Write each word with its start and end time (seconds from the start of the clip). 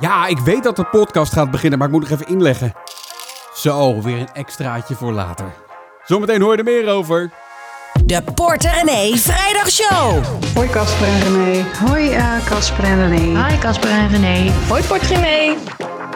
Ja, 0.00 0.26
ik 0.26 0.38
weet 0.38 0.62
dat 0.62 0.76
de 0.76 0.84
podcast 0.84 1.32
gaat 1.32 1.50
beginnen, 1.50 1.78
maar 1.78 1.88
ik 1.88 1.94
moet 1.94 2.02
nog 2.02 2.20
even 2.20 2.32
inleggen. 2.32 2.72
Zo, 3.54 4.02
weer 4.02 4.18
een 4.18 4.32
extraatje 4.32 4.94
voor 4.94 5.12
later. 5.12 5.46
Zometeen 6.04 6.40
hoor 6.40 6.52
je 6.52 6.58
er 6.58 6.64
meer 6.64 6.88
over. 6.88 7.30
De 8.04 8.22
Porter 8.34 8.70
René 8.70 9.16
Vrijdagshow. 9.16 10.24
Hoi 10.54 10.68
Casper 10.68 11.08
en 11.08 11.20
René. 11.20 11.64
Hoi 11.86 12.10
eh, 12.10 12.46
Casper 12.46 12.84
en 12.84 13.08
René. 13.08 13.46
Hi 13.46 13.58
Casper 13.58 13.90
en 13.90 14.08
René. 14.08 14.50
Hoi 14.68 14.82
Port 14.82 15.02
René. 15.02 15.56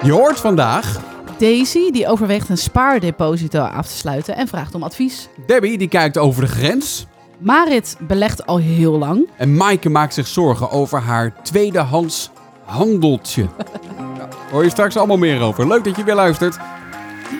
Je 0.03 0.13
hoort 0.13 0.41
vandaag 0.41 1.01
Daisy 1.39 1.91
die 1.91 2.09
overweegt 2.09 2.49
een 2.49 2.59
spaardeposito 2.59 3.61
af 3.61 3.87
te 3.87 3.97
sluiten 3.97 4.37
en 4.37 4.49
vraagt 4.49 4.75
om 4.75 4.83
advies. 4.83 5.29
Debbie, 5.47 5.79
die 5.79 5.89
kijkt 5.89 6.19
over 6.19 6.41
de 6.43 6.49
grens. 6.49 7.07
Marit 7.39 7.97
belegt 8.01 8.47
al 8.47 8.59
heel 8.59 8.99
lang. 8.99 9.29
En 9.37 9.57
Maaike 9.57 9.89
maakt 9.89 10.15
zich 10.15 10.27
zorgen 10.27 10.71
over 10.71 11.01
haar 11.01 11.43
tweedehands 11.43 12.31
handeltje. 12.67 13.43
Ja, 13.43 14.29
hoor 14.51 14.65
je 14.65 14.71
straks 14.71 14.97
allemaal 14.97 15.17
meer 15.17 15.41
over. 15.43 15.67
Leuk 15.69 15.85
dat 15.85 15.97
je 15.97 16.05
weer 16.05 16.15
luistert 16.15 16.59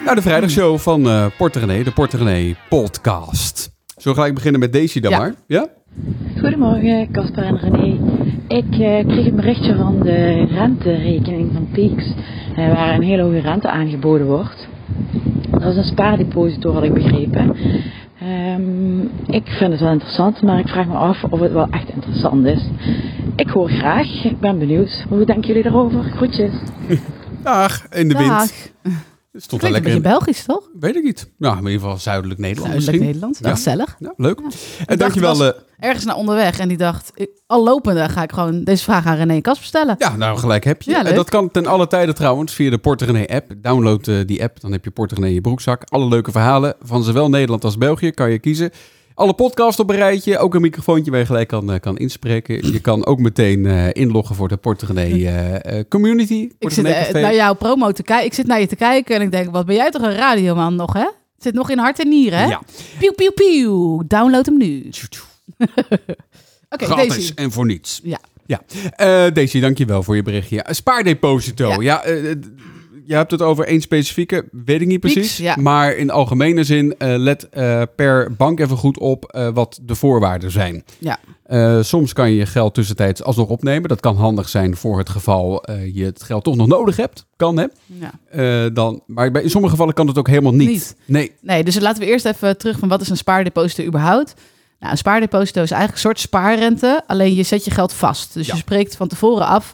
naar 0.05 0.15
de 0.15 0.21
vrijdagshow 0.21 0.77
van 0.77 1.07
eh 1.07 1.25
Porter 1.37 1.65
René, 1.65 1.83
de 1.83 1.91
Porter 1.91 2.19
René 2.23 2.55
podcast. 2.69 3.57
Zullen 3.85 4.03
we 4.03 4.13
gelijk 4.13 4.33
beginnen 4.33 4.59
met 4.59 4.73
Daisy 4.73 4.99
dan 4.99 5.11
Ja. 5.11 5.17
maar? 5.17 5.33
Ja? 5.47 5.67
Goedemorgen 6.39 7.11
Casper 7.11 7.43
en 7.43 7.57
René. 7.57 7.97
Ik 8.47 8.71
eh, 8.71 9.07
kreeg 9.07 9.25
een 9.25 9.35
berichtje 9.35 9.75
van 9.75 9.99
de 10.03 10.45
renterekening 10.45 11.49
van 11.53 11.67
Peaks. 11.73 12.13
eh, 12.55 12.73
waar 12.73 12.93
een 12.95 13.01
hele 13.03 13.21
hoge 13.21 13.39
rente 13.39 13.69
aangeboden 13.69 14.27
wordt. 14.27 14.67
Dat 15.51 15.61
is 15.71 15.75
een 15.75 15.83
spaardeposito 15.83 16.73
had 16.73 16.83
ik 16.83 16.93
begrepen. 16.93 17.55
Ehm, 18.19 18.99
ik 19.25 19.47
vind 19.47 19.71
het 19.71 19.79
wel 19.79 19.91
interessant, 19.91 20.41
maar 20.41 20.59
ik 20.59 20.67
vraag 20.67 20.85
me 20.87 20.93
af 20.95 21.23
of 21.23 21.39
het 21.39 21.51
wel 21.51 21.67
echt 21.69 21.89
interessant 21.89 22.45
is. 22.45 22.69
Ik 23.35 23.49
hoor 23.49 23.69
graag, 23.69 24.23
ik 24.23 24.39
ben 24.39 24.59
benieuwd. 24.59 25.05
Hoe 25.09 25.25
denken 25.25 25.47
jullie 25.47 25.63
daarover? 25.63 26.03
Groetjes. 26.03 26.51
Dag, 27.43 27.87
in 27.89 28.07
de 28.07 28.13
Dag. 28.13 28.23
wind. 28.23 28.71
Wel 29.45 29.59
Klinkt 29.59 29.65
een 29.65 29.71
lekker 29.83 30.01
beetje 30.01 30.09
in, 30.09 30.17
Belgisch, 30.17 30.43
toch? 30.45 30.69
weet 30.79 30.95
ik 30.95 31.03
niet. 31.03 31.29
Nou, 31.37 31.57
in 31.57 31.63
ieder 31.65 31.79
geval 31.79 31.97
zuidelijk 31.97 32.39
Nederland 32.39 32.67
Zuidelijk 32.73 33.01
misschien. 33.01 33.13
Nederland. 33.21 33.39
Ja. 33.41 33.49
Gezellig. 33.55 33.95
Ja, 33.99 34.13
leuk. 34.17 34.39
En 34.39 34.45
dacht, 34.87 34.99
dankjewel. 34.99 35.39
het 35.39 35.55
eh 35.55 35.61
Ergens 35.79 36.05
naar 36.05 36.15
onderweg 36.15 36.59
en 36.59 36.67
die 36.67 36.77
dacht, 36.77 37.11
ik- 37.15 37.29
al 37.47 37.63
lopende 37.63 38.09
ga 38.09 38.23
ik 38.23 38.31
gewoon 38.31 38.63
deze 38.63 38.83
vraag 38.83 39.05
aan 39.05 39.15
René 39.15 39.33
en 39.33 39.41
Kasper 39.41 39.67
stellen. 39.67 39.95
ja, 39.97 40.15
nou 40.15 40.37
gelijk 40.37 40.63
heb 40.63 40.81
je. 40.81 40.91
Ja, 40.91 41.05
en 41.05 41.15
dat 41.15 41.29
kan 41.29 41.51
ten 41.51 41.65
alle 41.65 41.87
tijden 41.87 42.15
trouwens 42.15 42.53
via 42.53 42.69
de 42.69 42.77
Porter 42.77 43.07
René 43.11 43.25
app. 43.27 43.53
Download 43.57 44.07
eh, 44.07 44.15
die 44.25 44.43
app, 44.43 44.61
dan 44.61 44.71
heb 44.71 44.83
je 44.83 44.91
Porter 44.91 45.17
René 45.17 45.27
in 45.29 45.33
je 45.33 45.41
broekzak. 45.41 45.81
Alle 45.85 46.07
leuke 46.07 46.31
verhalen 46.31 46.75
van 46.81 47.03
zowel 47.03 47.29
Nederland 47.29 47.63
als 47.63 47.77
België 47.77 48.11
kan 48.11 48.31
je 48.31 48.39
kiezen. 48.39 48.71
Alle 49.17 49.33
podcasts 49.33 49.79
op 49.79 49.89
een 49.89 49.95
rijtje, 49.95 50.37
ook 50.37 50.55
een 50.55 50.61
microfoontje 50.61 51.11
waar 51.11 51.19
je 51.19 51.25
gelijk 51.25 51.47
kan, 51.47 51.71
eh, 51.71 51.79
kan 51.79 51.97
inspreken. 51.97 52.71
Je 52.71 52.79
kan 52.79 53.05
ook 53.05 53.19
meteen 53.19 53.65
eh, 53.65 53.87
inloggen 53.91 54.35
voor 54.35 54.47
de 54.47 54.57
Porter 54.57 54.87
René 54.93 55.25
eh, 55.25 55.83
community. 55.89 56.49
ik 56.59 56.69
zit 56.69 56.83
naar 57.13 57.35
jouw 57.35 57.53
promo 57.53 57.91
te 57.91 58.03
kijken. 58.03 58.25
Ik 58.25 58.33
zit 58.33 58.47
naar 58.47 58.59
je 58.59 58.67
te 58.67 58.75
kijken 58.75 59.15
en 59.15 59.21
ik 59.21 59.31
denk, 59.31 59.51
wat 59.51 59.65
ben 59.65 59.75
jij 59.75 59.91
toch 59.91 60.01
een 60.01 60.15
radioman 60.15 60.75
nog, 60.75 60.93
hè? 60.93 60.99
Het 60.99 61.43
zit 61.43 61.53
nog 61.53 61.69
in 61.69 61.77
hart 61.77 61.99
en 61.99 62.09
nieren, 62.09 62.39
hè? 62.39 62.45
Ja, 62.45 62.61
pieuw, 63.15 63.31
pieuw. 63.31 64.03
Download 64.07 64.45
hem 64.45 64.57
nu. 64.57 64.89
Oké, 66.69 66.85
gratis 66.85 67.07
Daisy. 67.07 67.31
en 67.35 67.51
voor 67.51 67.65
niets. 67.65 67.99
Ja. 68.03 68.19
Ja, 68.45 68.61
eh 68.95 69.33
Daisy, 69.33 69.59
dankjewel 69.59 70.03
voor 70.03 70.15
je 70.15 70.23
berichtje. 70.23 70.65
Spaardeposito. 70.69 71.81
Ja, 71.81 72.07
Ja. 72.07 72.35
Je 73.07 73.15
hebt 73.15 73.31
het 73.31 73.41
over 73.41 73.65
één 73.65 73.81
specifieke, 73.81 74.45
weet 74.51 74.81
ik 74.81 74.87
niet 74.87 74.99
precies. 74.99 75.37
ja. 75.37 75.55
Maar 75.59 75.95
in 75.95 76.09
algemene 76.09 76.63
zin, 76.63 76.95
eh, 76.97 77.15
let 77.17 77.49
eh, 77.49 77.81
per 77.95 78.35
bank 78.35 78.59
even 78.59 78.77
goed 78.77 78.99
op 78.99 79.25
eh, 79.25 79.49
wat 79.53 79.79
de 79.81 79.95
voorwaarden 79.95 80.51
zijn. 80.51 80.83
Ja. 80.97 81.19
Soms 81.81 82.13
kan 82.13 82.29
je 82.29 82.35
je 82.35 82.45
geld 82.45 82.73
tussentijds 82.73 83.23
alsnog 83.23 83.47
opnemen. 83.47 83.89
Dat 83.89 83.99
kan 83.99 84.15
handig 84.15 84.49
zijn 84.49 84.75
voor 84.75 84.97
het 84.97 85.09
geval 85.09 85.71
je 85.93 86.03
het 86.03 86.23
geld 86.23 86.43
toch 86.43 86.55
nog 86.55 86.67
nodig 86.67 86.95
hebt. 86.95 87.25
Kan, 87.35 87.57
hè? 87.57 87.65
ja. 87.85 88.69
Dan, 88.69 89.01
maar 89.05 89.31
bij, 89.31 89.41
in 89.41 89.49
sommige 89.49 89.71
gevallen 89.71 89.93
kan 89.93 90.07
het 90.07 90.17
ook 90.17 90.27
helemaal 90.27 90.53
niet. 90.53 90.69
Niet. 90.69 90.95
Nee. 91.05 91.31
Nee, 91.41 91.63
dus 91.63 91.79
laten 91.79 92.03
we 92.03 92.09
eerst 92.09 92.25
even 92.25 92.57
terug 92.57 92.79
van 92.79 92.87
wat 92.87 93.01
is 93.01 93.09
een 93.09 93.17
spaardeposito 93.17 93.83
überhaupt? 93.83 94.33
Nou, 94.79 94.91
een 94.91 94.97
spaardeposito 94.97 95.61
is 95.61 95.71
eigenlijk 95.71 95.93
een 95.93 96.09
soort 96.09 96.19
spaarrente, 96.19 97.03
alleen 97.07 97.35
je 97.35 97.43
zet 97.43 97.65
je 97.65 97.71
geld 97.71 97.93
vast. 97.93 98.33
Dus 98.33 98.47
Ja. 98.47 98.53
je 98.53 98.59
spreekt 98.59 98.95
van 98.95 99.07
tevoren 99.07 99.45
af 99.45 99.73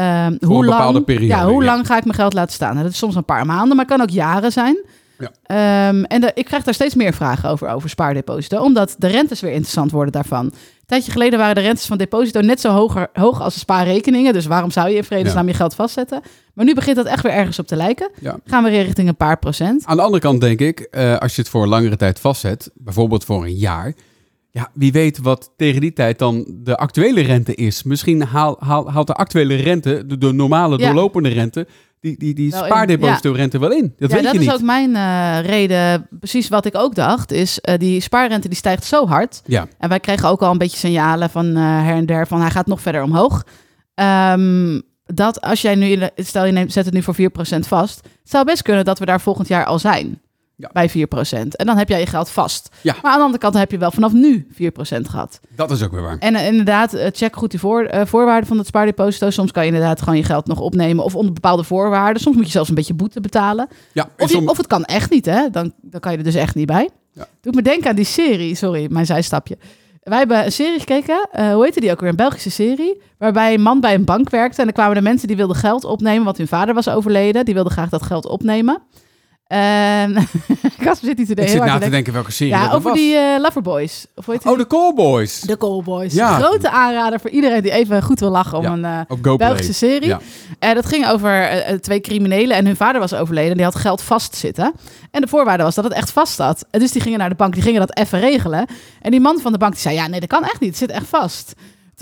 ehm, 0.00 0.36
hoe 0.50 0.64
lang, 0.64 1.04
periode, 1.04 1.26
ja, 1.26 1.46
hoe 1.46 1.64
ja. 1.64 1.70
lang 1.70 1.86
ga 1.86 1.96
ik 1.96 2.04
mijn 2.04 2.16
geld 2.16 2.32
laten 2.32 2.52
staan? 2.52 2.70
Nou, 2.72 2.82
dat 2.82 2.92
is 2.92 2.98
soms 2.98 3.14
een 3.14 3.24
paar 3.24 3.46
maanden, 3.46 3.76
maar 3.76 3.86
kan 3.86 4.00
ook 4.00 4.10
jaren 4.10 4.52
zijn. 4.52 4.84
Ja. 5.18 5.30
Ehm, 5.42 6.04
en 6.04 6.20
de- 6.20 6.30
ik 6.34 6.44
krijg 6.44 6.64
daar 6.64 6.74
steeds 6.74 6.94
meer 6.94 7.12
vragen 7.14 7.48
over, 7.48 7.68
over 7.68 7.88
spaardeposito, 7.88 8.62
omdat 8.62 8.94
de 8.98 9.06
rentes 9.06 9.40
weer 9.40 9.52
interessant 9.52 9.90
worden 9.90 10.12
daarvan. 10.12 10.44
Een 10.44 10.52
tijdje 10.86 11.12
geleden 11.12 11.38
waren 11.38 11.54
de 11.54 11.60
rentes 11.60 11.86
van 11.86 11.98
deposito 11.98 12.40
net 12.40 12.60
zo 12.60 12.70
hoger, 12.70 13.08
hoog 13.12 13.40
als 13.40 13.54
de 13.54 13.60
spaarrekeningen. 13.60 14.32
Dus 14.32 14.46
waarom 14.46 14.70
zou 14.70 14.88
je 14.88 14.96
in 14.96 15.04
vredesnaam 15.04 15.46
je 15.46 15.54
geld 15.54 15.74
vastzetten? 15.74 16.20
Maar 16.54 16.64
nu 16.64 16.74
begint 16.74 16.96
dat 16.96 17.06
echt 17.06 17.22
weer 17.22 17.32
ergens 17.32 17.58
op 17.58 17.66
te 17.66 17.76
lijken. 17.76 18.10
Ja. 18.20 18.36
Gaan 18.46 18.64
we 18.64 18.70
weer 18.70 18.84
richting 18.84 19.08
een 19.08 19.16
paar 19.16 19.38
procent. 19.38 19.84
Aan 19.84 19.96
de 19.96 20.02
andere 20.02 20.22
kant 20.22 20.40
denk 20.40 20.60
ik, 20.60 20.80
eh, 20.80 21.16
als 21.18 21.34
je 21.34 21.40
het 21.40 21.50
voor 21.50 21.62
een 21.62 21.68
langere 21.68 21.96
tijd 21.96 22.20
vastzet, 22.20 22.70
bijvoorbeeld 22.74 23.24
voor 23.24 23.44
een 23.44 23.56
jaar, 23.56 23.94
ja, 24.50 24.70
wie 24.74 24.92
weet 24.92 25.18
wat 25.18 25.52
tegen 25.56 25.80
die 25.80 25.92
tijd 25.92 26.18
dan 26.18 26.44
de 26.48 26.76
actuele 26.76 27.20
rente 27.20 27.54
is. 27.54 27.82
Misschien 27.82 28.22
haal, 28.22 28.56
haal, 28.60 28.90
haalt 28.90 29.06
de 29.06 29.14
actuele 29.14 29.54
rente, 29.54 30.06
de, 30.06 30.18
de 30.18 30.32
normale 30.32 30.78
Ja. 30.78 30.84
doorlopende 30.86 31.28
rente, 31.28 31.66
die, 32.00 32.18
die, 32.18 32.34
die 32.34 32.50
Wel 32.50 32.60
in, 32.60 32.66
spaardeposito-rente 32.66 33.58
wel 33.58 33.72
in. 33.72 33.94
Dat 33.98 34.10
ja, 34.10 34.14
weet 34.16 34.24
dat 34.24 34.32
je 34.34 34.38
is 34.40 34.44
niet. 34.46 34.54
ook 34.54 34.62
mijn 34.62 34.96
eh, 34.96 35.38
reden. 35.50 36.06
Precies 36.18 36.48
wat 36.48 36.66
ik 36.66 36.76
ook 36.76 36.94
dacht, 36.94 37.32
is 37.32 37.60
eh, 37.60 37.78
die 37.78 38.00
spaarrente 38.00 38.48
die 38.48 38.56
stijgt 38.56 38.84
zo 38.84 39.06
hard. 39.06 39.42
Ja, 39.44 39.66
En 39.78 39.88
wij 39.88 40.00
kregen 40.00 40.28
ook 40.28 40.42
al 40.42 40.50
een 40.50 40.58
beetje 40.58 40.76
signalen 40.78 41.30
van 41.30 41.46
eh, 41.56 41.62
her 41.62 41.94
en 41.94 42.06
der 42.06 42.26
van 42.26 42.40
hij 42.40 42.50
gaat 42.50 42.66
nog 42.66 42.80
verder 42.80 43.02
omhoog. 43.02 43.44
Ehm, 43.94 44.80
dat 45.04 45.40
als 45.40 45.60
jij 45.62 45.74
nu, 45.74 45.98
stel 46.16 46.44
je 46.46 46.52
neemt, 46.52 46.72
zet 46.72 46.84
het 46.84 46.94
nu 46.94 47.02
voor 47.02 47.14
4% 47.14 47.66
vast. 47.66 47.96
Het 48.02 48.30
zou 48.30 48.44
best 48.44 48.62
kunnen 48.62 48.84
dat 48.84 48.98
we 48.98 49.04
daar 49.06 49.20
volgend 49.20 49.48
jaar 49.48 49.64
al 49.64 49.78
zijn. 49.78 50.20
Ja. 50.60 50.70
Bij 50.72 50.90
4%. 50.90 50.92
En 51.56 51.66
dan 51.66 51.76
heb 51.76 51.88
jij 51.88 52.00
je 52.00 52.06
geld 52.06 52.30
vast. 52.30 52.68
Ja. 52.80 52.94
Maar 53.02 53.10
aan 53.10 53.18
de 53.18 53.24
andere 53.24 53.42
kant 53.42 53.54
heb 53.54 53.70
je 53.70 53.78
wel 53.78 53.90
vanaf 53.90 54.12
nu 54.12 54.46
4% 54.52 54.56
gehad. 55.10 55.40
dat 55.56 55.70
is 55.70 55.82
ook 55.82 55.90
weer 55.92 56.02
waar. 56.02 56.18
En 56.18 56.34
eh, 56.34 56.46
inderdaad, 56.46 56.94
eh, 56.94 57.06
check 57.12 57.36
goed 57.36 57.50
die 57.50 57.60
voor, 57.60 57.82
eh, 57.82 58.06
voorwaarden 58.06 58.46
van 58.48 58.56
dat 58.56 58.66
spaardeposito. 58.66 59.30
Soms 59.30 59.52
kan 59.52 59.66
je 59.66 59.72
inderdaad 59.72 59.98
gewoon 60.00 60.16
je 60.16 60.24
geld 60.24 60.46
nog 60.46 60.60
opnemen 60.60 61.04
of 61.04 61.14
onder 61.16 61.32
bepaalde 61.32 61.64
voorwaarden. 61.64 62.22
Soms 62.22 62.36
moet 62.36 62.44
je 62.46 62.50
zelfs 62.50 62.68
een 62.68 62.74
beetje 62.74 62.94
boete 62.94 63.20
betalen. 63.20 63.68
Ja, 63.92 64.08
Of, 64.18 64.28
je- 64.30 64.34
som- 64.36 64.48
of 64.48 64.56
het 64.56 64.66
kan 64.66 64.84
echt 64.84 65.10
niet, 65.10 65.24
hè? 65.26 65.50
Dan, 65.50 65.72
dan 65.82 66.00
kan 66.00 66.12
je 66.12 66.18
er 66.18 66.24
dus 66.24 66.34
echt 66.34 66.54
niet 66.54 66.66
bij. 66.66 66.88
Ja. 67.12 67.26
Doet 67.40 67.54
me 67.54 67.62
denken 67.62 67.90
aan 67.90 67.96
die 67.96 68.04
serie. 68.04 68.54
Sorry, 68.54 68.86
mijn 68.90 69.06
zijstapje. 69.06 69.58
Wij 70.02 70.18
hebben 70.18 70.44
een 70.44 70.52
serie 70.52 70.78
gekeken. 70.78 71.28
hoe 71.32 71.64
heette 71.64 71.80
die 71.80 71.90
ook 71.90 72.00
weer? 72.00 72.08
Een 72.10 72.16
Belgische 72.16 72.50
serie. 72.50 73.00
Waarbij 73.18 73.54
een 73.54 73.62
man 73.62 73.80
bij 73.80 73.94
een 73.94 74.04
bank 74.04 74.30
werkte. 74.30 74.60
En 74.60 74.66
er 74.66 74.72
kwamen 74.72 74.94
de 74.94 75.00
mensen 75.02 75.28
die 75.28 75.36
wilden 75.36 75.56
geld 75.56 75.84
opnemen. 75.84 76.24
Want 76.24 76.36
hun 76.36 76.48
vader 76.48 76.74
was 76.74 76.88
overleden. 76.88 77.44
Die 77.44 77.54
wilden 77.54 77.72
graag 77.72 77.88
dat 77.88 78.02
geld 78.02 78.26
opnemen. 78.26 78.82
Kasper 80.84 81.08
zit 81.08 81.18
niet 81.18 81.26
te 81.26 81.32
ik 81.32 81.36
denken. 81.36 81.48
zit 81.48 81.62
heel 81.62 81.64
na 81.64 81.78
te 81.78 81.90
denken 81.90 82.12
welke 82.12 82.32
serie 82.32 82.52
Ja, 82.52 82.72
over 82.72 82.92
die 82.92 83.16
eh 83.16 83.40
Loverboys. 83.40 84.06
Of 84.14 84.24
hoe 84.24 84.34
heet 84.34 84.42
die? 84.42 84.52
Oh, 84.52 84.58
de 84.58 84.66
Callboys. 84.66 85.40
De 85.40 85.56
Callboys. 85.56 86.14
Ja. 86.14 86.38
Grote 86.38 86.70
aanrader 86.70 87.20
voor 87.20 87.30
iedereen 87.30 87.62
die 87.62 87.70
even 87.70 88.02
goed 88.02 88.20
wil 88.20 88.30
lachen 88.30 88.58
om 88.58 88.64
Ja, 88.64 88.72
een 88.72 88.84
eh, 88.84 89.00
GoPlay. 89.08 89.36
Belgische 89.36 89.72
serie. 89.72 90.08
Ja. 90.08 90.20
En 90.58 90.74
dat 90.74 90.86
ging 90.86 91.08
over 91.08 91.30
eh, 91.30 91.70
eh, 91.70 91.78
twee 91.78 92.00
criminelen 92.00 92.56
en 92.56 92.66
hun 92.66 92.76
vader 92.76 93.00
was 93.00 93.14
overleden. 93.14 93.50
En 93.50 93.56
die 93.56 93.64
had 93.64 93.74
geld 93.74 94.02
vastzitten. 94.02 94.72
En 95.10 95.20
de 95.20 95.28
voorwaarde 95.28 95.62
was 95.62 95.74
dat 95.74 95.84
het 95.84 95.92
echt 95.92 96.10
vast 96.10 96.34
zat. 96.34 96.66
En 96.70 96.80
dus 96.80 96.92
die 96.92 97.02
gingen 97.02 97.18
naar 97.18 97.28
de 97.28 97.34
bank, 97.34 97.54
die 97.54 97.62
gingen 97.62 97.80
dat 97.80 97.96
even 97.96 98.20
regelen. 98.20 98.66
En 99.02 99.10
die 99.10 99.20
man 99.20 99.40
van 99.40 99.52
de 99.52 99.58
bank 99.58 99.72
die 99.72 99.80
zei, 99.80 99.94
ja 99.94 100.06
nee, 100.06 100.20
dat 100.20 100.28
kan 100.28 100.44
echt 100.44 100.60
niet. 100.60 100.68
Het 100.68 100.78
zit 100.78 100.90
echt 100.90 101.06
vast. 101.06 101.54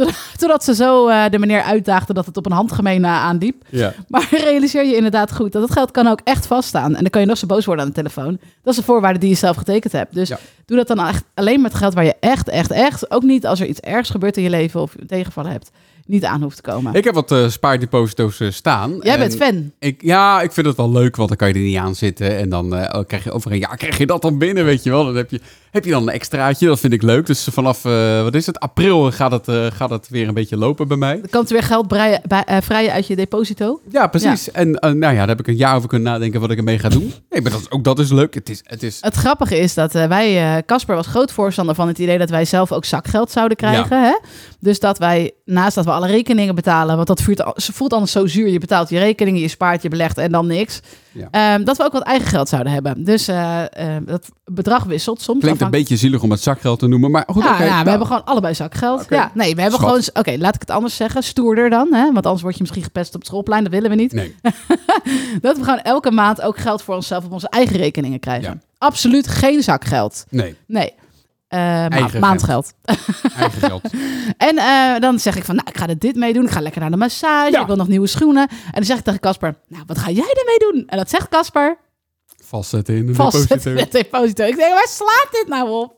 Toen- 0.04 0.10
Totdat 0.40 0.64
ze 0.64 0.74
zo 0.74 1.08
eh, 1.08 1.24
de 1.30 1.38
meneer 1.38 1.62
uitdaagde 1.62 2.12
dat 2.12 2.26
het 2.26 2.36
op 2.36 2.46
een 2.46 2.52
handgemeen 2.52 3.04
eh, 3.04 3.10
aanliep. 3.10 3.62
Ja. 3.68 3.94
Maar 4.08 4.28
realiseer 4.30 4.84
je 4.84 4.96
inderdaad 4.96 5.32
goed 5.32 5.52
dat 5.52 5.62
het 5.62 5.72
geld 5.72 5.90
kan 5.90 6.06
ook 6.06 6.20
echt 6.24 6.46
vaststaan. 6.46 6.94
En 6.94 7.00
dan 7.00 7.10
kan 7.10 7.20
je 7.20 7.26
nog 7.26 7.38
zo 7.38 7.46
boos 7.46 7.64
worden 7.64 7.84
aan 7.84 7.90
de 7.90 7.96
telefoon. 7.96 8.38
Dat 8.62 8.72
is 8.72 8.76
de 8.78 8.84
voorwaarde 8.84 9.18
die 9.18 9.28
je 9.28 9.34
zelf 9.34 9.56
getekend 9.56 9.92
hebt. 9.92 10.14
Dus 10.14 10.28
Ja. 10.28 10.38
doe 10.66 10.76
dat 10.76 10.86
dan 10.86 11.06
echt 11.06 11.24
alleen 11.34 11.60
met 11.60 11.74
geld 11.74 11.94
waar 11.94 12.04
je 12.04 12.14
echt, 12.20 12.48
echt, 12.48 12.70
echt... 12.70 13.10
ook 13.10 13.22
niet 13.22 13.46
als 13.46 13.60
er 13.60 13.66
iets 13.66 13.80
ergs 13.80 14.10
gebeurt 14.10 14.36
in 14.36 14.42
je 14.42 14.50
leven 14.50 14.80
of 14.80 14.92
je 14.98 15.06
tegenvallen 15.06 15.50
hebt... 15.50 15.70
niet 16.06 16.24
aan 16.24 16.42
hoeft 16.42 16.56
te 16.56 16.62
komen. 16.62 16.94
Ik 16.94 17.04
heb 17.04 17.14
wat 17.14 17.32
eh, 17.32 17.48
spaardeposito's 17.48 18.40
staan. 18.50 18.96
Jij 19.00 19.12
En 19.14 19.18
bent 19.18 19.36
fan. 19.36 19.72
Ik, 19.78 20.02
ja, 20.02 20.40
ik 20.40 20.52
vind 20.52 20.66
het 20.66 20.76
wel 20.76 20.90
leuk, 20.90 21.16
want 21.16 21.28
dan 21.28 21.36
kan 21.38 21.48
je 21.48 21.54
er 21.54 21.60
niet 21.60 21.76
aan 21.76 21.94
zitten. 21.94 22.36
En 22.38 22.48
dan 22.48 22.74
eh, 22.76 23.00
krijg 23.06 23.24
je 23.24 23.32
over 23.32 23.52
een 23.52 23.58
jaar 23.58 23.76
krijg 23.76 23.98
je 23.98 24.06
dat 24.06 24.22
dan 24.22 24.38
binnen, 24.38 24.64
weet 24.64 24.82
je 24.82 24.90
wel. 24.90 25.04
Dan 25.04 25.16
heb 25.16 25.30
je, 25.30 25.40
heb 25.70 25.84
je 25.84 25.90
dan 25.90 26.02
een 26.02 26.08
extraatje, 26.14 26.66
dat 26.66 26.80
vind 26.80 26.92
ik 26.92 27.02
leuk. 27.02 27.26
Dus 27.26 27.44
vanaf, 27.50 27.84
eh, 27.84 28.22
wat 28.22 28.34
is 28.34 28.46
het, 28.46 28.60
april 28.60 29.10
gaat 29.12 29.30
het, 29.32 29.48
eh, 29.48 29.66
gaat 29.72 29.90
het 29.90 30.08
weer 30.08 30.28
een 30.28 30.34
beetje 30.34 30.56
lopen 30.56 30.88
bij 30.88 30.96
mij. 30.96 31.14
Dan 31.14 31.30
kan 31.30 31.40
het 31.40 31.50
weer 31.50 31.62
geld 31.62 31.88
breien- 31.88 32.20
bij- 32.28 32.44
eh, 32.44 32.56
vrijen 32.62 32.92
uit 32.92 33.06
je 33.06 33.16
deposito. 33.16 33.80
Ja, 33.90 34.06
precies. 34.06 34.50
En 34.50 34.70
nou 34.70 34.98
ja, 35.00 35.14
daar 35.14 35.28
heb 35.28 35.40
ik 35.40 35.46
een 35.46 35.56
jaar 35.56 35.76
over 35.76 35.88
kunnen 35.88 36.12
nadenken 36.12 36.40
wat 36.40 36.50
ik 36.50 36.58
ermee 36.58 36.78
ga 36.78 36.88
doen. 36.88 37.12
Nee, 37.30 37.42
maar 37.42 37.50
dat, 37.52 37.70
ook 37.70 37.84
dat 37.84 37.98
is 37.98 38.10
leuk. 38.10 38.34
Het 38.34 38.48
is, 38.48 38.60
het 38.64 38.82
is 38.82 38.98
Het 39.00 39.14
grappige 39.14 39.58
is 39.58 39.74
dat 39.74 39.92
wij, 39.92 40.62
Casper 40.66 40.94
was 40.94 41.06
groot 41.06 41.32
voorstander 41.32 41.74
van 41.74 41.88
het 41.88 41.98
idee 41.98 42.18
dat 42.18 42.30
wij 42.30 42.44
zelf 42.44 42.72
ook 42.72 42.84
zakgeld 42.84 43.30
zouden 43.30 43.56
krijgen. 43.56 44.02
Hè? 44.02 44.18
Dus 44.60 44.80
dat 44.80 44.98
wij, 44.98 45.32
naast 45.44 45.74
dat 45.74 45.84
we 45.84 45.90
alle 45.90 46.06
rekeningen 46.06 46.54
betalen, 46.54 46.94
want 46.96 47.08
dat 47.08 47.22
voelt, 47.22 47.42
voelt 47.54 47.92
anders 47.92 48.12
zo 48.12 48.26
zuur. 48.26 48.48
Je 48.48 48.58
betaalt 48.58 48.88
je 48.88 48.98
rekeningen, 48.98 49.40
je 49.40 49.48
spaart, 49.48 49.82
je 49.82 49.88
belegt 49.88 50.18
en 50.18 50.32
dan 50.32 50.46
niks. 50.46 50.80
Ja. 51.12 51.28
Ehm, 51.30 51.64
dat 51.64 51.76
we 51.76 51.84
ook 51.84 51.92
wat 51.92 52.02
eigen 52.02 52.28
geld 52.28 52.48
zouden 52.48 52.72
hebben. 52.72 53.04
Dus 53.04 53.24
dat 54.04 54.28
bedrag 54.50 54.84
wisselt. 54.84 55.22
Soms 55.22 55.40
Klinkt 55.40 55.60
een 55.60 55.70
beetje 55.70 55.96
zielig 55.96 56.22
om 56.22 56.30
het 56.30 56.40
zakgeld 56.40 56.78
te 56.78 56.86
noemen, 56.86 57.10
maar 57.10 57.24
goed, 57.26 57.42
ja, 57.42 57.50
ja, 57.52 57.58
we 57.58 57.64
nou, 57.64 57.88
hebben 57.88 58.06
gewoon 58.06 58.24
allebei 58.24 58.54
zakgeld. 58.54 59.06
Ja, 59.08 59.30
nee, 59.34 59.54
we 59.54 59.60
hebben 59.60 59.80
Schat. 59.80 59.90
gewoon... 60.12 60.24
Oké, 60.26 60.36
laat 60.42 60.54
ik 60.54 60.60
het 60.60 60.70
anders 60.70 60.96
zeggen. 60.96 61.22
Stoerder 61.22 61.70
dan, 61.70 61.88
hè? 61.94 62.12
Want 62.12 62.24
anders 62.26 62.42
word 62.42 62.54
je 62.54 62.60
misschien 62.60 62.82
gepest 62.82 63.08
op 63.14 63.20
het 63.20 63.26
schoolplein. 63.28 63.62
Dat 63.62 63.72
willen 63.72 63.90
we 63.90 63.96
niet. 63.96 64.12
Nee, 64.12 64.34
Dat 65.40 65.56
we 65.56 65.64
gewoon 65.64 65.80
elke 65.80 66.10
maand 66.10 66.40
ook 66.42 66.58
geld 66.58 66.82
voor 66.82 66.94
onszelf 66.94 67.24
op 67.24 67.32
onze 67.32 67.48
eigen 67.48 67.76
rekeningen 67.76 68.20
krijgen. 68.20 68.50
Ja. 68.52 68.58
Absoluut 68.78 69.28
geen 69.28 69.62
zakgeld. 69.62 70.24
nee, 70.30 70.56
Nee. 70.66 70.92
Eh, 71.48 71.58
ma- 71.58 72.08
maandgeld. 72.20 72.72
eigen 73.36 73.60
geld. 73.60 73.82
En 74.36 74.56
eh, 74.58 75.00
dan 75.00 75.18
zeg 75.18 75.36
ik 75.36 75.44
van, 75.44 75.54
nou, 75.54 75.68
ik 75.70 75.76
ga 75.78 75.88
er 75.88 75.98
dit 75.98 76.16
mee 76.16 76.32
doen. 76.32 76.44
Ik 76.44 76.50
ga 76.50 76.60
lekker 76.60 76.80
naar 76.80 76.90
de 76.90 76.96
massage. 76.96 77.50
Ja. 77.50 77.60
Ik 77.60 77.66
wil 77.66 77.76
nog 77.76 77.88
nieuwe 77.88 78.06
schoenen. 78.06 78.48
En 78.48 78.72
dan 78.72 78.84
zeg 78.84 78.98
ik 78.98 79.04
tegen 79.04 79.20
Casper, 79.20 79.54
nou, 79.68 79.82
wat 79.86 79.98
ga 79.98 80.10
jij 80.10 80.34
ermee 80.38 80.72
doen? 80.72 80.88
En 80.88 80.96
dat 80.98 81.10
zegt 81.10 81.28
Casper, 81.28 81.76
Vastzetten 82.48 82.96
in 82.96 83.08
een 83.08 83.14
vastzetten 83.14 83.58
deposito. 83.76 83.98
deposito. 83.98 84.44
Ik 84.44 84.56
denk, 84.56 84.72
waar 84.74 84.88
slaat 84.88 85.28
dit 85.30 85.44
nou 85.48 85.70
op? 85.70 85.96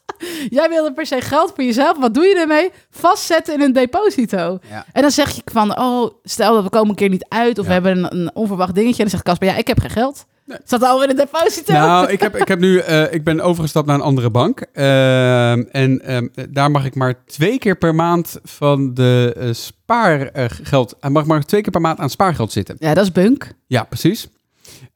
Jij 0.58 0.68
wilde 0.68 0.92
per 0.92 1.06
se 1.06 1.20
geld 1.20 1.52
voor 1.54 1.64
jezelf. 1.64 1.98
Wat 1.98 2.14
doe 2.14 2.24
je 2.24 2.34
ermee? 2.38 2.70
Vastzetten 2.90 3.54
in 3.54 3.60
een 3.60 3.72
deposito. 3.72 4.58
Ja. 4.70 4.84
En 4.92 5.02
dan 5.02 5.10
zeg 5.10 5.30
je 5.30 5.42
van, 5.44 5.78
oh, 5.78 6.10
stel 6.22 6.54
dat 6.54 6.62
we 6.62 6.68
komen 6.70 6.88
een 6.88 6.94
keer 6.94 7.08
niet 7.08 7.26
uit. 7.28 7.58
Of 7.58 7.64
Ja. 7.64 7.68
we 7.68 7.72
hebben 7.72 7.96
een, 8.04 8.16
een 8.20 8.30
onverwacht 8.34 8.74
dingetje. 8.74 8.96
En 8.96 9.00
dan 9.02 9.10
zegt 9.10 9.22
Casper, 9.22 9.48
ja, 9.48 9.56
ik 9.56 9.66
heb 9.66 9.80
geen 9.80 9.90
geld. 9.90 10.24
Nee. 10.44 10.58
Zat 10.64 10.82
al 10.82 11.02
in 11.02 11.10
een 11.10 11.16
deposito? 11.16 11.72
Nou, 11.72 12.10
ik, 12.10 12.20
heb, 12.20 12.36
ik 12.36 12.48
heb 12.54 12.58
nu, 12.58 12.78
eh, 12.78 13.12
ik 13.12 13.24
ben 13.24 13.40
overgestapt 13.40 13.86
naar 13.86 13.94
een 13.94 14.00
andere 14.02 14.30
bank. 14.30 14.60
Ehm, 14.72 15.62
en 15.70 16.00
ehm, 16.04 16.26
daar 16.50 16.70
mag 16.70 16.84
ik 16.84 16.94
maar 16.94 17.24
twee 17.26 17.58
keer 17.58 17.76
per 17.76 17.94
maand 17.94 18.38
van 18.42 18.94
de 18.94 19.34
eh, 19.38 19.48
spaargeld, 19.52 20.94
hij 21.00 21.10
mag 21.10 21.26
maar 21.26 21.42
twee 21.44 21.60
keer 21.60 21.72
per 21.72 21.80
maand 21.80 21.98
aan 21.98 22.10
spaargeld 22.10 22.52
zitten. 22.52 22.76
Ja, 22.78 22.94
dat 22.94 23.04
is 23.04 23.12
bunk. 23.12 23.52
Ja, 23.66 23.84
precies. 23.84 24.28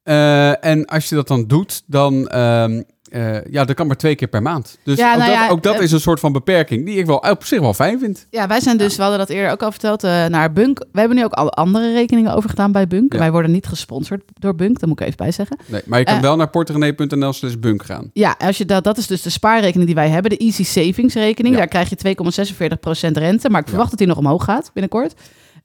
Eh, 0.07 0.65
en 0.65 0.85
als 0.85 1.09
je 1.09 1.15
dat 1.15 1.29
dan 1.29 1.47
doet, 1.47 1.83
dan, 1.87 2.29
eh, 2.29 3.45
ja, 3.51 3.65
dat 3.65 3.77
kan 3.77 3.87
maar 3.87 3.97
twee 3.97 4.15
keer 4.15 4.29
per 4.29 4.43
maand. 4.43 4.79
Dus 4.83 4.99
Ja, 4.99 5.13
ook, 5.13 5.19
nou 5.19 5.31
dat, 5.31 5.41
ja, 5.41 5.49
ook 5.49 5.63
dat 5.63 5.75
eh, 5.75 5.83
is 5.83 5.93
een 5.93 6.01
soort 6.01 6.21
van 6.21 6.33
beperking 6.33 6.87
die 6.87 6.99
ik 6.99 7.07
wel 7.07 7.17
op 7.17 7.45
zich 7.45 7.61
wel 7.61 7.75
fijn 7.75 7.99
vind. 7.99 8.27
Ja, 8.31 8.47
wij 8.47 8.61
zijn 8.61 8.77
dus, 8.77 8.97
we 8.97 9.03
hadden 9.03 9.19
dat 9.19 9.29
eerder 9.29 9.51
ook 9.51 9.63
al 9.63 9.71
verteld, 9.71 10.03
naar 10.03 10.53
Bunk. 10.53 10.79
We 10.93 10.99
hebben 10.99 11.17
nu 11.17 11.25
ook 11.25 11.33
alle 11.33 11.51
andere 11.51 11.93
rekeningen 11.93 12.35
overgedaan 12.35 12.73
bij 12.73 12.87
Bunk. 12.87 13.13
Ja. 13.13 13.19
Wij 13.19 13.31
worden 13.31 13.51
niet 13.51 13.67
gesponsord 13.67 14.23
door 14.39 14.55
Bunk, 14.55 14.81
dat 14.81 14.89
moet 14.89 15.01
ik 15.01 15.07
even 15.07 15.19
bij 15.19 15.33
zeggen. 15.33 15.59
Nee, 15.67 15.83
maar 15.87 15.99
je 15.99 16.05
kan 16.05 16.21
wel 16.21 16.37
naar 16.37 16.51
porterenee.nl 16.51 17.33
slash 17.33 17.55
bunk 17.55 17.85
gaan. 17.85 18.11
Ja, 18.13 18.35
als 18.39 18.59
je 18.59 18.65
dat, 18.65 18.85
dat 18.85 18.99
is 18.99 19.07
dus 19.07 19.23
de 19.23 19.31
spaarrekening 19.31 19.87
die 19.87 19.95
wij 19.95 20.09
hebben, 20.09 20.31
de 20.31 20.37
Easy 20.37 20.65
Savings 20.65 21.15
rekening. 21.15 21.57
Daar 21.57 21.69
krijg 21.69 21.89
je 21.89 22.17
2,46% 23.09 23.13
rente, 23.13 23.51
maar 23.51 23.61
ik 23.61 23.69
verwacht 23.69 23.91
dat 23.91 23.99
die 23.99 24.09
nog 24.09 24.19
omhoog 24.19 24.45
gaat 24.45 24.71
binnenkort. 24.73 25.15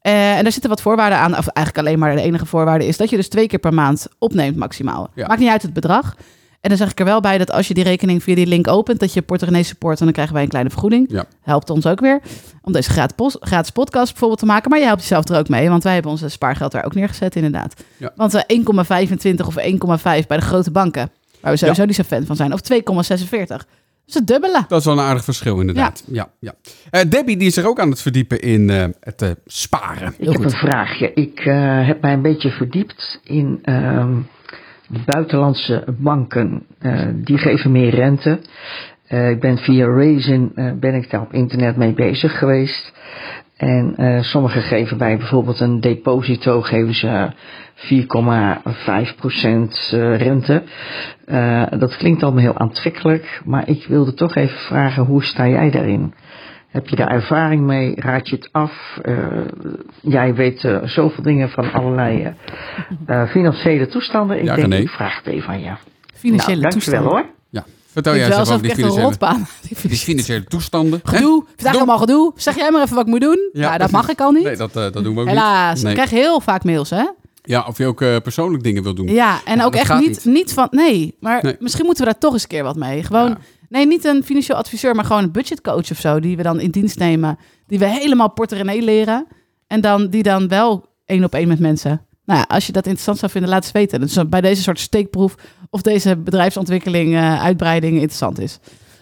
Eh, 0.02 0.36
en 0.36 0.42
daar 0.42 0.52
zitten 0.52 0.70
wat 0.70 0.80
voorwaarden 0.80 1.18
aan, 1.18 1.38
of 1.38 1.46
eigenlijk 1.46 1.86
alleen 1.86 1.98
maar 1.98 2.14
de 2.14 2.22
enige 2.22 2.46
voorwaarde 2.46 2.86
is 2.86 2.96
dat 2.96 3.10
je 3.10 3.16
dus 3.16 3.28
twee 3.28 3.46
keer 3.46 3.58
per 3.58 3.74
maand 3.74 4.06
opneemt 4.18 4.56
maximaal. 4.56 5.10
Ja. 5.14 5.26
Maakt 5.26 5.40
niet 5.40 5.50
uit 5.50 5.62
het 5.62 5.72
bedrag. 5.72 6.14
En 6.62 6.68
dan 6.68 6.78
zeg 6.78 6.90
ik 6.90 6.98
er 6.98 7.04
wel 7.04 7.20
bij 7.20 7.38
dat 7.38 7.52
als 7.52 7.68
je 7.68 7.74
die 7.74 7.84
rekening 7.84 8.22
via 8.22 8.34
die 8.34 8.46
link 8.46 8.68
opent, 8.68 9.00
dat 9.00 9.12
je 9.12 9.22
Porterenee 9.22 9.62
support 9.62 9.98
en 9.98 10.04
dan 10.04 10.12
krijgen 10.12 10.34
wij 10.34 10.42
een 10.42 10.48
kleine 10.48 10.70
vergoeding. 10.70 11.06
Ja. 11.10 11.24
Helpt 11.40 11.70
ons 11.70 11.86
ook 11.86 12.00
weer 12.00 12.20
om 12.62 12.72
deze 12.72 12.90
gratis, 13.40 13.70
podcast 13.70 14.10
bijvoorbeeld 14.10 14.38
te 14.38 14.46
maken. 14.46 14.70
Maar 14.70 14.78
je 14.78 14.84
helpt 14.84 15.00
jezelf 15.00 15.28
er 15.28 15.38
ook 15.38 15.48
mee, 15.48 15.68
want 15.68 15.82
wij 15.82 15.92
hebben 15.92 16.10
onze 16.10 16.28
spaargeld 16.28 16.72
daar 16.72 16.84
ook 16.84 16.94
neergezet 16.94 17.36
inderdaad. 17.36 17.74
Ja. 17.96 18.12
Want 18.16 18.34
eh, 18.34 18.58
1,25 18.58 19.46
of 19.46 19.56
1,5 19.56 20.02
bij 20.26 20.36
de 20.36 20.40
grote 20.40 20.70
banken, 20.70 21.10
waar 21.40 21.52
we 21.52 21.58
sowieso 21.58 21.84
niet 21.84 21.94
zo 21.94 22.02
fan 22.02 22.26
van 22.26 22.36
zijn, 22.36 22.52
of 22.52 22.60
2,46. 22.72 23.56
Dat 24.12 24.30
is. 24.42 24.68
Dat 24.68 24.84
wel 24.84 24.94
een 24.94 25.04
aardig 25.04 25.24
verschil 25.24 25.60
inderdaad. 25.60 26.04
Ja. 26.06 26.28
Ja, 26.40 26.52
Eh, 26.90 27.00
Debbie 27.10 27.36
die 27.36 27.46
is 27.46 27.56
er 27.56 27.66
ook 27.68 27.80
aan 27.80 27.90
het 27.90 28.02
verdiepen 28.02 28.40
in 28.40 28.70
eh, 28.70 28.84
het 29.00 29.22
eh, 29.22 29.30
sparen. 29.46 30.08
Ik 30.08 30.14
Heel 30.18 30.32
heb 30.32 30.42
goed. 30.42 30.52
een 30.52 30.58
vraagje. 30.58 31.12
Ik 31.14 31.40
eh, 31.40 31.86
heb 31.86 32.00
mij 32.02 32.12
een 32.12 32.22
beetje 32.22 32.50
verdiept 32.50 33.20
in 33.24 33.58
ehm, 33.62 34.12
buitenlandse 35.06 35.84
banken. 35.98 36.62
Eh, 36.78 37.06
die 37.14 37.38
geven 37.38 37.72
meer 37.72 37.94
rente. 37.94 38.38
Eh, 39.06 39.30
ik 39.30 39.40
ben 39.40 39.58
via 39.58 39.86
Raisin 39.86 40.52
eh, 40.54 40.72
ben 40.72 40.94
ik 40.94 41.10
daar 41.10 41.20
op 41.20 41.32
internet 41.32 41.76
mee 41.76 41.92
bezig 41.92 42.38
geweest. 42.38 42.92
En 43.62 43.94
eh 43.96 44.22
sommige 44.22 44.60
geven 44.60 44.98
bij 44.98 45.16
bijvoorbeeld 45.16 45.60
een 45.60 45.80
deposito 45.80 46.60
geven 46.60 46.94
ze 46.94 47.30
4,5% 47.74 49.92
eh, 49.92 50.16
rente. 50.16 50.62
Eh, 51.24 51.62
dat 51.78 51.96
klinkt 51.96 52.22
allemaal 52.22 52.42
heel 52.42 52.58
aantrekkelijk, 52.58 53.40
maar 53.44 53.68
ik 53.68 53.86
wilde 53.86 54.14
toch 54.14 54.34
even 54.34 54.58
vragen 54.58 55.04
hoe 55.04 55.22
sta 55.24 55.48
jij 55.48 55.70
daarin? 55.70 56.14
Heb 56.68 56.88
je 56.88 56.96
daar 56.96 57.08
ervaring 57.10 57.62
mee? 57.62 58.00
Raad 58.00 58.28
je 58.28 58.36
het 58.36 58.48
af? 58.52 58.98
Eh, 59.02 59.16
jij 60.00 60.34
weet 60.34 60.68
zoveel 60.84 61.22
dingen 61.22 61.50
van 61.50 61.72
allerlei 61.72 62.34
financiële 63.28 63.86
toestanden. 63.86 64.38
Ik 64.38 64.44
Ja, 64.44 64.54
denk, 64.54 64.68
René. 64.68 64.82
ik 64.82 64.88
vraag 64.90 65.16
het 65.16 65.26
even 65.26 65.48
aan 65.48 65.60
jou. 65.62 65.76
Financiële 66.14 66.60
nou, 66.60 66.70
dankjewel 66.70 67.02
toestanden. 67.02 67.30
hoor. 67.32 67.40
Vertel 67.92 68.12
jij 68.14 68.22
is 68.22 68.28
eens 68.28 68.36
alsof 68.38 68.54
over 68.54 68.66
die 68.66 68.74
financiële, 68.74 69.46
die 69.88 69.96
financiële 69.96 70.44
toestanden. 70.44 71.00
hè? 71.04 71.16
Gedoe. 71.16 71.44
Vandaag 71.56 71.76
allemaal 71.76 71.98
gedoe. 71.98 72.32
Zeg 72.36 72.56
jij 72.56 72.70
maar 72.70 72.82
even 72.82 72.94
wat 72.94 73.04
ik 73.04 73.10
moet 73.10 73.20
doen. 73.20 73.50
Ja, 73.52 73.68
dat 73.68 73.76
precies. 73.76 73.92
mag 73.92 74.08
ik 74.08 74.20
al 74.20 74.30
niet. 74.30 74.42
Nee, 74.44 74.56
dat, 74.56 74.76
eh, 74.76 74.82
dat 74.92 75.04
doen 75.04 75.14
we 75.14 75.20
ook 75.20 75.26
Helaas. 75.28 75.78
niet. 75.78 75.86
Ik 75.88 75.94
krijg 75.94 76.10
heel 76.10 76.40
vaak 76.40 76.64
mails, 76.64 76.90
hè? 76.90 77.04
Ja, 77.42 77.64
of 77.68 77.78
je 77.78 77.86
ook 77.86 78.00
eh, 78.00 78.16
persoonlijk 78.22 78.62
dingen 78.62 78.82
wil 78.82 78.94
doen. 78.94 79.08
Ja, 79.08 79.40
en 79.44 79.56
Ja, 79.58 79.64
ook 79.64 79.72
dat 79.72 79.80
echt 79.80 79.98
niet, 80.00 80.08
niet. 80.08 80.24
niet 80.24 80.52
van... 80.52 80.68
Nee, 80.70 81.16
maar 81.20 81.42
Nee. 81.42 81.56
misschien 81.58 81.84
moeten 81.84 82.04
we 82.04 82.10
daar 82.10 82.20
toch 82.20 82.32
eens 82.32 82.42
een 82.42 82.48
keer 82.48 82.62
wat 82.62 82.76
mee. 82.76 83.02
Gewoon... 83.02 83.28
Ja. 83.28 83.38
Nee, 83.68 83.86
niet 83.86 84.04
een 84.04 84.24
financieel 84.24 84.56
adviseur, 84.58 84.94
maar 84.94 85.04
gewoon 85.04 85.22
een 85.22 85.32
budgetcoach 85.32 85.90
of 85.90 85.98
zo. 85.98 86.20
Die 86.20 86.36
we 86.36 86.42
dan 86.42 86.60
in 86.60 86.70
dienst 86.70 86.98
nemen. 86.98 87.38
Die 87.66 87.78
we 87.78 87.86
helemaal 87.86 88.30
portemonnee 88.30 88.82
leren. 88.82 89.26
En 89.66 89.80
dan, 89.80 90.08
die 90.08 90.22
dan 90.22 90.48
wel 90.48 90.84
één 91.06 91.24
op 91.24 91.34
één 91.34 91.48
met 91.48 91.58
mensen. 91.58 92.06
Nou 92.24 92.38
ja, 92.38 92.44
als 92.48 92.66
je 92.66 92.72
dat 92.72 92.84
interessant 92.84 93.18
zou 93.18 93.30
vinden, 93.32 93.50
laat 93.50 93.64
het 93.64 93.72
weten. 93.72 94.00
Dus 94.00 94.18
bij 94.28 94.40
deze 94.40 94.62
soort 94.62 94.78
steekproef 94.80 95.34
of 95.70 95.82
deze 95.82 96.16
bedrijfsontwikkeling, 96.16 97.14
eh, 97.14 97.42
uitbreiding 97.44 97.92
interessant 97.94 98.38
is. 98.40 98.58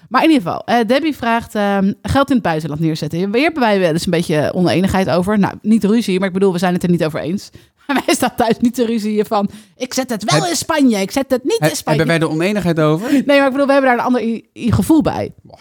Maar 0.08 0.22
in 0.24 0.30
ieder 0.30 0.42
geval, 0.46 0.64
eh, 0.64 0.86
Debbie 0.86 1.16
vraagt 1.16 1.54
ehm, 1.54 1.92
geld 2.02 2.28
in 2.28 2.34
het 2.34 2.44
buitenland 2.44 2.80
neerzetten. 2.80 3.18
Hier 3.18 3.42
hebben 3.42 3.62
wij 3.62 3.78
wel 3.80 3.92
eens 3.92 4.04
een 4.04 4.10
beetje 4.10 4.52
oneenigheid 4.54 5.10
over. 5.10 5.38
Nou, 5.38 5.54
niet 5.62 5.84
ruzie, 5.84 6.18
maar 6.18 6.28
ik 6.28 6.34
bedoel, 6.34 6.52
we 6.52 6.58
zijn 6.58 6.74
het 6.74 6.82
er 6.82 6.90
niet 6.90 7.04
over 7.04 7.20
eens. 7.20 7.50
wij 8.06 8.14
staan 8.14 8.34
thuis 8.36 8.58
niet 8.58 8.74
te 8.74 8.84
ruzieën 8.86 9.24
van... 9.26 9.50
ik 9.76 9.94
zet 9.94 10.10
het 10.10 10.24
wel 10.30 10.40
Heb- 10.40 10.50
in 10.50 10.56
Spanje, 10.56 10.98
ik 11.00 11.10
zet 11.10 11.30
het 11.30 11.44
niet 11.44 11.58
in 11.60 11.76
Spanje. 11.76 11.98
hebben 11.98 12.18
wij 12.18 12.28
de 12.28 12.34
oneenigheid 12.34 12.80
over? 12.80 13.12
Nee, 13.12 13.24
maar 13.38 13.46
ik 13.46 13.50
bedoel, 13.52 13.66
we 13.66 13.72
hebben 13.72 13.90
daar 13.90 13.98
een 13.98 14.04
ander 14.04 14.22
i- 14.22 14.48
i- 14.54 14.72
gevoel 14.72 15.02
bij. 15.02 15.32
Boah. 15.42 15.58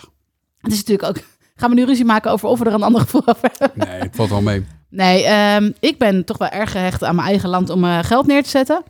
Het 0.62 0.72
is 0.72 0.78
natuurlijk 0.78 1.08
ook... 1.10 1.24
Gaan 1.56 1.70
we 1.70 1.76
nu 1.76 1.86
ruzie 1.86 2.06
maken 2.06 2.32
over 2.32 2.50
of 2.50 2.60
we 2.60 2.66
er 2.66 2.74
een 2.74 2.84
ander 2.84 3.02
gevoel 3.02 3.22
over 3.28 3.52
hebben? 3.58 3.88
Nee, 3.88 4.00
het 4.00 4.16
valt 4.16 4.30
wel 4.30 4.42
mee. 4.42 4.66
Nee, 4.90 5.24
ehm, 5.24 5.72
ik 5.80 5.98
ben 5.98 6.26
toch 6.26 6.38
wel 6.38 6.48
erg 6.50 6.72
gehecht 6.72 7.04
aan 7.04 7.16
mijn 7.16 7.28
eigen 7.28 7.50
land 7.50 7.70
om 7.70 7.84
eh, 7.84 8.00
geld 8.02 8.28
neer 8.28 8.44
te 8.44 8.50
zetten. 8.50 8.84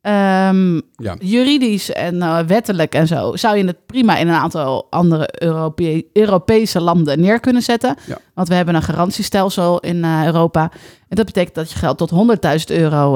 Ehm, 0.00 0.74
Ja. 0.96 1.16
Juridisch 1.18 1.92
en 1.92 2.22
eh, 2.22 2.38
wettelijk 2.38 2.94
en 2.94 3.06
zo 3.06 3.36
zou 3.36 3.56
je 3.56 3.64
het 3.66 3.86
prima 3.86 4.16
in 4.16 4.28
een 4.28 4.34
aantal 4.34 4.86
andere 4.90 5.28
Europe- 5.38 6.04
Europese 6.12 6.80
landen 6.80 7.20
neer 7.20 7.40
kunnen 7.40 7.62
zetten. 7.62 7.96
Ja. 8.06 8.18
Want 8.34 8.48
we 8.48 8.54
hebben 8.54 8.74
een 8.74 8.82
garantiestelsel 8.82 9.78
in 9.80 10.04
eh, 10.04 10.24
Europa. 10.26 10.70
En 11.08 11.16
dat 11.16 11.26
betekent 11.26 11.54
dat 11.54 11.70
je 11.70 11.78
geld 11.78 11.98
tot 11.98 12.10
100.000 12.10 12.70
euro 12.76 13.12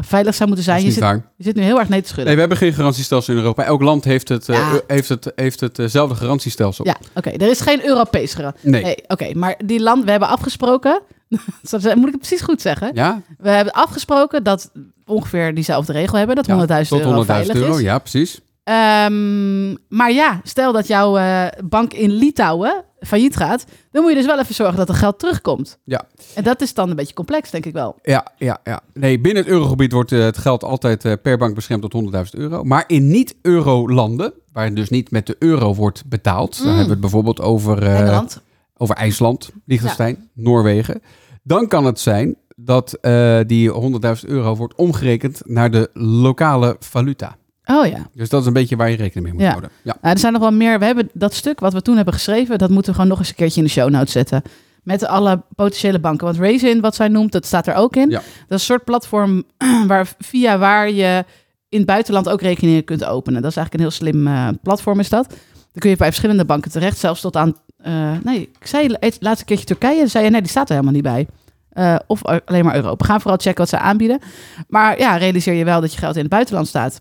veilig 0.00 0.34
zou 0.34 0.46
moeten 0.48 0.64
zijn. 0.64 0.84
Je 0.84 0.90
zit, 0.90 1.02
je 1.36 1.44
zit 1.44 1.56
nu 1.56 1.62
heel 1.62 1.78
erg 1.78 1.88
nee 1.88 2.00
te 2.00 2.06
schudden. 2.08 2.24
Nee, 2.26 2.34
we 2.34 2.40
hebben 2.40 2.58
geen 2.58 2.72
garantiestelsel 2.72 3.32
in 3.34 3.40
Europa. 3.40 3.64
Elk 3.64 3.82
land 3.82 4.04
heeft, 4.04 4.28
het, 4.28 4.46
Ja. 4.46 4.80
heeft, 4.86 5.08
het, 5.08 5.32
heeft 5.34 5.60
het, 5.60 5.76
hetzelfde 5.76 6.14
garantiestelsel. 6.14 6.84
Ja, 6.86 6.96
oké. 7.14 7.30
Er 7.30 7.50
is 7.50 7.60
geen 7.60 7.86
Europees 7.86 8.34
garantie. 8.34 8.70
Nee. 8.70 8.96
oké. 9.08 9.34
maar 9.34 9.54
die 9.64 9.80
land, 9.80 10.04
we 10.04 10.10
hebben 10.10 10.28
afgesproken. 10.28 11.00
Moet 11.70 12.06
ik 12.06 12.12
het 12.12 12.18
precies 12.18 12.40
goed 12.40 12.60
zeggen? 12.60 12.90
Ja? 12.94 13.22
We 13.38 13.48
hebben 13.48 13.72
afgesproken 13.72 14.42
dat 14.42 14.70
we 14.74 15.12
ongeveer 15.12 15.54
diezelfde 15.54 15.92
regel 15.92 16.18
hebben. 16.18 16.36
Dat 16.36 16.48
100.000 16.48 16.88
tot 16.88 17.00
euro 17.00 17.22
100.000 17.22 17.26
veilig 17.26 17.56
euro. 17.56 17.74
is. 17.74 17.80
Ja, 17.80 17.98
precies. 17.98 18.40
Ehm, 18.64 19.70
maar 19.88 20.12
ja, 20.12 20.40
stel 20.42 20.72
dat 20.72 20.86
jouw 20.86 21.16
eh, 21.16 21.46
bank 21.64 21.92
in 21.92 22.10
Litouwen 22.10 22.84
failliet 23.00 23.36
gaat. 23.36 23.64
Dan 23.90 24.02
moet 24.02 24.10
je 24.10 24.16
dus 24.16 24.26
wel 24.26 24.38
even 24.38 24.54
zorgen 24.54 24.76
dat 24.76 24.88
er 24.88 24.94
geld 24.94 25.18
terugkomt. 25.18 25.78
Ja. 25.84 26.04
En 26.34 26.42
dat 26.42 26.60
is 26.60 26.74
dan 26.74 26.90
een 26.90 26.96
beetje 26.96 27.14
complex, 27.14 27.50
denk 27.50 27.66
ik 27.66 27.72
wel. 27.72 27.98
Ja, 28.02 28.26
ja, 28.36 28.58
ja. 28.64 28.80
Nee, 28.92 29.20
binnen 29.20 29.42
het 29.42 29.52
eurogebied 29.52 29.92
wordt 29.92 30.12
eh, 30.12 30.18
het 30.20 30.38
geld 30.38 30.64
altijd 30.64 31.04
eh, 31.04 31.12
per 31.22 31.38
bank 31.38 31.54
beschermd 31.54 31.90
tot 31.90 32.04
100.000 32.14 32.30
euro. 32.30 32.62
Maar 32.64 32.84
in 32.86 33.08
niet-euro-landen, 33.08 34.32
waar 34.52 34.74
dus 34.74 34.88
niet 34.88 35.10
met 35.10 35.26
de 35.26 35.36
euro 35.38 35.74
wordt 35.74 36.02
betaald, 36.06 36.56
dan 36.58 36.66
hebben 36.66 36.84
we 36.84 36.90
het 36.90 37.00
bijvoorbeeld 37.00 37.40
over, 37.40 37.82
Engeland. 37.82 38.40
Over 38.76 38.96
IJsland, 38.96 39.50
Liechtenstein, 39.64 40.28
Noorwegen. 40.34 41.02
Dan 41.42 41.68
kan 41.68 41.84
het 41.84 42.00
zijn 42.00 42.36
dat 42.56 42.92
eh, 42.92 43.38
die 43.46 43.72
100.000 43.72 44.28
euro 44.28 44.56
wordt 44.56 44.74
omgerekend 44.74 45.40
naar 45.44 45.70
de 45.70 45.90
lokale 45.94 46.76
valuta. 46.78 47.36
Oh 47.64 47.86
ja. 47.86 48.06
Dus 48.14 48.28
dat 48.28 48.40
is 48.40 48.46
een 48.46 48.52
beetje 48.52 48.76
waar 48.76 48.90
je 48.90 48.96
rekening 48.96 49.24
mee 49.24 49.32
moet 49.34 49.42
Ja. 49.42 49.48
houden. 49.48 49.70
Ja. 49.82 49.96
Nou, 50.00 50.14
er 50.14 50.20
zijn 50.20 50.32
nog 50.32 50.42
wel 50.42 50.50
meer. 50.52 50.78
We 50.78 50.84
hebben 50.84 51.10
dat 51.12 51.34
stuk 51.34 51.60
wat 51.60 51.72
we 51.72 51.82
toen 51.82 51.96
hebben 51.96 52.14
geschreven, 52.14 52.58
dat 52.58 52.70
moeten 52.70 52.86
we 52.90 52.94
gewoon 52.94 53.10
nog 53.10 53.18
eens 53.18 53.28
een 53.28 53.34
keertje 53.34 53.60
in 53.60 53.66
de 53.66 53.72
show 53.72 53.90
notes 53.90 54.12
zetten. 54.12 54.42
Met 54.82 55.06
alle 55.06 55.42
potentiële 55.54 56.00
banken. 56.00 56.26
Want 56.26 56.38
Raisin, 56.38 56.80
wat 56.80 56.94
zij 56.94 57.08
noemt, 57.08 57.32
dat 57.32 57.46
staat 57.46 57.66
er 57.66 57.74
ook 57.74 57.96
in. 57.96 58.10
Ja. 58.10 58.16
Dat 58.16 58.24
is 58.48 58.48
een 58.48 58.58
soort 58.58 58.84
platform 58.84 59.42
waar, 59.86 60.12
via 60.18 60.58
waar 60.58 60.90
je 60.90 61.24
in 61.68 61.78
het 61.78 61.86
buitenland 61.86 62.28
ook 62.28 62.40
rekeningen 62.40 62.84
kunt 62.84 63.04
openen. 63.04 63.42
Dat 63.42 63.50
is 63.50 63.56
eigenlijk 63.56 63.84
een 63.86 63.90
heel 63.90 64.10
slim 64.10 64.26
eh, 64.26 64.48
platform 64.62 65.00
is 65.00 65.08
dat. 65.08 65.28
Dan 65.28 65.38
kun 65.78 65.90
je 65.90 65.96
bij 65.96 66.06
verschillende 66.06 66.44
banken 66.44 66.70
terecht, 66.70 66.98
zelfs 66.98 67.20
tot 67.20 67.36
aan... 67.36 67.54
eh, 67.86 68.12
nee, 68.22 68.40
ik 68.60 68.66
zei 68.66 68.96
het 69.00 69.16
laatste 69.20 69.44
keertje 69.44 69.66
Turkije, 69.66 70.06
zei 70.06 70.24
je 70.24 70.30
nee, 70.30 70.40
die 70.40 70.50
staat 70.50 70.68
er 70.68 70.74
helemaal 70.74 70.94
niet 70.94 71.02
bij. 71.02 71.26
Eh, 71.68 71.96
of 72.06 72.24
alleen 72.24 72.64
maar 72.64 72.74
Europa. 72.74 73.04
Ga 73.04 73.18
vooral 73.20 73.38
checken 73.38 73.58
wat 73.58 73.68
ze 73.68 73.78
aanbieden. 73.78 74.20
Maar 74.68 74.98
ja, 74.98 75.16
realiseer 75.16 75.54
je 75.54 75.64
wel 75.64 75.80
dat 75.80 75.92
je 75.92 75.98
geld 75.98 76.14
in 76.14 76.20
het 76.20 76.30
buitenland 76.30 76.68
staat. 76.68 77.00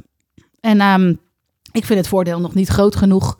En 0.59 0.79
ehm, 0.79 1.13
Ik 1.71 1.85
vind 1.85 1.99
het 1.99 2.07
voordeel 2.07 2.39
nog 2.39 2.53
niet 2.53 2.67
groot 2.67 2.95
genoeg 2.95 3.37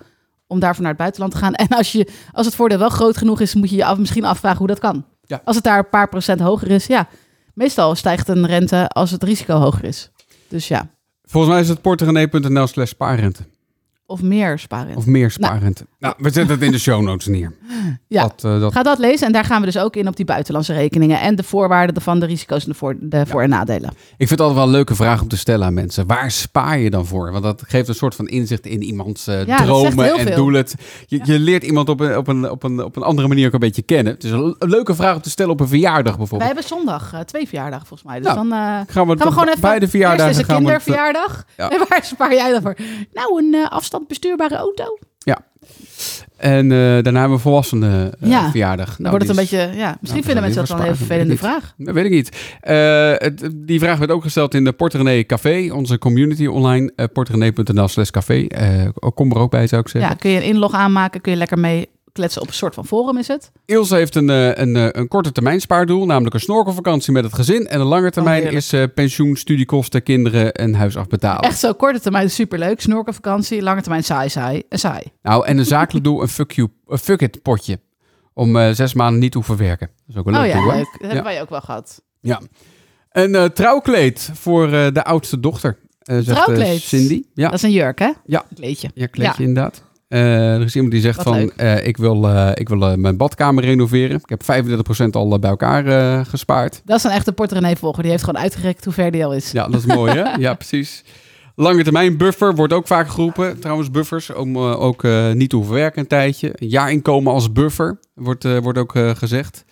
om 0.47 0.59
daarvoor 0.59 0.81
naar 0.81 0.91
het 0.91 0.99
buitenland 1.01 1.33
te 1.33 1.37
gaan. 1.39 1.53
En 1.63 1.67
als, 1.67 1.91
je, 1.91 2.11
als 2.31 2.45
het 2.45 2.55
voordeel 2.55 2.77
wel 2.77 2.89
groot 2.89 3.17
genoeg 3.17 3.39
is, 3.41 3.55
moet 3.55 3.69
je 3.69 3.75
je 3.75 3.85
af, 3.85 3.97
misschien 3.97 4.25
afvragen 4.25 4.57
hoe 4.57 4.67
dat 4.67 4.79
kan. 4.79 5.05
Ja. 5.21 5.41
Als 5.43 5.55
het 5.55 5.65
daar 5.65 5.77
een 5.77 5.89
paar 5.89 6.09
procent 6.09 6.39
hoger 6.39 6.71
is, 6.71 6.85
ja. 6.85 7.07
Meestal 7.53 7.95
stijgt 7.95 8.27
een 8.27 8.45
rente 8.45 8.87
als 8.87 9.11
het 9.11 9.23
risico 9.23 9.57
hoger 9.57 9.83
is. 9.83 10.11
Dus 10.47 10.67
ja, 10.67 10.89
Volgens 11.23 11.53
mij 11.53 11.61
is 11.61 11.69
het 11.69 11.81
porterenee.nl 11.81 12.67
slash 12.67 12.89
spaarrente. 12.89 13.43
Of 14.05 14.21
meer 14.21 14.59
sparen. 14.59 14.95
Of 14.95 15.05
meer 15.05 15.31
spaarrente. 15.31 15.85
Nou, 15.99 16.13
we 16.17 16.29
zetten 16.29 16.53
het 16.55 16.63
in 16.63 16.71
de 16.71 16.79
show 16.79 17.01
notes 17.01 17.27
neer. 17.27 17.53
Ja. 18.07 18.21
Dat, 18.21 18.43
eh, 18.43 18.59
dat, 18.59 18.73
Ga 18.73 18.83
dat 18.83 18.99
lezen 18.99 19.27
en 19.27 19.33
daar 19.33 19.43
gaan 19.45 19.59
we 19.59 19.65
dus 19.65 19.77
ook 19.77 19.95
in 19.95 20.07
op 20.07 20.15
die 20.15 20.25
buitenlandse 20.25 20.73
rekeningen 20.73 21.19
en 21.21 21.35
de 21.35 21.43
voorwaarden 21.43 22.01
van 22.01 22.19
de 22.19 22.25
risico's 22.25 22.63
en 22.63 22.69
de 22.71 22.77
voor, 22.77 22.95
de 22.99 23.25
voor- 23.25 23.41
en 23.41 23.49
nadelen. 23.49 23.89
Ik 23.89 23.95
vind 24.17 24.29
het 24.29 24.39
altijd 24.39 24.57
wel 24.57 24.67
een 24.67 24.73
leuke 24.73 24.95
vraag 24.95 25.21
om 25.21 25.27
te 25.27 25.37
stellen 25.37 25.65
aan 25.67 25.73
mensen. 25.73 26.07
Waar 26.07 26.31
spaar 26.31 26.77
je 26.79 26.89
dan 26.89 27.05
voor? 27.05 27.31
Want 27.31 27.43
dat 27.43 27.63
geeft 27.67 27.87
een 27.87 27.95
soort 27.95 28.15
van 28.15 28.27
inzicht 28.27 28.65
in 28.65 28.81
iemands 28.83 29.27
eh, 29.27 29.41
dromen 29.41 30.13
en 30.17 30.35
doelen. 30.35 30.65
Je, 31.05 31.19
je 31.23 31.39
leert 31.39 31.63
iemand 31.63 31.89
op 31.89 31.99
een, 31.99 32.17
op, 32.17 32.27
een, 32.27 32.49
op, 32.49 32.63
een, 32.63 32.83
op 32.83 32.95
een 32.95 33.03
andere 33.03 33.27
manier 33.27 33.47
ook 33.47 33.53
een 33.53 33.59
beetje 33.59 33.81
kennen. 33.81 34.13
Het 34.13 34.23
is 34.23 34.31
een, 34.31 34.55
een 34.59 34.69
leuke 34.69 34.95
vraag 34.95 35.15
om 35.15 35.21
te 35.21 35.29
stellen 35.29 35.51
op 35.51 35.59
een 35.59 35.67
verjaardag 35.67 36.03
Wij 36.03 36.17
bijvoorbeeld. 36.17 36.51
hebben 36.53 36.69
zondag 36.69 37.13
eh, 37.13 37.19
twee 37.19 37.47
verjaardagen 37.47 37.87
volgens 37.87 38.09
mij. 38.09 38.19
Dus 38.19 38.33
Nou, 38.33 38.49
dan 38.49 38.57
Gaan 38.57 38.85
we, 38.85 38.91
gaan 38.91 39.07
we 39.07 39.17
gewoon 39.33 39.47
even... 39.47 39.61
bij 39.61 39.79
de 39.79 39.87
verjaardagen 39.87 40.27
Eerst 40.27 40.39
is 40.39 40.47
een 40.47 40.55
kinderverjaardag. 40.55 41.45
Ja. 41.57 41.69
En 41.69 41.79
waar 41.89 42.03
spaar 42.03 42.33
jij 42.33 42.51
dan 42.51 42.61
voor? 42.61 42.75
Nou, 43.13 43.53
een 43.53 43.69
afstandbestuurbare 43.95 44.55
auto. 44.55 44.97
En 46.37 46.71
eh, 46.71 46.77
daarna 46.77 47.19
hebben 47.19 47.37
we 47.37 47.43
volwassenen 47.43 48.13
eh, 48.19 48.29
Ja. 48.29 48.49
verjaardag. 48.49 48.85
Dan 48.87 48.95
Nou, 48.97 49.09
wordt 49.09 49.27
het 49.27 49.37
een 49.37 49.43
is- 49.43 49.49
beetje... 49.49 49.65
Ja, 49.77 49.97
misschien 50.01 50.07
Nou, 50.11 50.23
vinden 50.23 50.43
mensen 50.43 50.59
dat 50.61 50.67
wel 50.69 50.77
een 50.77 50.83
heel 50.83 50.95
vervelende 50.95 51.37
vraag. 51.37 51.73
Dat 51.77 51.93
weet 51.93 52.05
ik 52.05 52.11
niet. 52.11 52.55
Eh, 52.61 53.11
het- 53.11 53.49
die 53.55 53.79
vraag 53.79 53.97
werd 53.97 54.11
ook 54.11 54.21
gesteld 54.23 54.53
in 54.53 54.63
de 54.63 54.71
Porterenee 54.71 55.25
Café, 55.25 55.69
onze 55.73 55.97
community 55.97 56.45
online. 56.45 56.91
Uh, 56.95 57.05
porterenee.nl 57.13 57.87
slash 57.87 58.09
café. 58.09 58.47
Kom 59.13 59.31
er 59.31 59.37
ook 59.37 59.51
bij, 59.51 59.67
zou 59.67 59.81
ik 59.81 59.87
zeggen. 59.87 60.11
Ja, 60.11 60.17
kun 60.17 60.29
je 60.29 60.37
een 60.37 60.43
inlog 60.43 60.73
aanmaken, 60.73 61.21
kun 61.21 61.31
je 61.31 61.37
lekker 61.37 61.59
mee 61.59 61.89
kletsen 62.15 62.41
op 62.41 62.47
een 62.47 62.53
soort 62.53 62.73
van 62.73 62.85
forum 62.85 63.17
is 63.17 63.27
het. 63.27 63.51
Ilse 63.65 63.95
heeft 63.95 64.15
een, 64.15 64.29
eh, 64.29 64.55
een, 64.55 64.75
eh, 64.75 64.87
een 64.91 65.07
korte 65.07 65.31
termijn 65.31 65.61
spaardoel, 65.61 66.05
namelijk 66.05 66.33
een 66.33 66.39
snorkelvakantie 66.39 67.13
met 67.13 67.23
het 67.23 67.33
gezin. 67.33 67.67
En 67.67 67.79
een 67.79 67.85
lange 67.85 68.11
termijn 68.11 68.41
heerlijk. 68.41 68.57
is 68.57 68.73
eh, 68.73 68.83
pensioen, 68.95 69.35
studiekosten, 69.35 70.03
kinderen 70.03 70.53
en 70.53 70.73
huis 70.73 70.97
afbetalen. 70.97 71.41
Echt 71.41 71.59
zo, 71.59 71.73
korte 71.73 71.99
termijn 71.99 72.29
superleuk. 72.29 72.81
Snorkelvakantie, 72.81 73.61
lange 73.61 73.81
termijn 73.81 74.03
saai, 74.03 74.29
saai 74.29 74.63
saai. 74.69 75.03
Nou, 75.21 75.45
en 75.45 75.57
een 75.57 75.65
zakelijk 75.65 76.05
doel, 76.05 76.21
een 76.21 76.27
fuck, 76.27 76.51
you, 76.51 76.69
een 76.87 76.97
fuck 76.97 77.21
it 77.21 77.41
potje. 77.41 77.79
Om 78.33 78.73
zes 78.73 78.93
maanden 78.93 79.19
niet 79.19 79.31
te 79.31 79.37
hoeven 79.37 79.57
werken. 79.57 79.87
Dat 79.87 80.15
is 80.15 80.17
ook 80.17 80.25
een 80.27 80.33
leuk 80.33 80.41
oh 80.41 80.47
ja, 80.47 80.53
doel, 80.53 80.71
leuk. 80.71 80.83
Dat 80.83 80.99
hebben 80.99 81.17
Ja. 81.17 81.23
wij 81.23 81.41
ook 81.41 81.49
wel 81.49 81.61
gehad. 81.61 82.01
Ja. 82.21 82.41
Een 83.11 83.53
trouwkleed 83.53 84.29
voor 84.33 84.69
de 84.69 85.03
oudste 85.03 85.39
dochter, 85.39 85.77
zegt 85.99 86.25
Trouwkleed? 86.25 86.81
Cindy. 86.81 87.23
Ja, 87.33 87.45
Dat 87.45 87.53
is 87.53 87.61
een 87.61 87.71
jurk, 87.71 87.99
hè? 87.99 88.11
Ja. 88.25 88.45
Een 88.49 88.55
kleedje. 88.55 88.89
ja 88.93 89.05
kleedje 89.07 89.43
inderdaad. 89.43 89.83
Eh, 90.07 90.55
er 90.55 90.61
is 90.61 90.75
iemand 90.75 90.93
die 90.93 91.01
zegt 91.01 91.15
Wat 91.15 91.25
van, 91.25 91.51
eh, 91.51 91.87
ik 91.87 91.97
wil, 91.97 92.27
eh, 92.27 92.51
ik 92.53 92.69
wil 92.69 92.97
mijn 92.97 93.17
badkamer 93.17 93.63
renoveren. 93.63 94.15
Ik 94.15 94.29
heb 94.29 94.43
35% 94.43 95.15
al 95.15 95.39
bij 95.39 95.49
elkaar 95.49 96.25
gespaard. 96.25 96.81
Dat 96.85 96.97
is 96.97 97.03
een 97.03 97.11
echte 97.11 97.31
Porterenee-volger. 97.31 98.01
Die 98.01 98.11
heeft 98.11 98.23
gewoon 98.23 98.41
uitgerekend 98.41 98.83
hoe 98.83 98.93
ver 98.93 99.11
die 99.11 99.25
al 99.25 99.33
is. 99.33 99.51
Ja, 99.51 99.67
dat 99.67 99.79
is 99.79 99.85
mooi 99.85 100.13
hè? 100.13 100.37
Ja, 100.45 100.53
precies. 100.53 101.03
Lange 101.55 101.83
termijn 101.83 102.17
buffer 102.17 102.55
wordt 102.55 102.73
ook 102.73 102.87
vaak 102.87 103.07
geroepen. 103.07 103.59
Trouwens, 103.59 103.91
buffers 103.91 104.33
om 104.33 104.57
ook 104.57 105.03
niet 105.33 105.49
te 105.49 105.55
hoeven 105.55 105.73
werken 105.73 106.01
een 106.01 106.07
tijdje. 106.07 106.51
Een 106.55 106.67
jaarinkomen 106.67 107.33
als 107.33 107.51
buffer 107.51 107.99
wordt, 108.13 108.59
wordt 108.61 108.77
ook 108.77 108.93
gezegd. 108.95 109.65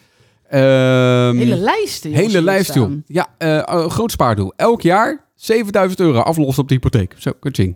Ehm, 0.49 1.37
Hele 1.37 1.79
zie 1.85 2.15
hele 2.15 2.41
lijst, 2.41 2.73
joh. 2.73 2.91
Ja, 3.05 3.27
groot 3.87 4.11
spaardoel. 4.11 4.53
Elk 4.55 4.81
jaar 4.81 5.25
7000 5.35 5.99
euro 5.99 6.19
aflossen 6.19 6.63
op 6.63 6.69
de 6.69 6.73
hypotheek. 6.73 7.13
Zo, 7.17 7.31
kaching. 7.39 7.75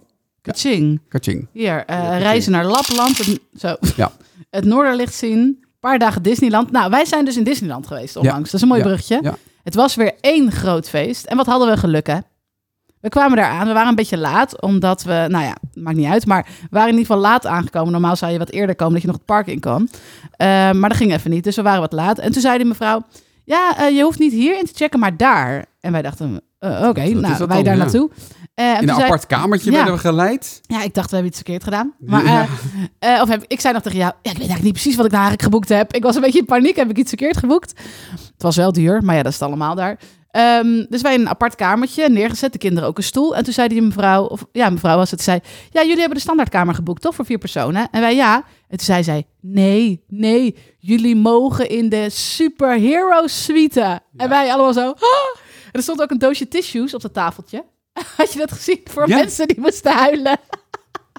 Kaching. 0.51 1.01
Kaching. 1.08 1.48
Hier, 1.51 1.86
eh, 1.86 2.20
reizen 2.20 2.51
naar 2.51 2.66
Lapland. 2.66 3.18
Het, 3.18 3.39
zo. 3.58 3.75
Ja. 3.96 4.12
het 4.50 4.66
Noorderlicht 4.66 5.13
zien. 5.13 5.39
Een 5.39 5.68
paar 5.80 6.00
dagen 6.00 6.24
Disneyland. 6.24 6.72
Nou, 6.72 6.89
wij 6.89 7.06
zijn 7.06 7.25
dus 7.25 7.38
in 7.38 7.44
Disneyland 7.44 7.88
geweest 7.88 8.16
onlangs. 8.16 8.51
Dat 8.51 8.54
is 8.54 8.62
een 8.62 8.68
mooi. 8.68 8.98
Ja. 9.08 9.36
Het 9.63 9.75
was 9.75 9.96
weer 9.96 10.13
één 10.22 10.51
groot 10.51 10.89
feest. 10.89 11.25
En 11.25 11.38
wat 11.38 11.46
hadden 11.46 11.70
we 11.70 11.77
geluk, 11.77 12.08
hè? 12.08 12.18
We 13.00 13.10
kwamen 13.10 13.38
daar 13.38 13.50
aan. 13.50 13.68
We 13.68 13.74
waren 13.74 13.89
een 13.89 13.96
beetje 13.96 14.18
laat, 14.18 14.62
omdat 14.62 15.04
we... 15.04 15.25
Nou 15.30 15.44
ja, 15.44 15.56
maakt 15.74 15.98
niet 15.98 16.08
uit. 16.08 16.25
Maar 16.25 16.44
we 16.44 16.68
waren 16.70 16.89
in 16.89 16.98
ieder 16.98 17.06
geval 17.06 17.30
laat 17.30 17.46
aangekomen. 17.46 17.92
Normaal 17.92 18.16
zou 18.16 18.32
je 18.32 18.38
wat 18.38 18.50
eerder 18.50 18.75
komen, 18.75 18.94
dat 18.94 19.01
je 19.01 19.08
nog 19.08 19.18
het 19.18 19.25
park 19.25 19.48
in 19.48 19.60
kan. 19.60 19.89
Eh, 20.32 20.48
maar 20.48 20.89
dat 20.89 20.98
ging 20.98 21.13
even 21.13 21.32
niet. 21.32 21.44
Dus 21.44 21.56
we 21.56 21.62
waren 21.62 21.82
wat 21.82 21.92
laat. 21.92 22.20
En 22.20 22.32
toen 22.32 22.42
zei 22.42 22.58
die 22.58 22.68
mevrouw... 22.68 23.06
Ja, 23.48 23.77
eh, 23.77 23.96
je 23.96 24.04
hoeft 24.04 24.20
niet 24.20 24.32
hierin 24.32 24.66
te 24.66 24.72
checken, 24.75 25.00
maar 25.00 25.18
daar. 25.18 25.66
En 25.80 25.92
wij 25.92 26.01
dachten... 26.01 26.42
eh, 26.60 26.70
Oké, 26.88 27.04
nou, 27.10 27.38
wij 27.38 27.48
dan? 27.48 27.63
daar 27.63 27.77
naartoe. 27.77 28.10
Eh, 28.54 28.66
In 28.66 28.89
een 28.89 28.96
zei- 28.96 29.01
apart 29.04 29.25
kamertje 29.27 29.70
Ja. 29.72 29.75
werden 29.75 29.94
we 29.94 30.00
geleid. 30.00 30.60
ja, 30.62 30.84
ik 30.84 30.94
dacht, 30.94 31.10
we 31.10 31.16
hebben 31.16 31.34
iets 31.34 31.42
verkeerd 31.42 31.63
gedaan. 31.63 31.94
Maar, 32.06 32.25
Ja. 33.00 33.22
of 33.22 33.30
heb, 33.30 33.44
ik 33.48 33.60
zei 33.62 33.74
nog 33.74 33.84
tegen 33.84 33.98
jou, 33.98 34.12
ja, 34.12 34.18
ik 34.32 34.38
weet 34.38 34.48
eigenlijk 34.48 34.63
niet 34.63 34.74
precies 34.74 34.96
wat 34.96 35.06
ik 35.06 35.12
nou 35.12 35.24
eigenlijk 35.24 35.54
geboekt 35.54 35.70
heb. 35.77 35.94
Ik 35.96 36.04
was 36.04 36.16
een 36.16 36.22
beetje 36.22 36.39
in 36.39 36.46
paniek, 36.46 36.75
heb 36.75 36.89
ik 36.89 36.98
iets 36.98 37.10
verkeerd 37.10 37.38
geboekt? 37.38 37.74
Het 38.12 38.44
was 38.44 38.56
wel 38.56 38.72
duur, 38.72 39.04
maar 39.04 39.16
ja, 39.16 39.24
dat 39.24 39.32
is 39.34 39.39
het 39.39 39.48
allemaal 39.48 39.75
daar. 39.75 40.00
Ehm, 40.32 40.86
dus 40.89 41.01
wij 41.01 41.13
in 41.13 41.20
een 41.22 41.30
apart 41.30 41.56
kamertje 41.56 42.10
neergezet, 42.10 42.51
de 42.51 42.58
kinderen 42.58 42.89
ook 42.89 42.98
een 42.98 43.04
stoel. 43.04 43.36
En 43.36 43.44
toen 43.44 43.54
zei 43.54 43.68
die 43.68 43.82
mevrouw, 43.82 44.24
of 44.25 44.46
ja, 44.51 44.70
mevrouw 44.70 44.98
was 44.98 45.12
het, 45.12 45.22
zei... 45.22 45.39
Ja, 45.70 45.82
jullie 45.82 45.98
hebben 46.00 46.16
de 46.18 46.24
standaardkamer 46.24 46.75
geboekt, 46.75 47.01
toch? 47.01 47.16
Voor 47.16 47.25
vier 47.25 47.38
personen? 47.38 47.88
En 47.92 48.01
wij, 48.01 48.16
ja. 48.16 48.44
En 48.68 48.78
toen 48.78 48.86
zei 48.86 49.04
zij, 49.04 49.26
nee, 49.42 50.04
nee, 50.08 50.56
jullie 50.80 51.16
mogen 51.16 51.70
in 51.70 51.90
de 51.90 52.10
superhero 52.10 53.28
suite. 53.28 54.00
En 54.18 54.30
wij 54.30 54.52
allemaal 54.54 54.74
zo... 54.74 54.88
"Ah." 54.90 55.40
En 55.66 55.72
er 55.72 55.82
stond 55.82 56.02
ook 56.02 56.12
een 56.12 56.18
doosje 56.18 56.48
tissues 56.48 56.94
op 56.94 57.02
dat 57.02 57.14
tafeltje. 57.14 57.66
Had 58.18 58.34
je 58.34 58.40
dat 58.40 58.52
gezien? 58.52 58.80
Voor 58.84 59.08
Ja. 59.10 59.16
mensen 59.18 59.48
die 59.48 59.60
moesten 59.60 59.92
huilen. 59.94 60.40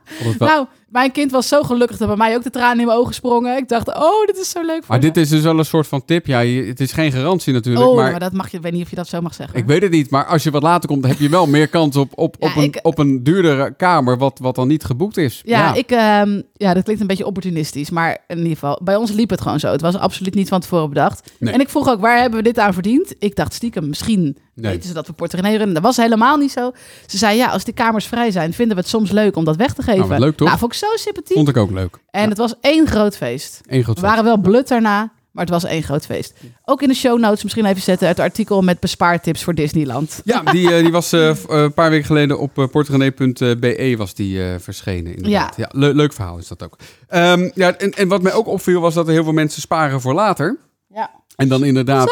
Het 0.04 0.36
wel- 0.38 0.48
Nou, 0.48 0.66
mijn 0.88 1.12
kind 1.12 1.30
was 1.30 1.48
zo 1.48 1.62
gelukkig 1.62 1.96
dat 1.96 2.08
bij 2.08 2.16
mij 2.16 2.34
ook 2.36 2.42
de 2.42 2.50
tranen 2.50 2.80
in 2.80 2.86
mijn 2.86 2.98
ogen 2.98 3.14
sprongen. 3.14 3.56
Ik 3.56 3.68
dacht, 3.68 3.88
oh, 3.88 4.26
dit 4.26 4.38
is 4.38 4.50
zo 4.50 4.60
leuk 4.60 4.76
voor 4.76 4.84
Maar 4.88 5.00
dit 5.00 5.16
is 5.16 5.28
dus 5.28 5.42
wel 5.42 5.58
een 5.58 5.64
soort 5.64 5.86
van 5.86 6.04
tip. 6.04 6.26
Ja, 6.26 6.40
je- 6.40 6.62
het 6.64 6.80
is 6.80 6.92
geen 6.92 7.12
garantie 7.12 7.52
natuurlijk. 7.52 7.86
Oh, 7.86 7.96
maar 7.96 8.10
maar, 8.10 8.20
dat 8.20 8.32
mag 8.32 8.50
je, 8.50 8.56
ik 8.56 8.62
weet 8.62 8.72
niet 8.72 8.82
of 8.82 8.90
je 8.90 8.96
dat 8.96 9.08
zo 9.08 9.20
mag 9.20 9.34
zeggen. 9.34 9.58
Ik 9.58 9.66
weet 9.66 9.82
het 9.82 9.90
niet, 9.90 10.10
maar 10.10 10.26
als 10.26 10.42
je 10.42 10.50
wat 10.50 10.62
later 10.62 10.88
komt, 10.88 11.06
heb 11.06 11.18
je 11.18 11.28
wel 11.28 11.46
meer 11.46 11.68
kans 11.68 11.96
op, 11.96 12.12
op, 12.18 12.36
Ja, 12.38 12.46
op, 12.48 12.56
een, 12.56 12.62
ik- 12.62 12.78
op 12.82 12.98
een 12.98 13.22
duurdere 13.22 13.74
kamer, 13.76 14.18
wat, 14.18 14.38
wat 14.42 14.54
dan 14.54 14.68
niet 14.68 14.84
geboekt 14.84 15.16
is. 15.16 15.42
Ja, 15.44 15.74
Ik, 15.74 15.90
ehm, 15.90 16.40
ja, 16.52 16.74
dat 16.74 16.82
klinkt 16.82 17.00
een 17.00 17.06
beetje 17.08 17.26
opportunistisch. 17.26 17.90
Maar 17.90 18.18
in 18.26 18.36
ieder 18.36 18.52
geval, 18.52 18.80
bij 18.82 18.96
ons 18.96 19.10
liep 19.10 19.30
het 19.30 19.40
gewoon 19.40 19.60
zo. 19.60 19.70
Het 19.72 19.80
was 19.80 19.94
absoluut 19.96 20.34
niet 20.34 20.48
van 20.48 20.60
tevoren 20.60 20.88
bedacht. 20.88 21.32
Nee. 21.38 21.52
En 21.52 21.60
ik 21.60 21.68
vroeg 21.68 21.88
ook, 21.88 22.00
waar 22.00 22.18
hebben 22.20 22.38
we 22.38 22.44
dit 22.44 22.58
aan 22.58 22.72
verdiend? 22.72 23.14
Ik 23.18 23.36
dacht 23.36 23.54
stiekem, 23.54 23.88
misschien 23.88 24.36
Nee. 24.54 24.72
weten 24.72 24.88
ze 24.88 24.94
dat 24.94 25.06
we 25.06 25.12
Porterenee 25.12 25.56
runnen. 25.56 25.74
Dat 25.74 25.82
was 25.82 25.96
helemaal 25.96 26.36
niet 26.36 26.50
zo. 26.52 26.72
Ze 27.06 27.18
zei, 27.18 27.36
ja, 27.36 27.46
als 27.48 27.64
die 27.64 27.74
kamers 27.74 28.06
vrij 28.06 28.30
zijn, 28.30 28.52
vinden 28.52 28.76
we 28.76 28.80
het 28.82 28.90
soms 28.90 29.10
leuk 29.10 29.36
om 29.36 29.44
dat 29.44 29.56
weg 29.56 29.72
te 29.74 29.82
geven. 29.82 29.98
Nou, 29.98 30.10
wat 30.10 30.18
leuk, 30.18 30.36
toch? 30.36 30.46
Nou, 30.48 30.58
zo 30.78 30.86
sympathiek. 30.94 31.36
Vond 31.36 31.48
ik 31.48 31.56
ook 31.56 31.70
leuk. 31.70 31.98
En 32.10 32.28
het 32.28 32.38
was 32.38 32.54
één 32.60 32.86
groot 32.86 33.16
feest. 33.16 33.60
Eén 33.66 33.82
groot 33.82 33.94
We 33.94 34.00
feest. 34.00 34.12
waren 34.12 34.24
wel 34.24 34.36
blut 34.38 34.68
daarna, 34.68 35.12
maar 35.32 35.44
het 35.44 35.52
was 35.54 35.64
één 35.64 35.82
groot 35.82 36.06
feest. 36.06 36.34
Ook 36.64 36.82
in 36.82 36.88
de 36.88 36.94
show 36.94 37.18
notes 37.20 37.42
misschien 37.42 37.66
even 37.66 37.82
zetten 37.82 38.08
het 38.08 38.18
artikel 38.18 38.62
met 38.62 38.80
bespaartips 38.80 39.42
voor 39.44 39.54
Disneyland. 39.54 40.20
Ja, 40.24 40.40
die, 40.42 40.74
eh, 40.74 40.82
die 40.82 40.92
was 40.92 41.12
eh, 41.12 41.30
eh, 41.30 41.36
een 41.48 41.74
paar 41.74 41.90
weken 41.90 42.06
geleden 42.06 42.38
op 42.38 42.68
porterenee.be 42.70 43.94
was 43.96 44.14
die 44.14 44.40
verschenen. 44.58 45.16
Inderdaad. 45.16 45.56
Ja. 45.56 45.68
le- 45.72 45.92
leuk 45.92 46.12
verhaal 46.12 46.38
is 46.38 46.48
dat 46.48 46.62
ook. 46.62 46.76
Ehm, 47.08 47.50
ja, 47.54 47.76
en, 47.76 47.90
en 47.90 48.08
wat 48.08 48.22
mij 48.22 48.32
ook 48.32 48.46
opviel 48.46 48.80
was 48.80 48.94
dat 48.94 49.06
er 49.06 49.12
heel 49.12 49.24
veel 49.24 49.32
mensen 49.32 49.60
sparen 49.60 50.00
voor 50.00 50.14
later. 50.14 50.58
Ja. 50.88 51.10
En 51.36 51.48
dan 51.48 51.64
inderdaad, 51.64 52.10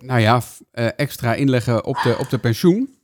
nou 0.00 0.20
ja, 0.20 0.42
extra 0.96 1.34
inleggen 1.34 1.84
op 1.84 1.98
de, 2.02 2.16
op 2.18 2.30
de 2.30 2.38
pensioen. 2.38 2.94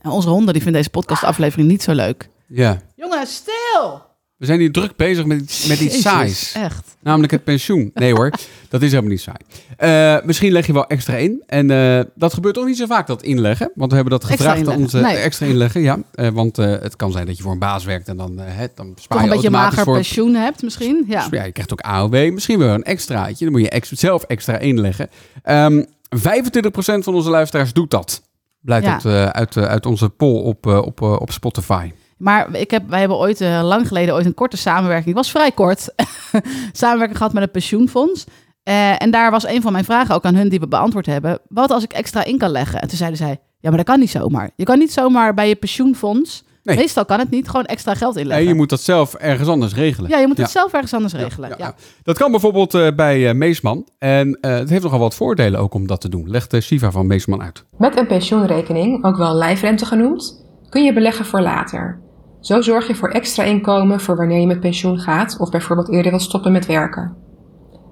En 0.00 0.10
onze 0.10 0.28
honden 0.28 0.52
die 0.52 0.62
vinden 0.62 0.80
deze 0.80 0.92
podcastaflevering 0.94 1.68
niet 1.68 1.82
zo 1.82 1.92
leuk. 1.92 2.28
Ja. 2.48 2.80
Jongen, 2.96 3.26
stil! 3.26 4.02
We 4.36 4.46
zijn 4.46 4.60
hier 4.60 4.72
druk 4.72 4.96
bezig 4.96 5.24
met, 5.24 5.40
iets- 5.40 5.66
met 5.66 5.80
iets 5.80 5.88
Jezus, 5.94 6.02
saais. 6.02 6.52
Echt. 6.54 6.96
Namelijk 7.02 7.32
het 7.32 7.44
pensioen. 7.44 7.90
Nee 7.94 8.12
hoor, 8.12 8.30
dat 8.70 8.82
is 8.82 8.90
helemaal 8.90 9.10
niet 9.10 9.20
saai. 9.20 9.36
Eh, 9.76 10.26
misschien 10.26 10.52
leg 10.52 10.66
je 10.66 10.72
wel 10.72 10.86
extra 10.86 11.14
in. 11.16 11.42
En 11.46 11.70
eh, 11.70 12.00
dat 12.14 12.34
gebeurt 12.34 12.58
ook 12.58 12.66
niet 12.66 12.76
zo 12.76 12.86
vaak, 12.86 13.06
dat 13.06 13.22
inleggen. 13.22 13.70
Want 13.74 13.90
we 13.90 13.96
hebben 13.96 14.18
dat 14.20 14.24
gevraagd 14.30 14.68
aan 14.68 14.76
onze 14.76 14.96
inleggen, 14.96 15.02
nee. 15.18 15.24
extra 15.26 15.46
inleggen. 15.46 15.80
Ja, 15.80 15.98
Eh, 16.14 16.28
want 16.28 16.56
het 16.56 16.96
kan 16.96 17.12
zijn 17.12 17.26
dat 17.26 17.36
je 17.36 17.42
voor 17.42 17.52
een 17.52 17.58
baas 17.58 17.84
werkt 17.84 18.08
en 18.08 18.16
dan, 18.16 18.38
hè, 18.38 18.66
dan 18.74 18.92
spaar 19.00 19.08
Toch 19.08 19.18
je 19.18 19.24
een 19.24 19.34
beetje 19.34 19.50
mager 19.50 19.84
voor... 19.84 19.94
pensioen 19.94 20.34
hebt 20.34 20.62
misschien. 20.62 21.04
Ja. 21.08 21.26
Ja, 21.30 21.44
je 21.44 21.52
krijgt 21.52 21.72
ook 21.72 21.80
AOW. 21.80 22.32
Misschien 22.32 22.58
wel 22.58 22.74
een 22.74 22.84
extraatje. 22.84 23.44
Dan 23.44 23.54
moet 23.54 23.62
je 23.72 23.82
zelf 23.96 24.22
extra 24.22 24.58
inleggen. 24.58 25.08
Ehm 25.42 25.82
25% 26.16 27.04
van 27.04 27.14
onze 27.14 27.30
luisteraars 27.30 27.72
doet 27.72 27.90
dat. 27.90 28.22
Blijkt 28.60 28.86
Ja. 28.86 28.92
uit, 28.92 29.34
uit, 29.34 29.56
uit 29.56 29.86
onze 29.86 30.08
poll 30.08 30.42
op, 30.42 30.66
op, 30.66 31.00
op 31.02 31.30
Spotify. 31.32 31.90
Maar 32.24 32.54
ik 32.56 32.70
heb, 32.70 32.82
wij 32.88 32.98
hebben 32.98 33.16
ooit, 33.16 33.40
eh, 33.40 33.60
lang 33.62 33.88
geleden, 33.88 34.14
ooit 34.14 34.26
een 34.26 34.34
korte 34.34 34.56
samenwerking. 34.56 35.04
Die 35.04 35.14
was 35.14 35.30
vrij 35.30 35.50
kort. 35.52 35.88
samenwerking 36.72 37.16
gehad 37.18 37.32
met 37.32 37.42
een 37.42 37.50
pensioenfonds. 37.50 38.24
Eh, 38.62 39.02
en 39.02 39.10
daar 39.10 39.30
was 39.30 39.46
een 39.46 39.62
van 39.62 39.72
mijn 39.72 39.84
vragen 39.84 40.14
ook 40.14 40.24
aan 40.24 40.34
hun 40.34 40.48
die 40.48 40.60
we 40.60 40.68
beantwoord 40.68 41.06
hebben. 41.06 41.38
Wat 41.48 41.70
als 41.70 41.82
ik 41.84 41.92
extra 41.92 42.24
in 42.24 42.38
kan 42.38 42.50
leggen? 42.50 42.80
En 42.80 42.88
toen 42.88 42.96
zeiden 42.96 43.18
zij, 43.18 43.40
ja, 43.60 43.68
maar 43.68 43.76
dat 43.76 43.86
kan 43.86 43.98
niet 43.98 44.10
zomaar. 44.10 44.50
Je 44.56 44.64
kan 44.64 44.78
niet 44.78 44.92
zomaar 44.92 45.34
bij 45.34 45.48
je 45.48 45.54
pensioenfonds, 45.54 46.44
Nee. 46.62 46.76
meestal 46.76 47.04
kan 47.04 47.18
het 47.18 47.30
niet, 47.30 47.48
gewoon 47.48 47.64
extra 47.64 47.94
geld 47.94 48.14
En 48.16 48.22
inleggen. 48.22 48.46
je 48.48 48.54
moet 48.54 48.68
dat 48.68 48.80
zelf 48.80 49.14
ergens 49.14 49.48
anders 49.48 49.74
regelen. 49.74 50.10
ja, 50.10 50.18
je 50.18 50.26
moet 50.26 50.36
het 50.38 50.50
zelf 50.50 50.72
ergens 50.72 50.94
anders 50.94 51.12
regelen. 51.12 51.48
Ja, 51.48 51.54
Ja, 51.58 51.64
ja. 51.64 51.74
Dat 52.02 52.18
kan 52.18 52.30
bijvoorbeeld 52.30 52.74
eh, 52.74 52.86
bij 52.96 53.34
Meesman. 53.34 53.88
En 53.98 54.38
eh, 54.40 54.54
het 54.54 54.70
heeft 54.70 54.82
nogal 54.82 54.98
wat 54.98 55.14
voordelen 55.14 55.60
ook 55.60 55.74
om 55.74 55.86
dat 55.86 56.00
te 56.00 56.08
doen. 56.08 56.30
Legt 56.30 56.50
de 56.50 56.60
Siva 56.60 56.90
van 56.90 57.06
Meesman 57.06 57.42
uit. 57.42 57.64
Met 57.78 57.96
een 57.98 58.06
pensioenrekening, 58.06 59.04
ook 59.04 59.16
wel 59.16 59.34
lijfrente 59.34 59.84
genoemd, 59.84 60.44
kun 60.68 60.84
je 60.84 60.92
beleggen 60.92 61.24
voor 61.24 61.40
later. 61.40 62.02
Zo 62.44 62.60
zorg 62.60 62.86
je 62.86 62.94
voor 62.94 63.08
extra 63.08 63.42
inkomen 63.42 64.00
voor 64.00 64.16
wanneer 64.16 64.40
je 64.40 64.46
met 64.46 64.60
pensioen 64.60 64.98
gaat 64.98 65.36
of 65.40 65.50
bijvoorbeeld 65.50 65.90
eerder 65.90 66.10
wilt 66.10 66.22
stoppen 66.22 66.52
met 66.52 66.66
werken. 66.66 67.16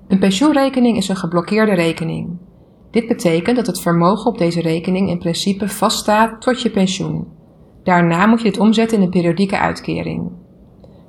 Een 0.09 0.19
pensioenrekening 0.19 0.97
is 0.97 1.09
een 1.09 1.17
geblokkeerde 1.17 1.75
rekening. 1.75 2.39
Dit 2.91 3.07
betekent 3.09 3.57
dat 3.57 3.67
het 3.67 3.81
vermogen 3.81 4.31
op 4.31 4.39
deze 4.39 4.61
rekening 4.61 5.09
in 5.09 5.19
principe 5.19 5.69
vaststaat 5.69 6.41
tot 6.41 6.63
je 6.63 6.71
pensioen. 6.71 7.27
Daarna 7.83 8.27
moet 8.27 8.39
je 8.39 8.51
dit 8.51 8.59
omzetten 8.59 8.97
in 8.97 9.03
een 9.05 9.11
periodieke 9.11 9.59
uitkering. 9.59 10.31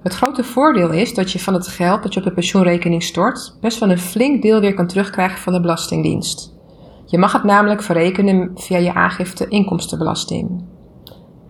Het 0.04 0.14
grote 0.14 0.44
voordeel 0.44 0.92
is 0.92 1.14
dat 1.14 1.32
je 1.32 1.40
van 1.40 1.54
het 1.54 1.68
geld 1.68 2.04
dat 2.04 2.14
je 2.14 2.20
op 2.20 2.26
de 2.26 2.34
pensioenrekening 2.34 3.04
stort 3.04 3.58
best 3.62 3.80
wel 3.80 3.92
een 3.92 4.00
flink 4.00 4.42
deel 4.42 4.60
weer 4.60 4.74
kan 4.74 4.88
terugkrijgen 4.88 5.40
van 5.40 5.54
de 5.54 5.62
Belastingdienst. 5.62 6.54
Je 7.06 7.18
mag 7.18 7.32
het 7.32 7.44
namelijk 7.44 7.82
verrekenen 7.82 8.52
via 8.56 8.78
je 8.78 8.94
aangifte 8.94 9.48
inkomstenbelasting. 9.48 10.73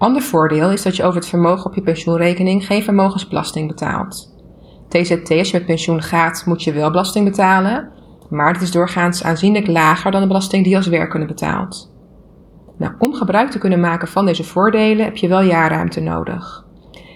Ander 0.04 0.22
voordeel 0.22 0.72
is 0.72 0.82
dat 0.82 0.96
je 0.96 1.04
over 1.04 1.20
het 1.20 1.30
vermogen 1.30 1.66
op 1.66 1.76
je 1.76 1.82
pensioenrekening 1.82 2.66
geen 2.66 2.84
vermogensbelasting 2.84 3.68
betaalt. 3.68 4.36
TZT, 4.90 5.32
als 5.32 5.52
je 5.52 5.58
met 5.58 5.66
pensioen 5.66 6.02
gaat, 6.02 6.44
moet 6.46 6.64
je 6.64 6.74
wel 6.74 6.90
belasting 6.90 7.26
betalen, 7.26 7.90
maar 8.30 8.54
dit 8.54 8.62
is 8.62 8.72
doorgaans 8.72 9.24
aanzienlijk 9.24 9.68
lager 9.68 10.12
dan 10.12 10.22
de 10.22 10.28
belasting 10.28 10.64
die 10.64 10.72
je 10.72 10.78
als 10.78 10.88
werkende 10.88 11.26
betaalt. 11.26 11.92
Nou, 12.78 12.94
om 13.00 13.14
gebruik 13.14 13.52
te 13.52 13.58
kunnen 13.58 13.80
maken 13.80 14.08
van 14.08 14.26
deze 14.26 14.44
voordelen 14.44 15.06
heb 15.06 15.16
je 15.16 15.28
wel 15.28 15.42
jaarruimte 15.42 16.00
nodig. 16.00 16.66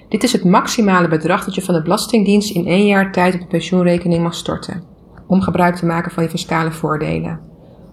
Dit 0.10 0.24
is 0.24 0.32
het 0.32 0.44
maximale 0.44 1.08
bedrag 1.08 1.46
dat 1.46 1.56
je 1.56 1.62
van 1.62 1.74
de 1.74 1.82
Belastingdienst 1.82 2.56
in 2.56 2.68
één 2.68 2.86
jaar 2.86 3.12
tijd 3.12 3.34
op 3.34 3.40
de 3.40 3.48
pensioenrekening 3.48 4.24
mag 4.24 4.34
storten, 4.34 4.84
om 5.28 5.42
gebruik 5.42 5.76
te 5.76 5.86
maken 5.86 6.12
van 6.12 6.24
je 6.24 6.30
fiscale 6.30 6.72
voordelen. 6.72 7.40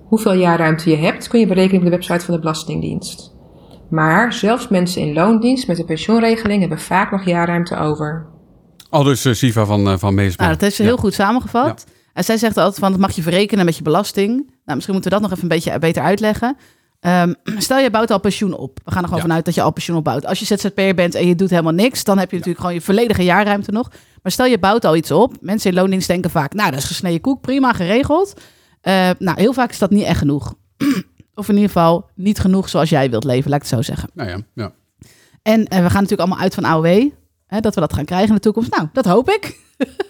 Hoeveel 0.08 0.34
jaarruimte 0.34 0.90
je 0.90 0.96
hebt 0.96 1.28
kun 1.28 1.40
je 1.40 1.46
berekenen 1.46 1.78
op 1.78 1.84
de 1.84 1.90
website 1.90 2.24
van 2.24 2.34
de 2.34 2.40
Belastingdienst. 2.40 3.33
Maar 3.90 4.32
zelfs 4.32 4.68
mensen 4.68 5.00
in 5.02 5.12
loondienst 5.12 5.66
met 5.66 5.78
een 5.78 5.84
pensioenregeling 5.84 6.60
hebben 6.60 6.80
vaak 6.80 7.10
nog 7.10 7.24
jaarruimte 7.24 7.76
over. 7.76 8.26
Al 8.90 9.02
dus 9.02 9.24
eh, 9.24 9.32
Siva 9.32 9.64
van, 9.64 9.88
eh, 9.88 9.98
van 9.98 10.14
Meesman. 10.14 10.36
Nou, 10.46 10.50
dat 10.50 10.60
heeft 10.60 10.76
ze 10.76 10.82
Ja. 10.82 10.88
heel 10.88 10.98
goed 10.98 11.14
samengevat. 11.14 11.84
En 12.12 12.24
zij 12.24 12.36
zegt 12.36 12.56
altijd 12.56 12.78
van, 12.78 12.90
dat 12.90 13.00
mag 13.00 13.12
je 13.16 13.22
verrekenen 13.22 13.64
met 13.64 13.76
je 13.76 13.82
belasting. 13.82 14.28
Nou, 14.36 14.46
misschien 14.64 14.92
moeten 14.94 15.12
we 15.12 15.18
dat 15.18 15.20
nog 15.20 15.30
even 15.30 15.42
een 15.42 15.56
beetje 15.56 15.78
beter 15.78 16.02
uitleggen. 16.02 16.56
Ehm, 17.00 17.32
stel, 17.58 17.78
je 17.78 17.90
bouwt 17.90 18.10
al 18.10 18.20
pensioen 18.20 18.56
op. 18.56 18.80
We 18.84 18.90
gaan 18.90 18.98
er 19.02 19.04
gewoon 19.08 19.18
Ja. 19.22 19.26
vanuit 19.26 19.44
dat 19.44 19.54
je 19.54 19.62
al 19.62 19.70
pensioen 19.72 19.96
opbouwt. 19.96 20.26
Als 20.26 20.38
je 20.38 20.44
ZZP'er 20.44 20.94
bent 20.94 21.14
en 21.14 21.26
je 21.26 21.34
doet 21.34 21.50
helemaal 21.50 21.72
niks, 21.72 22.04
dan 22.04 22.18
heb 22.18 22.30
je 22.30 22.36
natuurlijk 22.36 22.60
gewoon 22.64 22.76
je 22.76 22.84
volledige 22.84 23.24
jaarruimte 23.24 23.70
nog. 23.72 23.90
Maar 24.22 24.32
stel, 24.32 24.46
je 24.46 24.58
bouwt 24.58 24.84
al 24.84 24.96
iets 24.96 25.10
op. 25.10 25.34
Mensen 25.40 25.70
in 25.70 25.76
loondienst 25.76 26.08
denken 26.08 26.30
vaak, 26.30 26.52
nou, 26.54 26.70
dat 26.70 26.78
is 26.78 26.84
gesneden 26.84 27.20
koek, 27.20 27.40
prima, 27.40 27.72
geregeld. 27.72 28.40
Eh, 28.80 29.10
nou, 29.18 29.40
heel 29.40 29.52
vaak 29.52 29.70
is 29.70 29.78
dat 29.78 29.90
niet 29.90 30.04
echt 30.04 30.18
genoeg. 30.18 30.54
Of 31.34 31.48
in 31.48 31.54
ieder 31.54 31.70
geval 31.70 32.10
niet 32.14 32.38
genoeg 32.38 32.68
zoals 32.68 32.90
jij 32.90 33.10
wilt 33.10 33.24
leven, 33.24 33.50
laat 33.50 33.62
ik 33.62 33.68
het 33.68 33.76
zo 33.76 33.82
zeggen. 33.82 34.10
Nou 34.14 34.28
ja, 34.28 34.38
ja. 34.54 34.72
En 35.42 35.64
eh, 35.64 35.82
we 35.82 35.90
gaan 35.90 36.02
natuurlijk 36.02 36.20
allemaal 36.20 36.38
uit 36.38 36.54
van 36.54 36.64
AOW. 36.64 37.10
Hè, 37.46 37.60
dat 37.60 37.74
we 37.74 37.80
dat 37.80 37.92
gaan 37.92 38.04
krijgen 38.04 38.28
in 38.28 38.34
de 38.34 38.40
toekomst. 38.40 38.70
Nou, 38.70 38.88
dat 38.92 39.04
hoop 39.04 39.30
ik. 39.30 39.62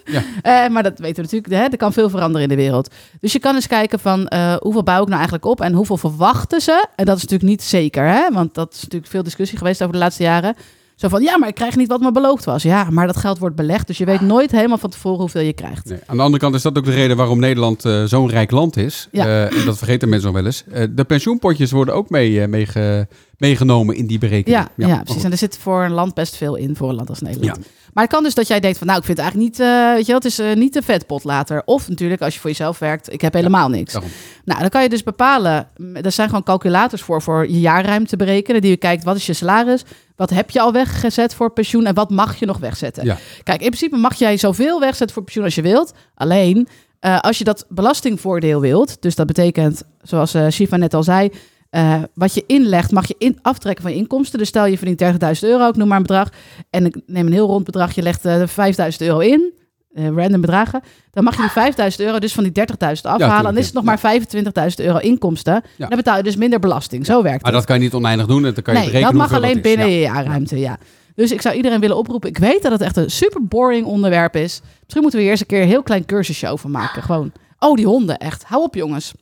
Ja. 0.05 0.23
Eh, 0.41 0.67
maar 0.67 0.83
dat 0.83 0.99
weten 0.99 1.15
we 1.15 1.21
natuurlijk. 1.21 1.53
Hè, 1.53 1.69
er 1.71 1.77
kan 1.77 1.93
veel 1.93 2.09
veranderen 2.09 2.49
in 2.49 2.55
de 2.55 2.63
wereld. 2.63 2.93
Dus 3.19 3.33
je 3.33 3.39
kan 3.39 3.55
eens 3.55 3.67
kijken 3.67 3.99
van 3.99 4.27
eh, 4.27 4.55
hoeveel 4.55 4.83
bouw 4.83 4.97
ik 5.01 5.05
nou 5.07 5.15
eigenlijk 5.15 5.45
op 5.45 5.61
en 5.61 5.73
hoeveel 5.73 5.97
verwachten 5.97 6.61
ze. 6.61 6.87
En 6.95 7.05
dat 7.05 7.15
is 7.15 7.21
natuurlijk 7.21 7.49
niet 7.49 7.63
zeker, 7.63 8.07
hè? 8.07 8.31
want 8.31 8.53
dat 8.53 8.73
is 8.73 8.81
natuurlijk 8.81 9.11
veel 9.11 9.23
discussie 9.23 9.57
geweest 9.57 9.81
over 9.81 9.93
de 9.93 9.99
laatste 9.99 10.23
jaren. 10.23 10.55
Zo 10.95 11.07
van, 11.07 11.21
ja, 11.23 11.37
maar 11.37 11.49
ik 11.49 11.55
krijg 11.55 11.75
niet 11.75 11.87
wat 11.87 11.99
me 12.01 12.11
beloofd 12.11 12.45
was. 12.45 12.63
Ja, 12.63 12.87
maar 12.89 13.07
dat 13.07 13.17
geld 13.17 13.37
wordt 13.39 13.55
belegd, 13.55 13.87
dus 13.87 13.97
je 13.97 14.05
weet 14.05 14.21
nooit 14.21 14.51
helemaal 14.51 14.77
van 14.77 14.89
tevoren 14.89 15.19
hoeveel 15.19 15.41
je 15.41 15.53
krijgt. 15.53 15.89
Nee. 15.89 15.99
Aan 16.05 16.17
de 16.17 16.23
andere 16.23 16.43
kant 16.43 16.55
is 16.55 16.61
dat 16.61 16.77
ook 16.77 16.85
de 16.85 16.91
reden 16.91 17.17
waarom 17.17 17.39
Nederland 17.39 17.85
eh, 17.85 18.03
zo'n 18.03 18.29
rijk 18.29 18.51
land 18.51 18.77
is. 18.77 19.07
Ja. 19.11 19.25
Eh, 19.25 19.59
en 19.59 19.65
dat 19.65 19.77
vergeten 19.77 20.09
mensen 20.09 20.27
nog 20.27 20.37
wel 20.37 20.45
eens. 20.45 20.63
Eh, 20.71 20.83
de 20.91 21.03
pensioenpotjes 21.03 21.71
worden 21.71 21.93
ook 21.95 22.09
mee, 22.09 22.47
meege- 22.47 23.07
meegenomen 23.37 23.95
in 23.95 24.07
die 24.07 24.17
berekening. 24.19 24.67
Ja, 24.77 24.87
ja, 24.87 25.01
precies. 25.03 25.23
En 25.23 25.31
er 25.31 25.37
zit 25.37 25.57
voor 25.57 25.83
een 25.83 25.91
land 25.91 26.13
best 26.13 26.35
veel 26.35 26.55
in, 26.55 26.75
voor 26.75 26.89
een 26.89 26.95
land 26.95 27.09
als 27.09 27.21
Nederland. 27.21 27.57
Ja. 27.57 27.63
Maar 27.95 28.03
het 28.03 28.13
kan 28.13 28.23
dus 28.23 28.33
dat 28.33 28.47
jij 28.47 28.59
denkt 28.59 28.77
van, 28.77 28.87
nou, 28.87 28.99
ik 28.99 29.05
vind 29.05 29.17
het 29.17 29.27
eigenlijk 29.27 29.57
niet, 29.57 29.67
eh, 29.67 29.93
weet 29.93 30.05
je 30.05 30.11
wel, 30.11 30.15
het 30.15 30.25
is 30.25 30.39
eh, 30.39 30.55
niet 30.55 30.73
de 30.73 30.81
vetpot 30.81 31.23
later. 31.23 31.61
Of 31.65 31.89
natuurlijk, 31.89 32.21
als 32.21 32.33
je 32.33 32.39
voor 32.39 32.49
jezelf 32.49 32.79
werkt, 32.79 33.13
ik 33.13 33.21
heb 33.21 33.33
helemaal 33.33 33.69
niks. 33.69 33.93
daarom. 33.93 34.11
Nou, 34.45 34.59
dan 34.59 34.69
kan 34.69 34.83
je 34.83 34.89
dus 34.89 35.03
bepalen, 35.03 35.67
er 36.01 36.11
zijn 36.11 36.27
gewoon 36.27 36.43
calculators 36.43 37.01
voor, 37.01 37.21
voor 37.21 37.49
je 37.49 37.59
jaarruimte 37.59 38.15
berekenen. 38.15 38.61
Die 38.61 38.69
je 38.69 38.77
kijkt, 38.77 39.03
wat 39.03 39.15
is 39.15 39.25
je 39.25 39.33
salaris? 39.33 39.83
Wat 40.15 40.29
heb 40.29 40.49
je 40.49 40.61
al 40.61 40.71
weggezet 40.71 41.35
voor 41.35 41.51
pensioen? 41.51 41.85
En 41.85 41.93
wat 41.93 42.09
mag 42.09 42.35
je 42.35 42.45
nog 42.45 42.57
wegzetten? 42.57 43.05
Ja. 43.05 43.17
Kijk, 43.43 43.61
in 43.61 43.67
principe 43.67 43.97
mag 43.97 44.15
jij 44.15 44.37
zoveel 44.37 44.79
wegzetten 44.79 45.13
voor 45.13 45.23
pensioen 45.23 45.43
als 45.45 45.55
je 45.55 45.61
wilt. 45.61 45.93
Alleen, 46.15 46.67
eh, 46.99 47.19
als 47.19 47.37
je 47.37 47.43
dat 47.43 47.65
belastingvoordeel 47.69 48.61
wilt, 48.61 49.01
dus 49.01 49.15
dat 49.15 49.27
betekent, 49.27 49.83
zoals 50.01 50.35
Shiva 50.49 50.77
net 50.77 50.93
al 50.93 51.03
zei, 51.03 51.29
eh, 51.69 52.01
wat 52.13 52.33
je 52.33 52.43
inlegt 52.47 52.91
mag 52.91 53.07
je 53.07 53.15
in, 53.17 53.39
aftrekken 53.41 53.83
van 53.83 53.93
je 53.93 53.97
inkomsten. 53.97 54.39
Dus 54.39 54.47
stel 54.47 54.65
je 54.65 54.77
verdient 54.77 54.99
30.000 55.43 55.49
euro, 55.49 55.67
ik 55.67 55.75
noem 55.75 55.87
maar 55.87 55.97
een 55.97 56.03
bedrag. 56.03 56.29
En 56.69 56.85
ik 56.85 56.97
neem 57.05 57.25
een 57.25 57.33
heel 57.33 57.47
rond 57.47 57.65
bedrag, 57.65 57.95
je 57.95 58.01
legt 58.01 58.25
eh 58.25 58.47
5.000 58.47 58.97
euro 58.97 59.19
in, 59.19 59.53
eh, 59.93 60.07
random 60.07 60.41
bedragen. 60.41 60.81
Dan 61.11 61.23
mag 61.23 61.35
je 61.35 61.41
die 61.41 61.51
5.000 61.51 61.99
euro 61.99 62.19
dus 62.19 62.33
van 62.33 62.43
die 62.43 62.51
30.000 62.51 63.05
afhalen. 63.05 63.43
dan 63.43 63.57
is 63.57 63.65
het 63.65 63.73
nog 63.73 63.83
ja. 63.83 63.89
maar 63.89 64.21
25.000 64.69 64.85
euro 64.85 64.97
inkomsten. 64.97 65.63
Ja. 65.77 65.87
Dan 65.87 65.97
betaal 65.97 66.17
je 66.17 66.23
dus 66.23 66.35
minder 66.35 66.59
belasting. 66.59 67.05
Zo 67.05 67.21
werkt 67.21 67.43
Maar 67.43 67.51
het. 67.51 67.59
dat 67.59 67.65
kan 67.65 67.75
je 67.75 67.81
niet 67.81 67.93
oneindig 67.93 68.27
doen. 68.27 68.45
en 68.45 68.53
Dan 68.53 68.63
kan 68.63 68.73
je 68.83 68.91
Nee, 68.91 69.01
dat 69.01 69.13
mag 69.13 69.33
alleen 69.33 69.53
dat 69.53 69.61
binnen 69.61 69.89
je 69.89 69.99
jaarruimte, 69.99 70.59
ja. 70.59 70.77
Dus 71.15 71.31
ik 71.31 71.41
zou 71.41 71.55
iedereen 71.55 71.79
willen 71.79 71.97
oproepen. 71.97 72.29
Ik 72.29 72.37
weet 72.37 72.61
dat 72.61 72.71
het 72.71 72.81
echt 72.81 72.97
een 72.97 73.09
super 73.09 73.47
boring 73.47 73.85
onderwerp 73.85 74.35
is. 74.35 74.61
Misschien 74.79 75.01
moeten 75.01 75.19
we 75.19 75.21
hier 75.21 75.31
eens 75.31 75.41
een 75.41 75.47
keer 75.47 75.61
een 75.61 75.67
heel 75.67 75.83
klein 75.83 76.05
cursusje 76.05 76.49
over 76.49 76.69
maken. 76.69 77.03
Gewoon, 77.03 77.31
oh 77.59 77.75
die 77.75 77.85
honden, 77.85 78.17
echt. 78.17 78.43
Hou 78.43 78.63
op 78.63 78.75
jongens. 78.75 79.13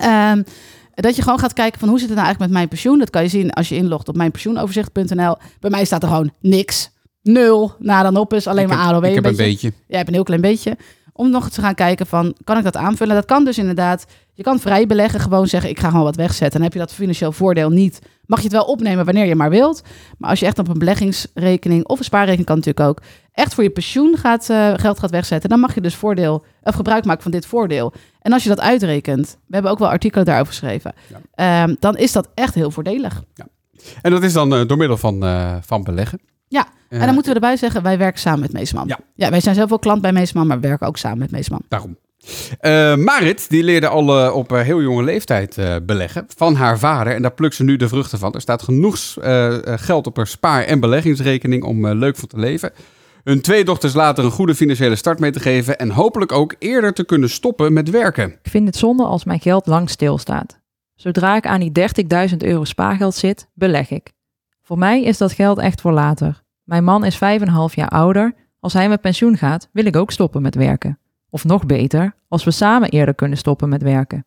Ehm, 0.00 0.42
dat 0.94 1.16
je 1.16 1.22
gewoon 1.22 1.38
gaat 1.38 1.52
kijken 1.52 1.80
van 1.80 1.88
hoe 1.88 1.98
zit 1.98 2.08
het 2.08 2.16
nou 2.16 2.26
eigenlijk 2.26 2.52
met 2.52 2.60
mijn 2.62 2.68
pensioen. 2.72 2.98
Dat 2.98 3.10
kan 3.10 3.22
je 3.22 3.28
zien 3.28 3.50
als 3.52 3.68
je 3.68 3.74
inlogt 3.74 4.08
op 4.08 4.16
mijnpensioenoverzicht.nl. 4.16 5.36
Bij 5.60 5.70
mij 5.70 5.84
staat 5.84 6.02
er 6.02 6.08
gewoon 6.08 6.32
niks. 6.40 6.90
Nul. 7.22 7.74
Nou, 7.78 8.02
dan 8.02 8.16
op 8.16 8.32
is 8.34 8.46
alleen 8.46 8.62
Ik 8.64 8.68
maar 8.68 8.84
heb- 8.86 8.94
AOW. 8.94 9.04
Ik 9.04 9.14
heb 9.14 9.24
een 9.24 9.30
beetje. 9.36 9.44
beetje. 9.50 9.72
Jij 9.86 9.96
hebt 9.96 10.08
een 10.08 10.14
heel 10.14 10.24
klein 10.24 10.40
beetje. 10.40 10.76
Om 11.12 11.30
nog 11.30 11.50
te 11.50 11.60
gaan 11.60 11.74
kijken 11.74 12.06
van, 12.06 12.34
kan 12.44 12.58
ik 12.58 12.64
dat 12.64 12.76
aanvullen? 12.76 13.14
Dat 13.14 13.24
kan 13.24 13.44
dus 13.44 13.58
inderdaad. 13.58 14.04
Je 14.34 14.42
kan 14.42 14.60
vrij 14.60 14.86
beleggen, 14.86 15.20
gewoon 15.20 15.46
zeggen, 15.46 15.70
ik 15.70 15.78
ga 15.80 15.88
gewoon 15.88 16.04
wat 16.04 16.16
wegzetten. 16.16 16.52
Dan 16.52 16.62
heb 16.62 16.72
je 16.72 16.78
dat 16.78 16.92
financieel 16.92 17.32
voordeel 17.32 17.70
niet. 17.70 17.98
Mag 18.26 18.38
je 18.38 18.44
het 18.44 18.52
wel 18.52 18.64
opnemen 18.64 19.04
wanneer 19.04 19.26
je 19.26 19.34
maar 19.34 19.50
wilt. 19.50 19.82
Maar 20.18 20.30
als 20.30 20.40
je 20.40 20.46
echt 20.46 20.58
op 20.58 20.68
een 20.68 20.78
beleggingsrekening 20.78 21.86
of 21.86 21.98
een 21.98 22.04
spaarrekening 22.04 22.46
kan 22.46 22.56
natuurlijk 22.56 22.86
ook, 22.88 23.00
echt 23.32 23.54
voor 23.54 23.64
je 23.64 23.70
pensioen 23.70 24.16
gaat, 24.16 24.50
eh, 24.50 24.72
geld 24.76 24.98
gaat 24.98 25.10
wegzetten, 25.10 25.50
dan 25.50 25.60
mag 25.60 25.74
je 25.74 25.80
dus 25.80 25.94
voordeel, 25.94 26.44
of 26.62 26.74
gebruik 26.74 27.04
maken 27.04 27.22
van 27.22 27.30
dit 27.30 27.46
voordeel. 27.46 27.92
En 28.20 28.32
als 28.32 28.42
je 28.42 28.48
dat 28.48 28.60
uitrekent, 28.60 29.38
we 29.46 29.54
hebben 29.54 29.70
ook 29.70 29.78
wel 29.78 29.88
artikelen 29.88 30.24
daarover 30.24 30.52
geschreven, 30.52 30.92
ehm, 31.34 31.74
dan 31.78 31.96
is 31.96 32.12
dat 32.12 32.28
echt 32.34 32.54
heel 32.54 32.70
voordelig. 32.70 33.22
En 34.02 34.10
dat 34.10 34.22
is 34.22 34.32
dan 34.32 34.54
eh, 34.54 34.66
door 34.66 34.76
middel 34.76 34.96
van, 34.96 35.24
eh, 35.24 35.56
van 35.60 35.82
beleggen. 35.82 36.20
Ja, 36.48 36.66
en 36.88 36.98
dan 37.00 37.14
moeten 37.14 37.32
we 37.32 37.40
erbij 37.40 37.56
zeggen, 37.56 37.82
wij 37.82 37.98
werken 37.98 38.20
samen 38.20 38.40
met 38.40 38.52
Meesman. 38.52 38.86
Ja. 38.86 38.98
ja, 39.14 39.30
wij 39.30 39.40
zijn 39.40 39.54
zelf 39.54 39.72
ook 39.72 39.80
klant 39.80 40.02
bij 40.02 40.12
Meesman, 40.12 40.46
maar 40.46 40.60
we 40.60 40.68
werken 40.68 40.86
ook 40.86 40.96
samen 40.96 41.18
met 41.18 41.30
Meesman. 41.30 41.62
Daarom. 41.68 41.98
Marit, 43.04 43.48
die 43.48 43.62
leerde 43.62 43.88
al 43.88 44.32
op 44.32 44.50
heel 44.50 44.82
jonge 44.82 45.02
leeftijd 45.02 45.56
beleggen 45.82 46.24
van 46.36 46.54
haar 46.54 46.78
vader. 46.78 47.14
En 47.14 47.22
daar 47.22 47.32
plukt 47.32 47.54
ze 47.54 47.64
nu 47.64 47.76
de 47.76 47.88
vruchten 47.88 48.18
van. 48.18 48.34
Er 48.34 48.40
staat 48.40 48.62
genoeg 48.62 48.98
geld 49.64 50.06
op 50.06 50.16
haar 50.16 50.26
spaar- 50.26 50.64
en 50.64 50.80
beleggingsrekening 50.80 51.64
om 51.64 51.86
leuk 51.86 52.16
van 52.16 52.28
te 52.28 52.38
leven. 52.38 52.72
Hun 53.24 53.40
twee 53.40 53.64
dochters 53.64 53.94
later 53.94 54.24
een 54.24 54.30
goede 54.30 54.54
financiële 54.54 54.96
start 54.96 55.18
mee 55.18 55.30
te 55.30 55.40
geven. 55.40 55.78
En 55.78 55.90
hopelijk 55.90 56.32
ook 56.32 56.54
eerder 56.58 56.92
te 56.92 57.04
kunnen 57.04 57.30
stoppen 57.30 57.72
met 57.72 57.90
werken. 57.90 58.38
Ik 58.42 58.50
vind 58.50 58.66
het 58.66 58.76
zonde 58.76 59.04
als 59.04 59.24
mijn 59.24 59.40
geld 59.40 59.66
lang 59.66 59.90
stilstaat. 59.90 60.60
Zodra 60.94 61.36
ik 61.36 61.46
aan 61.46 61.60
die 61.60 61.72
30.000 62.30 62.36
euro 62.36 62.64
spaargeld 62.64 63.14
zit, 63.14 63.48
beleg 63.54 63.90
ik. 63.90 64.12
Voor 64.62 64.78
mij 64.78 65.02
is 65.02 65.18
dat 65.18 65.32
geld 65.32 65.58
echt 65.58 65.80
voor 65.80 65.92
later. 65.92 66.42
Mijn 66.62 66.84
man 66.84 67.04
is 67.04 67.14
5,5 67.14 67.20
jaar 67.74 67.88
ouder. 67.88 68.34
Als 68.60 68.72
hij 68.72 68.88
met 68.88 69.00
pensioen 69.00 69.36
gaat, 69.36 69.68
wil 69.72 69.84
ik 69.84 69.96
ook 69.96 70.10
stoppen 70.10 70.42
met 70.42 70.54
werken. 70.54 70.98
Of 71.30 71.44
nog 71.44 71.66
beter, 71.66 72.14
als 72.28 72.44
we 72.44 72.50
samen 72.50 72.88
eerder 72.88 73.14
kunnen 73.14 73.38
stoppen 73.38 73.68
met 73.68 73.82
werken. 73.82 74.26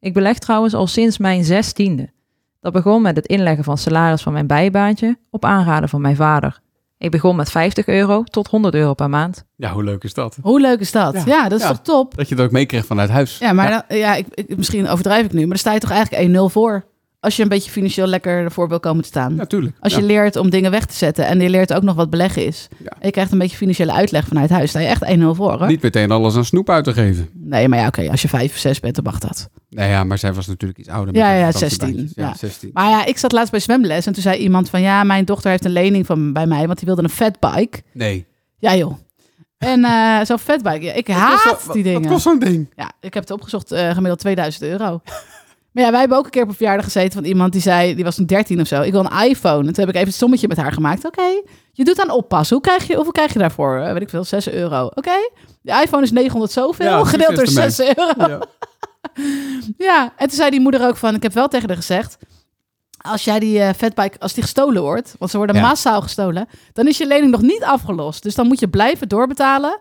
Ik 0.00 0.12
beleg 0.12 0.38
trouwens 0.38 0.74
al 0.74 0.86
sinds 0.86 1.18
mijn 1.18 1.44
zestiende. 1.44 2.10
Dat 2.60 2.72
begon 2.72 3.02
met 3.02 3.16
het 3.16 3.26
inleggen 3.26 3.64
van 3.64 3.78
salaris 3.78 4.22
van 4.22 4.32
mijn 4.32 4.46
bijbaantje 4.46 5.18
op 5.30 5.44
aanraden 5.44 5.88
van 5.88 6.00
mijn 6.00 6.16
vader. 6.16 6.60
Ik 6.98 7.10
begon 7.10 7.36
met 7.36 7.50
50 7.50 7.86
euro 7.86 8.22
tot 8.24 8.46
100 8.46 8.74
euro 8.74 8.94
per 8.94 9.08
maand. 9.10 9.44
Ja, 9.56 9.72
hoe 9.72 9.84
leuk 9.84 10.04
is 10.04 10.14
dat? 10.14 10.38
Hoe 10.42 10.60
leuk 10.60 10.80
is 10.80 10.92
dat? 10.92 11.14
Ja, 11.14 11.22
Ja, 11.26 11.48
dat 11.48 11.58
is 11.60 11.64
ja. 11.64 11.70
toch 11.72 11.80
top? 11.82 12.16
Dat 12.16 12.28
je 12.28 12.34
het 12.34 12.44
ook 12.44 12.50
meekrijgt 12.50 12.86
vanuit 12.86 13.10
huis. 13.10 13.38
Ja, 13.38 13.52
maar 13.52 13.70
Dan, 13.88 13.98
ja, 13.98 14.14
ik, 14.14 14.26
ik- 14.30 14.56
misschien 14.56 14.88
overdrijf 14.88 15.24
ik 15.24 15.32
nu, 15.32 15.38
maar 15.40 15.48
dan 15.48 15.58
sta 15.58 15.72
je 15.72 15.80
toch 15.80 15.90
eigenlijk 15.90 16.38
1-0 16.38 16.52
voor. 16.52 16.84
Als 17.26 17.36
je 17.36 17.42
een 17.42 17.48
beetje 17.48 17.70
financieel 17.70 18.06
lekker 18.06 18.44
ervoor 18.44 18.68
wil 18.68 18.80
komen 18.80 19.02
te 19.02 19.08
staan. 19.08 19.34
Natuurlijk. 19.34 19.76
Als 19.80 19.94
je 19.94 20.02
leert 20.02 20.36
om 20.36 20.50
dingen 20.50 20.70
weg 20.70 20.84
te 20.86 20.94
zetten 20.94 21.26
en 21.26 21.40
je 21.40 21.48
leert 21.50 21.72
ook 21.74 21.82
nog 21.82 21.94
wat 21.94 22.10
beleggen 22.10 22.46
is. 22.46 22.68
Ja. 22.76 22.90
En 22.90 23.06
je 23.06 23.10
krijgt 23.10 23.32
een 23.32 23.38
beetje 23.38 23.56
financiële 23.56 23.92
uitleg 23.92 24.26
vanuit 24.26 24.50
huis. 24.50 24.70
Sta 24.70 24.78
je 24.80 24.86
echt 24.86 25.04
1-0 25.04 25.18
voor 25.22 25.58
hoor. 25.58 25.66
Niet 25.66 25.82
meteen 25.82 26.10
alles 26.10 26.36
aan 26.36 26.44
snoep 26.44 26.70
uit 26.70 26.84
te 26.84 26.92
geven. 26.92 27.28
Nee, 27.32 27.68
maar 27.68 27.78
ja, 27.78 27.86
oké. 27.86 28.10
als 28.10 28.22
je 28.22 28.28
5 28.28 28.52
of 28.52 28.58
6 28.58 28.80
bent, 28.80 28.94
dan 28.94 29.04
mag 29.04 29.18
dat. 29.18 29.48
Nou 29.70 29.90
ja, 29.90 30.04
maar 30.04 30.18
zij 30.18 30.32
was 30.32 30.46
natuurlijk 30.46 30.78
iets 30.78 30.88
ouder. 30.88 31.14
Ja, 31.14 31.32
ja, 31.32 31.52
vakantiebaantjes. 31.52 32.04
16, 32.06 32.22
Ja, 32.24 32.28
ja. 32.28 32.34
16. 32.36 32.70
Maar 32.72 32.88
ja, 32.88 33.04
ik 33.04 33.18
zat 33.18 33.32
laatst 33.32 33.50
bij 33.50 33.60
zwemles 33.60 34.06
en 34.06 34.12
toen 34.12 34.22
zei 34.22 34.38
iemand 34.38 34.70
van... 34.70 34.80
Ja, 34.82 35.04
mijn 35.04 35.24
dochter 35.24 35.50
heeft 35.50 35.64
een 35.64 35.70
lening 35.72 36.06
van, 36.06 36.32
bij 36.32 36.46
mij, 36.46 36.66
want 36.66 36.78
die 36.78 36.86
wilde 36.86 37.02
een 37.02 37.08
fatbike. 37.08 37.82
Nee. 37.92 38.26
Ja 38.58 38.76
joh. 38.76 38.94
En 39.58 39.84
eh 39.84 40.20
zo'n 40.24 40.38
fatbike, 40.38 40.84
ja, 40.84 40.92
ik 40.92 41.08
haat 41.08 41.40
zo- 41.40 41.72
die 41.72 41.82
dingen. 41.82 42.02
Wat 42.02 42.10
kost 42.10 42.22
zo'n 42.22 42.38
ding? 42.38 42.72
Ja, 42.76 42.92
ik 43.00 43.14
heb 43.14 43.22
het 43.22 43.32
opgezocht, 43.32 43.72
eh, 43.72 43.88
gemiddeld 43.88 44.18
2000 44.18 44.64
euro. 44.64 45.00
Maar 45.76 45.84
ja, 45.84 45.90
wij 45.90 46.00
hebben 46.00 46.18
ook 46.18 46.24
een 46.24 46.30
keer 46.30 46.42
op 46.42 46.48
een 46.48 46.54
verjaardag 46.54 46.84
gezeten 46.84 47.12
van 47.12 47.24
iemand 47.24 47.52
die 47.52 47.60
zei, 47.60 47.94
die 47.94 48.04
was 48.04 48.14
toen 48.14 48.26
13 48.26 48.60
of 48.60 48.66
zo, 48.66 48.82
ik 48.82 48.92
wil 48.92 49.04
een 49.10 49.28
iPhone. 49.28 49.66
En 49.66 49.72
toen 49.72 49.84
heb 49.84 49.88
ik 49.88 49.94
even 49.94 50.06
een 50.06 50.12
sommetje 50.12 50.48
met 50.48 50.56
haar 50.56 50.72
gemaakt. 50.72 51.04
Oké, 51.06 51.22
je 51.72 51.84
doet 51.84 52.00
aan 52.00 52.10
oppassen. 52.10 52.56
Hoe 52.56 52.64
krijg 52.64 52.86
je, 52.86 52.94
hoeveel 52.94 53.12
krijg 53.12 53.32
je 53.32 53.38
daarvoor? 53.38 53.78
Eh, 53.78 53.92
weet 53.92 54.02
ik 54.02 54.08
veel, 54.08 54.24
6 54.24 54.48
euro. 54.50 54.86
Oké, 54.94 55.30
de 55.62 55.80
iPhone 55.84 56.02
is 56.02 56.10
900 56.10 56.52
zoveel, 56.52 56.86
Ja, 56.86 57.04
gedeeld 57.04 57.36
door 57.36 57.46
succes 57.46 57.76
6 57.76 57.94
euro. 57.96 58.12
Ja. 58.28 58.40
Ja, 59.78 60.12
en 60.16 60.28
toen 60.28 60.36
zei 60.36 60.50
die 60.50 60.60
moeder 60.60 60.86
ook 60.86 60.96
van, 60.96 61.14
ik 61.14 61.22
heb 61.22 61.32
wel 61.32 61.48
tegen 61.48 61.68
haar 61.68 61.76
gezegd, 61.76 62.18
als 62.98 63.24
jij 63.24 63.38
die 63.38 63.60
eh, 63.60 63.74
fatbike, 63.74 64.18
als 64.18 64.32
die 64.34 64.42
gestolen 64.42 64.82
wordt, 64.82 65.14
want 65.18 65.30
ze 65.30 65.36
worden 65.36 65.56
Ja. 65.56 65.62
massaal 65.62 66.02
gestolen, 66.02 66.48
dan 66.72 66.86
is 66.88 66.98
je 66.98 67.06
lening 67.06 67.30
nog 67.30 67.42
niet 67.42 67.62
afgelost. 67.62 68.22
Dus 68.22 68.34
dan 68.34 68.46
moet 68.46 68.60
je 68.60 68.68
blijven 68.68 69.08
doorbetalen. 69.08 69.78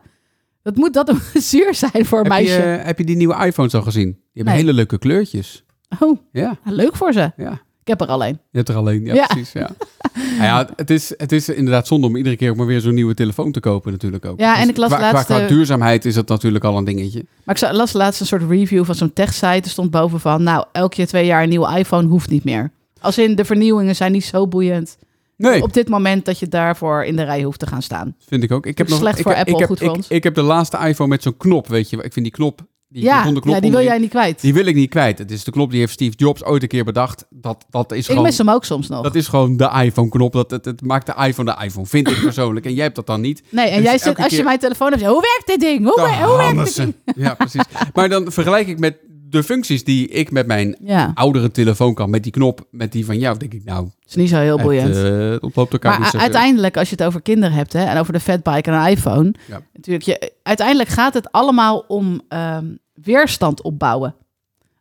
Dat 0.63 0.75
moet 0.75 0.93
dat 0.93 1.09
een 1.09 1.21
zuur 1.33 1.73
zijn 1.75 2.05
voor 2.05 2.19
een 2.25 2.31
Heb, 2.31 2.41
je, 2.41 2.47
meisje. 2.47 2.61
eh, 2.61 2.85
heb 2.85 2.97
je 2.97 3.03
die 3.05 3.15
nieuwe 3.15 3.45
iPhones 3.45 3.73
al 3.73 3.81
gezien? 3.81 4.11
Die 4.11 4.21
hebben 4.33 4.53
Nee. 4.53 4.61
hele 4.63 4.73
leuke 4.75 4.97
kleurtjes. 4.97 5.64
Oh, 5.99 6.17
Ja, 6.31 6.57
leuk 6.63 6.95
voor 6.95 7.13
ze. 7.13 7.31
ja. 7.37 7.51
Ik 7.81 7.91
heb 7.91 8.01
er 8.01 8.07
alleen. 8.07 8.39
Je 8.51 8.57
hebt 8.57 8.69
er 8.69 8.75
alleen. 8.75 9.05
Ja, 9.05 9.13
Ja. 9.13 9.25
precies. 9.25 9.51
Ja. 9.51 9.69
Nou 10.15 10.43
ja, 10.43 10.69
het, 10.75 10.89
is, 10.89 11.13
het 11.17 11.31
is 11.31 11.49
inderdaad 11.49 11.87
zonde 11.87 12.07
om 12.07 12.15
iedere 12.15 12.35
keer 12.35 12.49
ook 12.49 12.55
maar 12.55 12.65
weer 12.65 12.81
zo'n 12.81 12.93
nieuwe 12.93 13.13
telefoon 13.13 13.51
te 13.51 13.59
kopen 13.59 13.91
natuurlijk 13.91 14.25
ook. 14.25 14.39
Ja, 14.39 14.59
en 14.59 14.69
ik 14.69 14.77
las 14.77 14.89
qua, 14.89 14.99
laatst, 14.99 15.25
qua, 15.25 15.35
qua 15.35 15.43
eh, 15.43 15.49
duurzaamheid 15.49 16.05
is 16.05 16.13
dat 16.13 16.27
natuurlijk 16.27 16.63
al 16.63 16.77
een 16.77 16.83
dingetje. 16.83 17.25
Maar 17.43 17.55
ik 17.61 17.71
las 17.71 17.93
laatst 17.93 18.19
een 18.19 18.25
soort 18.25 18.43
review 18.49 18.85
van 18.85 18.95
zo'n 18.95 19.13
tech-site. 19.13 19.45
Er 19.61 19.69
stond 19.69 19.91
boven 19.91 20.19
van, 20.19 20.43
nou, 20.43 20.65
elk 20.71 20.91
keer 20.91 21.07
twee 21.07 21.25
jaar 21.25 21.43
een 21.43 21.49
nieuwe 21.49 21.77
iPhone 21.77 22.07
hoeft 22.07 22.29
niet 22.29 22.43
meer. 22.43 22.71
Als 23.01 23.17
in, 23.17 23.35
de 23.35 23.45
vernieuwingen 23.45 23.95
zijn 23.95 24.11
niet 24.11 24.25
zo 24.25 24.47
boeiend. 24.47 24.97
Nee, 25.37 25.61
Op 25.61 25.73
dit 25.73 25.89
moment 25.89 26.25
dat 26.25 26.39
je 26.39 26.47
daarvoor 26.47 27.03
in 27.03 27.15
de 27.15 27.23
rij 27.23 27.43
hoeft 27.43 27.59
te 27.59 27.67
gaan 27.67 27.81
staan. 27.81 28.15
vind 28.27 28.43
ik 28.43 28.51
ook. 28.51 28.65
Ik 28.65 28.77
heb 28.77 28.87
nog, 28.89 28.97
Slecht 28.99 29.17
ik 29.17 29.23
voor 29.23 29.31
heb- 29.31 29.39
Apple, 29.47 29.53
ik 29.53 29.59
heb, 29.59 29.69
goed 29.69 29.77
voor 29.79 29.87
ik, 29.89 29.95
ons. 29.95 30.07
Ik 30.07 30.23
heb 30.23 30.35
de 30.35 30.41
laatste 30.41 30.77
iPhone 30.77 31.09
met 31.09 31.23
zo'n 31.23 31.37
knop, 31.37 31.67
weet 31.67 31.89
je. 31.89 31.95
Ik 32.03 32.13
vind 32.13 32.25
die 32.25 32.31
knop, 32.33 32.61
die 32.95 33.03
ja, 33.03 33.21
knop 33.21 33.45
ja, 33.45 33.59
die 33.59 33.71
wil 33.71 33.83
jij 33.83 33.97
niet 33.97 34.09
kwijt. 34.09 34.41
Die 34.41 34.53
wil 34.53 34.65
ik 34.65 34.75
niet 34.75 34.89
kwijt. 34.89 35.17
Het 35.17 35.31
is 35.31 35.43
de 35.43 35.51
knop 35.51 35.71
die 35.71 35.79
heeft 35.79 35.93
Steve 35.93 36.15
Jobs 36.15 36.43
ooit 36.43 36.61
een 36.61 36.67
keer 36.67 36.83
bedacht. 36.83 37.25
Dat, 37.29 37.65
dat 37.69 37.91
is 37.91 37.97
ik 37.97 38.05
gewoon... 38.05 38.23
mis 38.23 38.37
hem 38.37 38.49
ook 38.49 38.65
soms 38.65 38.87
nog. 38.87 39.03
Dat 39.03 39.15
is 39.15 39.27
gewoon 39.27 39.57
de 39.57 39.71
iPhone-knop. 39.83 40.33
Dat, 40.33 40.51
het, 40.51 40.65
het 40.65 40.81
maakt 40.81 41.05
de 41.05 41.13
iPhone 41.27 41.55
de 41.55 41.63
iPhone, 41.63 41.85
vind 41.85 42.09
ik 42.09 42.21
persoonlijk. 42.21 42.65
En 42.65 42.73
jij 42.73 42.83
hebt 42.83 42.95
dat 42.95 43.07
dan 43.07 43.21
niet. 43.21 43.43
nee, 43.49 43.67
en 43.67 43.75
dus 43.75 43.85
jij 43.85 43.97
zit, 43.97 44.17
als 44.17 44.35
je 44.35 44.43
mijn 44.43 44.59
telefoon 44.59 44.91
hebt, 44.91 45.03
hoe 45.03 45.21
werkt 45.21 45.47
dit 45.47 45.59
ding? 45.59 45.83
Hoe, 45.85 46.01
wer- 46.01 46.27
hoe 46.27 46.37
werkt 46.37 46.65
dit 46.65 46.75
ding? 46.75 46.93
Ja, 47.15 47.33
precies. 47.33 47.63
Maar 47.93 48.09
dan 48.09 48.31
vergelijk 48.31 48.67
ik 48.67 48.79
met 48.79 48.97
de 49.29 49.43
functies 49.43 49.83
die 49.83 50.07
ik 50.07 50.31
met 50.31 50.47
mijn 50.47 50.77
Ja, 50.83 51.11
oudere 51.13 51.51
telefoon 51.51 51.93
kan. 51.93 52.09
Met 52.09 52.23
die 52.23 52.31
knop, 52.31 52.67
met 52.71 52.91
die 52.91 53.05
van 53.05 53.19
jou, 53.19 53.37
denk 53.37 53.53
ik 53.53 53.63
nou... 53.63 53.87
is 54.07 54.15
niet 54.15 54.29
zo 54.29 54.37
heel 54.37 54.57
boeiend. 54.57 54.95
Het, 54.95 55.05
eh, 55.05 55.29
het 55.29 55.41
ontloopt 55.41 55.73
elkaar 55.73 55.99
maar 55.99 56.13
uiteindelijk, 56.17 56.77
als 56.77 56.89
je 56.89 56.95
het 56.95 57.05
over 57.05 57.21
kinderen 57.21 57.55
hebt 57.55 57.73
hè, 57.73 57.83
en 57.83 57.97
over 57.97 58.13
de 58.13 58.19
fatbike 58.19 58.71
en 58.71 58.77
een 58.77 58.87
iPhone, 58.87 59.33
Ja. 59.47 59.61
natuurlijk, 59.73 60.05
je, 60.05 60.31
uiteindelijk 60.43 60.89
gaat 60.89 61.13
het 61.13 61.31
allemaal 61.31 61.85
om 61.87 62.21
ehm, 62.27 62.65
weerstand 63.03 63.61
opbouwen. 63.61 64.15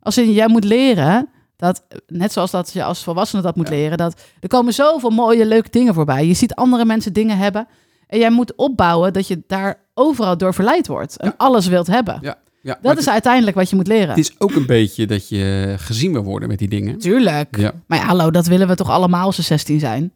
Als 0.01 0.19
in, 0.19 0.33
jij 0.33 0.49
moet 0.49 0.65
leren 0.65 1.29
dat, 1.57 1.85
net 2.07 2.33
zoals 2.33 2.51
dat 2.51 2.73
je 2.73 2.85
als 2.85 3.03
volwassene 3.03 3.43
dat 3.43 3.57
moet 3.57 3.69
Ja. 3.69 3.75
leren, 3.75 3.99
dat 3.99 4.21
er 4.41 4.49
komen 4.49 4.73
zoveel 4.73 5.11
mooie, 5.11 5.47
leuke 5.47 5.71
dingen 5.71 5.95
voorbij. 5.95 6.27
Je 6.27 6.35
ziet 6.35 6.55
andere 6.55 6.85
mensen 6.85 7.13
dingen 7.13 7.39
hebben 7.39 7.67
en 8.07 8.19
jij 8.19 8.31
moet 8.31 8.55
opbouwen 8.55 9.13
dat 9.13 9.27
je 9.29 9.43
daar 9.47 9.79
overal 9.95 10.37
door 10.39 10.55
verleid 10.55 10.87
wordt 10.87 11.17
en 11.17 11.27
Ja. 11.29 11.35
alles 11.37 11.67
wilt 11.67 11.87
hebben. 11.87 12.19
Ja, 12.23 12.39
ja, 12.63 12.79
Dat 12.83 12.93
is 12.99 13.05
het, 13.05 13.13
uiteindelijk 13.13 13.57
wat 13.57 13.71
je 13.71 13.77
moet 13.77 13.87
leren. 13.87 14.09
het 14.09 14.19
is 14.19 14.35
ook 14.41 14.55
een 14.55 14.67
beetje 14.67 15.07
dat 15.07 15.29
je 15.29 15.75
gezien 15.79 16.13
wil 16.13 16.23
worden 16.23 16.49
met 16.49 16.59
die 16.59 16.69
dingen. 16.69 16.99
Tuurlijk. 16.99 17.57
Ja, 17.59 17.73
Maar 17.87 17.99
ja, 17.99 18.05
hallo, 18.05 18.31
dat 18.31 18.47
willen 18.47 18.69
we 18.69 18.75
toch 18.75 18.91
allemaal 18.91 19.27
als 19.27 19.37
we 19.37 19.43
16 19.43 19.81
zijn? 19.81 20.13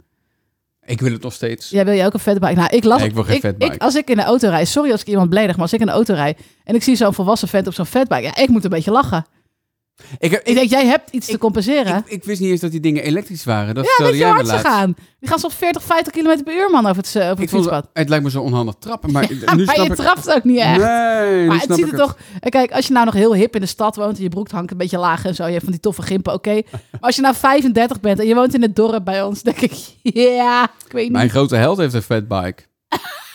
Ik 0.89 1.01
wil 1.01 1.13
het 1.13 1.23
nog 1.23 1.33
steeds. 1.33 1.71
Jij 1.71 1.85
wil 1.85 1.95
je 1.95 2.05
ook 2.05 2.15
een 2.15 2.21
fatbike? 2.21 2.55
Nou, 2.55 2.69
ik. 2.71 2.85
Nee, 2.85 3.09
ik 3.09 3.15
wil 3.15 3.25
geen 3.25 3.41
fatbike. 3.41 3.75
Ik, 3.75 3.83
als 3.83 3.95
ik 3.95 4.11
in 4.11 4.17
de 4.17 4.23
auto 4.23 4.49
rijd, 4.49 4.69
sorry 4.69 4.91
als 4.91 5.01
ik 5.01 5.07
iemand 5.07 5.29
beledig, 5.29 5.53
maar 5.53 5.63
als 5.63 5.73
ik 5.73 5.81
in 5.81 5.87
de 5.87 5.93
auto 5.93 6.15
rijd 6.15 6.39
en 6.65 6.75
ik 6.75 6.83
zie 6.83 6.97
zo'n 6.97 7.15
volwassen 7.15 7.49
vent 7.49 7.67
op 7.67 7.75
zo'n 7.75 7.87
fatbike, 7.87 8.23
ja, 8.23 8.37
ik 8.37 8.49
moet 8.49 8.65
een 8.65 8.71
beetje 8.71 8.91
lachen. 8.91 9.27
Ik, 10.19 10.31
heb, 10.31 10.47
Ik 10.47 10.55
denk, 10.55 10.71
jij 10.71 10.87
hebt 10.87 11.11
iets 11.11 11.27
te 11.27 11.39
compenseren. 11.39 11.97
ik, 11.97 12.07
ik 12.07 12.25
wist 12.25 12.41
niet 12.41 12.51
eens 12.51 12.61
dat 12.61 12.71
die 12.71 12.81
dingen 12.81 13.03
elektrisch 13.03 13.45
waren. 13.45 13.75
Dat 13.75 13.85
ja, 13.99 14.05
weet 14.05 14.19
je 14.19 14.25
hard 14.25 14.49
ze 14.49 14.59
gaan? 14.59 14.95
Die 15.21 15.29
gaan 15.29 15.39
soms 15.39 15.55
40, 15.55 15.83
50 15.83 16.13
km 16.13 16.43
per 16.43 16.55
uur, 16.55 16.71
man, 16.71 16.87
over 16.87 16.97
het, 17.03 17.17
eh, 17.17 17.23
over 17.31 17.41
het 17.41 17.51
fietspad. 17.51 17.83
het, 17.83 17.91
het 17.93 18.09
lijkt 18.09 18.25
me 18.25 18.31
zo 18.31 18.41
onhandig 18.41 18.75
trappen, 18.79 19.13
maar 19.13 19.23
Ja, 19.33 19.55
nu 19.55 19.65
maar 19.65 19.75
snap 19.75 19.87
je 19.87 19.95
trapt 19.95 20.35
ook 20.35 20.45
niet 20.45 20.59
echt. 20.59 20.79
Nee, 20.79 21.47
maar 21.47 21.61
het 21.61 21.75
ziet 21.75 21.93
er 21.93 21.99
toch... 21.99 22.17
En 22.41 22.51
kijk, 22.51 22.73
als 22.73 22.87
je 22.87 22.93
nou 22.93 23.05
nog 23.05 23.15
heel 23.15 23.35
hip 23.35 23.55
in 23.55 23.61
de 23.61 23.67
stad 23.67 23.97
woont 23.97 24.17
en 24.17 24.23
je 24.23 24.29
broek 24.29 24.51
hangt 24.51 24.71
een 24.71 24.77
beetje 24.77 24.99
laag 24.99 25.25
en 25.25 25.35
zo, 25.35 25.45
je 25.45 25.51
hebt 25.53 25.63
van 25.65 25.73
die 25.73 25.81
toffe 25.81 26.03
gimpen, 26.03 26.33
oké. 26.33 26.63
Maar 26.71 27.01
als 27.01 27.17
je 27.17 27.23
nou 27.23 27.35
35 27.35 28.01
bent 28.01 28.19
en 28.19 28.27
je 28.27 28.35
woont 28.35 28.55
in 28.55 28.63
het 28.63 28.77
dorp 28.77 29.05
bij 29.05 29.23
ons, 29.23 29.43
denk 29.43 29.61
ik, 29.61 29.73
ja, 30.37 30.65
ik 30.87 30.93
weet 30.93 31.03
niet. 31.03 31.13
Mijn 31.13 31.31
grote 31.31 31.57
held 31.57 31.79
heeft 31.79 31.95
een 31.95 32.03
fatbike. 32.03 32.63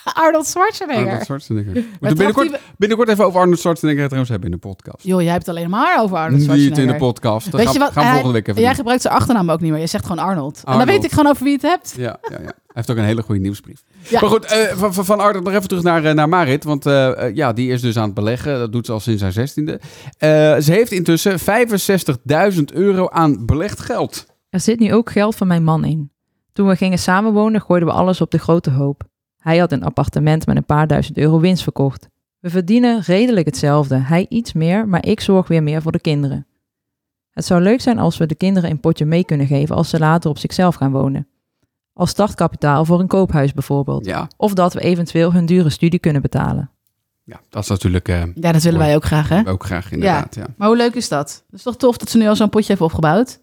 Arnold 0.24 0.46
Schwarzenegger. 0.48 1.06
Arnold 1.06 1.24
Schwarzenegger. 1.24 1.74
Binnenkort, 2.00 2.60
binnenkort 2.78 3.10
even 3.10 3.26
over 3.26 3.39
Arnold 3.39 3.60
Schwarzenegger 3.60 4.04
trouwens 4.04 4.30
hebben 4.30 4.50
in 4.52 4.56
de 4.56 4.68
podcast. 4.68 5.04
Joh, 5.04 5.22
jij 5.22 5.32
hebt 5.32 5.46
het 5.46 5.56
alleen 5.56 5.70
maar 5.70 6.02
over 6.02 6.18
Arnold 6.18 6.34
Niet 6.34 6.44
Schwarzenegger. 6.44 6.84
in 6.84 6.92
de 6.92 6.96
podcast. 6.96 7.46
Dat 7.52 7.54
Weet 7.56 7.63
gaan, 7.66 7.74
je 7.74 7.80
wat? 7.80 7.92
gaan 7.92 8.02
we 8.04 8.10
hij- 8.10 8.12
volgende 8.13 8.38
week 8.38 8.48
even 8.48 8.60
Jij 8.60 8.70
doen. 8.70 8.78
gebruikt 8.78 9.02
zijn 9.02 9.13
achternaam 9.13 9.52
ook 9.52 9.62
niet 9.62 9.72
meer. 9.72 9.80
Je 9.82 9.88
zegt 9.88 10.06
gewoon 10.06 10.26
Arnold. 10.26 10.62
En 10.66 10.78
dan 10.78 10.86
weet 10.88 11.04
ik 11.04 11.10
gewoon 11.12 11.28
over 11.32 11.44
wie 11.44 11.52
je 11.52 11.58
het 11.62 11.68
hebt. 11.70 11.94
Ja, 11.98 12.18
ja, 12.22 12.38
ja. 12.38 12.38
Hij 12.44 12.82
heeft 12.82 12.92
ook 12.92 12.98
een 12.98 13.04
hele 13.04 13.22
goede 13.24 13.42
nieuwsbrief. 13.42 13.84
Ja. 14.10 14.20
Maar 14.22 14.30
goed, 14.30 14.46
eh, 14.46 14.76
van, 14.78 14.94
van, 14.94 15.20
Arnold 15.20 15.44
nog 15.44 15.54
even 15.54 15.68
terug 15.68 15.84
naar, 15.84 16.06
eh, 16.06 16.13
naar 16.13 16.30
Marit. 16.30 16.63
Want 16.63 16.86
eh, 16.86 17.12
ja, 17.34 17.54
die 17.54 17.72
is 17.72 17.82
dus 17.82 17.98
aan 17.98 18.06
het 18.06 18.13
beleggen. 18.13 18.60
Dat 18.60 18.72
doet 18.72 18.86
ze 18.86 18.92
al 18.92 19.00
sinds 19.00 19.22
haar 19.22 19.32
zestiende. 19.32 19.80
Eh 20.18 20.30
ze 20.58 20.72
heeft 20.72 20.92
intussen 20.92 21.39
65.000 21.39 22.74
euro 22.74 23.10
aan 23.10 23.46
belegd 23.46 23.80
geld. 23.80 24.26
Er 24.50 24.60
zit 24.60 24.80
nu 24.80 24.94
ook 24.94 25.12
geld 25.12 25.36
van 25.36 25.48
mijn 25.48 25.63
man 25.63 25.86
in. 25.86 26.12
Toen 26.54 26.68
we 26.68 26.76
gingen 26.76 26.98
samenwonen, 27.00 27.62
gooiden 27.62 27.88
we 27.89 27.94
alles 27.96 28.22
op 28.22 28.32
de 28.32 28.38
grote 28.38 28.70
hoop. 28.70 29.04
Hij 29.43 29.58
had 29.58 29.71
een 29.71 29.84
appartement 29.84 30.45
met 30.45 30.56
een 30.58 30.65
paar 30.65 30.88
duizend 30.88 31.17
euro 31.17 31.39
winst 31.39 31.63
verkocht. 31.63 32.08
We 32.39 32.49
verdienen 32.49 33.01
redelijk 33.01 33.45
hetzelfde. 33.45 33.95
Hij 33.97 34.25
iets 34.29 34.53
meer, 34.53 34.88
maar 34.88 35.06
ik 35.06 35.19
zorg 35.19 35.47
weer 35.47 35.63
meer 35.63 35.82
voor 35.82 35.91
de 35.91 35.99
kinderen. 35.99 36.47
Het 37.32 37.45
zou 37.45 37.62
leuk 37.62 37.82
zijn 37.82 37.99
als 37.99 38.17
we 38.17 38.25
de 38.25 38.36
kinderen 38.36 38.69
een 38.69 38.79
potje 38.79 39.06
mee 39.06 39.25
kunnen 39.25 39.47
geven 39.47 39.75
als 39.75 39.89
ze 39.89 39.99
later 39.99 40.29
op 40.29 40.38
zichzelf 40.38 40.75
gaan 40.75 40.91
wonen. 40.91 41.27
Als 41.93 42.10
startkapitaal 42.10 42.86
voor 42.86 42.99
een 42.99 43.08
koophuis 43.08 43.53
bijvoorbeeld. 43.53 44.06
Ja, 44.06 44.27
Of 44.38 44.53
dat 44.53 44.73
we 44.73 44.79
eventueel 44.79 45.34
hun 45.34 45.45
dure 45.45 45.69
studie 45.69 45.99
kunnen 45.99 46.21
betalen. 46.21 46.69
ja 47.23 47.39
dat 47.49 47.63
is 47.63 47.69
natuurlijk 47.69 48.08
eh, 48.08 48.23
Ja, 48.36 48.51
dat 48.51 48.63
willen 48.63 48.79
wij 48.79 48.95
ook 48.95 49.03
graag, 49.06 49.29
hè? 49.29 49.49
ook 49.49 49.63
graag 49.65 49.91
inderdaad. 49.91 50.36
Ja. 50.36 50.45
Maar 50.58 50.67
hoe 50.67 50.77
leuk 50.77 50.95
is 50.95 51.10
dat? 51.10 51.43
Het 51.45 51.56
is 51.60 51.63
toch 51.63 51.77
tof 51.77 51.97
dat 51.97 52.10
ze 52.10 52.17
nu 52.17 52.27
al 52.27 52.36
zo'n 52.36 52.49
potje 52.49 52.67
heeft 52.71 52.82
opgebouwd? 52.82 53.39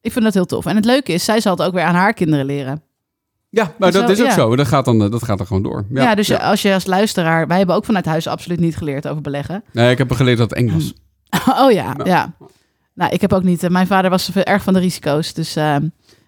Ik 0.00 0.12
vind 0.12 0.24
dat 0.24 0.34
heel 0.34 0.46
tof. 0.46 0.66
En 0.66 0.76
het 0.76 0.84
leuke 0.84 1.12
is, 1.12 1.24
zij 1.24 1.40
zal 1.40 1.56
het 1.56 1.62
ook 1.66 1.72
weer 1.74 1.82
aan 1.82 1.94
haar 1.94 2.12
kinderen 2.12 2.46
leren. 2.46 2.82
Ja, 3.50 3.72
maar 3.78 3.92
Zo, 3.92 4.00
dat 4.00 4.10
is 4.10 4.20
ook 4.20 4.26
ja. 4.26 4.32
zo. 4.34 4.56
Dat 4.56 4.66
gaat, 4.66 4.84
dan, 4.84 4.98
dat 4.98 5.22
gaat 5.24 5.38
dan 5.38 5.46
gewoon 5.46 5.62
door. 5.62 5.84
Ja, 5.90 6.14
dus 6.14 6.38
als 6.38 6.62
je 6.62 6.74
als 6.74 6.86
luisteraar... 6.86 7.46
Wij 7.46 7.56
hebben 7.58 7.76
ook 7.76 7.84
vanuit 7.84 8.04
huis 8.04 8.26
absoluut 8.26 8.60
niet 8.60 8.76
geleerd 8.76 9.08
over 9.08 9.22
beleggen. 9.22 9.64
Nee, 9.72 9.90
ik 9.90 9.98
heb 9.98 10.12
geleerd 10.12 10.38
dat 10.38 10.50
het 10.50 10.58
eng 10.58 10.72
was. 10.72 10.92
Oh 11.64 11.72
ja, 11.72 11.94
Ja. 11.96 12.04
ja. 12.04 12.34
Nou, 12.94 13.12
ik 13.12 13.20
heb 13.20 13.32
ook 13.32 13.42
niet... 13.42 13.62
eh, 13.62 13.70
Mijn 13.70 13.86
vader 13.86 14.10
was 14.10 14.32
erg 14.34 14.62
van 14.62 14.72
de 14.74 14.80
risico's. 14.80 15.32
Dus 15.32 15.56
eh, 15.56 15.76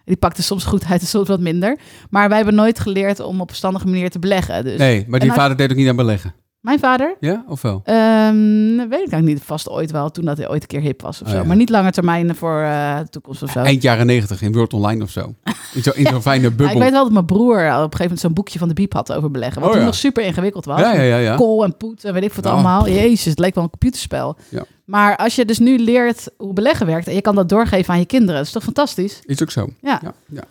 die 0.05 0.17
pakte 0.17 0.43
soms 0.43 0.65
goed 0.65 0.85
uit 0.85 1.01
en 1.01 1.07
soms 1.07 1.29
wat 1.29 1.41
minder. 1.41 1.79
Maar 2.11 2.29
wij 2.29 2.37
hebben 2.37 2.55
nooit 2.55 2.81
geleerd 2.81 3.21
om 3.21 3.35
op 3.35 3.41
een 3.41 3.47
verstandige 3.47 3.87
manier 3.87 4.11
te 4.11 4.19
beleggen. 4.19 4.65
Dus 4.65 4.79
Nee, 4.79 5.05
maar 5.09 5.21
die 5.21 5.33
vader 5.33 5.57
deed 5.57 5.71
ook 5.71 5.77
niet 5.77 5.89
aan 5.89 5.97
beleggen. 5.97 6.35
Mijn 6.63 6.79
vader... 6.79 7.17
Ja, 7.21 7.45
of 7.49 7.63
wel? 7.63 7.81
Ehm, 7.85 8.77
weet 8.77 8.87
ik 8.87 8.91
eigenlijk 8.91 9.25
niet. 9.25 9.43
Vast 9.43 9.69
ooit 9.69 9.91
wel, 9.91 10.11
toen 10.11 10.25
dat 10.25 10.37
hij 10.37 10.49
ooit 10.49 10.63
een 10.63 10.69
keer 10.69 10.81
hip 10.81 11.03
was 11.03 11.21
of 11.23 11.27
Oh, 11.27 11.33
zo. 11.33 11.39
ja. 11.41 11.45
Maar 11.47 11.57
niet 11.57 11.71
lange 11.71 11.91
termijn 11.91 12.37
voor 12.37 12.61
eh, 12.61 12.99
de 12.99 13.09
toekomst 13.09 13.43
of 13.43 13.51
zo. 13.51 13.59
Eind 13.59 13.83
jaren 13.83 14.07
negentig 14.07 14.43
in 14.43 14.53
World 14.53 14.73
Online 14.73 15.03
of 15.03 15.11
zo. 15.11 15.35
In 15.75 15.83
zo'n 15.83 15.95
in 15.95 16.07
zo'n 16.07 16.23
fijne 16.23 16.43
Ja, 16.43 16.49
bubbel. 16.49 16.77
ik 16.77 16.83
weet 16.83 16.91
wel 16.91 17.03
dat 17.03 17.13
mijn 17.13 17.25
broer 17.25 17.57
op 17.59 17.67
een 17.67 17.75
gegeven 17.75 17.99
moment 18.03 18.21
zo'n 18.21 18.33
boekje 18.33 18.59
van 18.59 18.69
de 18.69 18.75
Biep 18.75 18.93
had 18.93 19.13
over 19.13 19.31
beleggen. 19.31 19.61
Wat 19.61 19.71
Oh, 19.71 19.77
toen 19.77 19.85
nog 19.85 19.95
super 19.95 20.25
ingewikkeld 20.25 20.65
was. 20.65 20.81
Ja, 20.81 20.93
ja, 21.01 21.17
ja. 21.17 21.37
Kool 21.37 21.65
en 21.65 21.77
poet 21.77 22.05
en 22.05 22.13
weet 22.13 22.23
ik 22.23 22.33
wat 22.33 22.47
allemaal. 22.47 22.89
Jezus, 22.89 23.25
het 23.25 23.39
leek 23.39 23.55
wel 23.55 23.65
een 23.65 23.71
computerspel. 23.71 24.37
Ja. 24.49 24.65
Maar 24.85 25.17
als 25.17 25.35
je 25.35 25.45
dus 25.45 25.59
nu 25.59 25.79
leert 25.79 26.29
hoe 26.37 26.53
beleggen 26.53 26.87
werkt 26.87 27.07
en 27.07 27.15
je 27.15 27.21
kan 27.21 27.35
dat 27.35 27.49
doorgeven 27.49 27.93
aan 27.95 27.99
je 28.01 28.07
kinderen, 28.07 28.35
dat 28.37 28.47
is 28.47 28.53
toch 28.53 28.63
fantastisch? 28.63 29.21
Is 29.25 29.43
ook 29.43 29.51
zo. 29.51 29.69
Ja, 29.81 30.01
ja. 30.29 30.43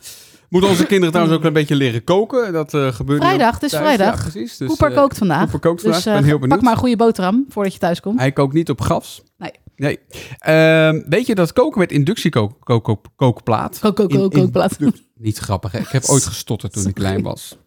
Moeten 0.51 0.69
onze 0.69 0.85
kinderen 0.85 1.11
trouwens 1.11 1.37
ook 1.37 1.43
een 1.45 1.53
beetje 1.53 1.75
leren 1.75 2.03
koken? 2.03 2.53
Dat 2.53 2.73
eh 2.73 2.87
gebeurt 2.93 3.21
Vrijdag, 3.23 3.47
ook 3.47 3.53
het 3.53 3.63
is 3.63 3.69
thuis. 3.71 3.83
vrijdag. 3.95 4.15
Ja, 4.15 4.29
precies. 4.29 4.57
Dus, 4.57 4.67
Cooper 4.67 4.91
eh, 4.91 4.95
kookt 4.97 5.17
vandaag. 5.17 5.39
Cooper 5.39 5.59
kookt 5.59 5.81
vandaag. 5.81 6.03
Dus 6.03 6.07
eh, 6.07 6.13
ben 6.13 6.23
heel 6.23 6.31
pak 6.31 6.41
benieuwd. 6.41 6.61
maar 6.63 6.73
een 6.73 6.79
goede 6.79 6.95
boterham 6.95 7.45
voordat 7.49 7.73
je 7.73 7.79
thuis 7.79 7.99
komt. 7.99 8.19
Hij 8.19 8.31
kookt 8.31 8.53
niet 8.53 8.69
op 8.69 8.81
gas. 8.81 9.23
Nee. 9.37 9.51
Nee. 9.75 9.99
Ehm, 10.39 11.01
weet 11.09 11.25
je 11.25 11.35
dat 11.35 11.53
koken 11.53 11.79
met 11.79 11.91
inductiekookplaat... 11.91 13.79
Kook, 13.79 13.95
kook, 13.95 14.11
In- 14.11 14.17
kook, 14.17 14.33
in- 14.33 14.39
kookplaat. 14.41 14.77
Niet 15.15 15.37
grappig, 15.37 15.71
hè? 15.71 15.79
Ik 15.79 15.87
heb 15.89 16.03
ooit 16.05 16.25
gestotterd 16.25 16.73
toen 16.73 16.87
ik 16.87 16.93
klein 16.93 17.21
was. 17.21 17.57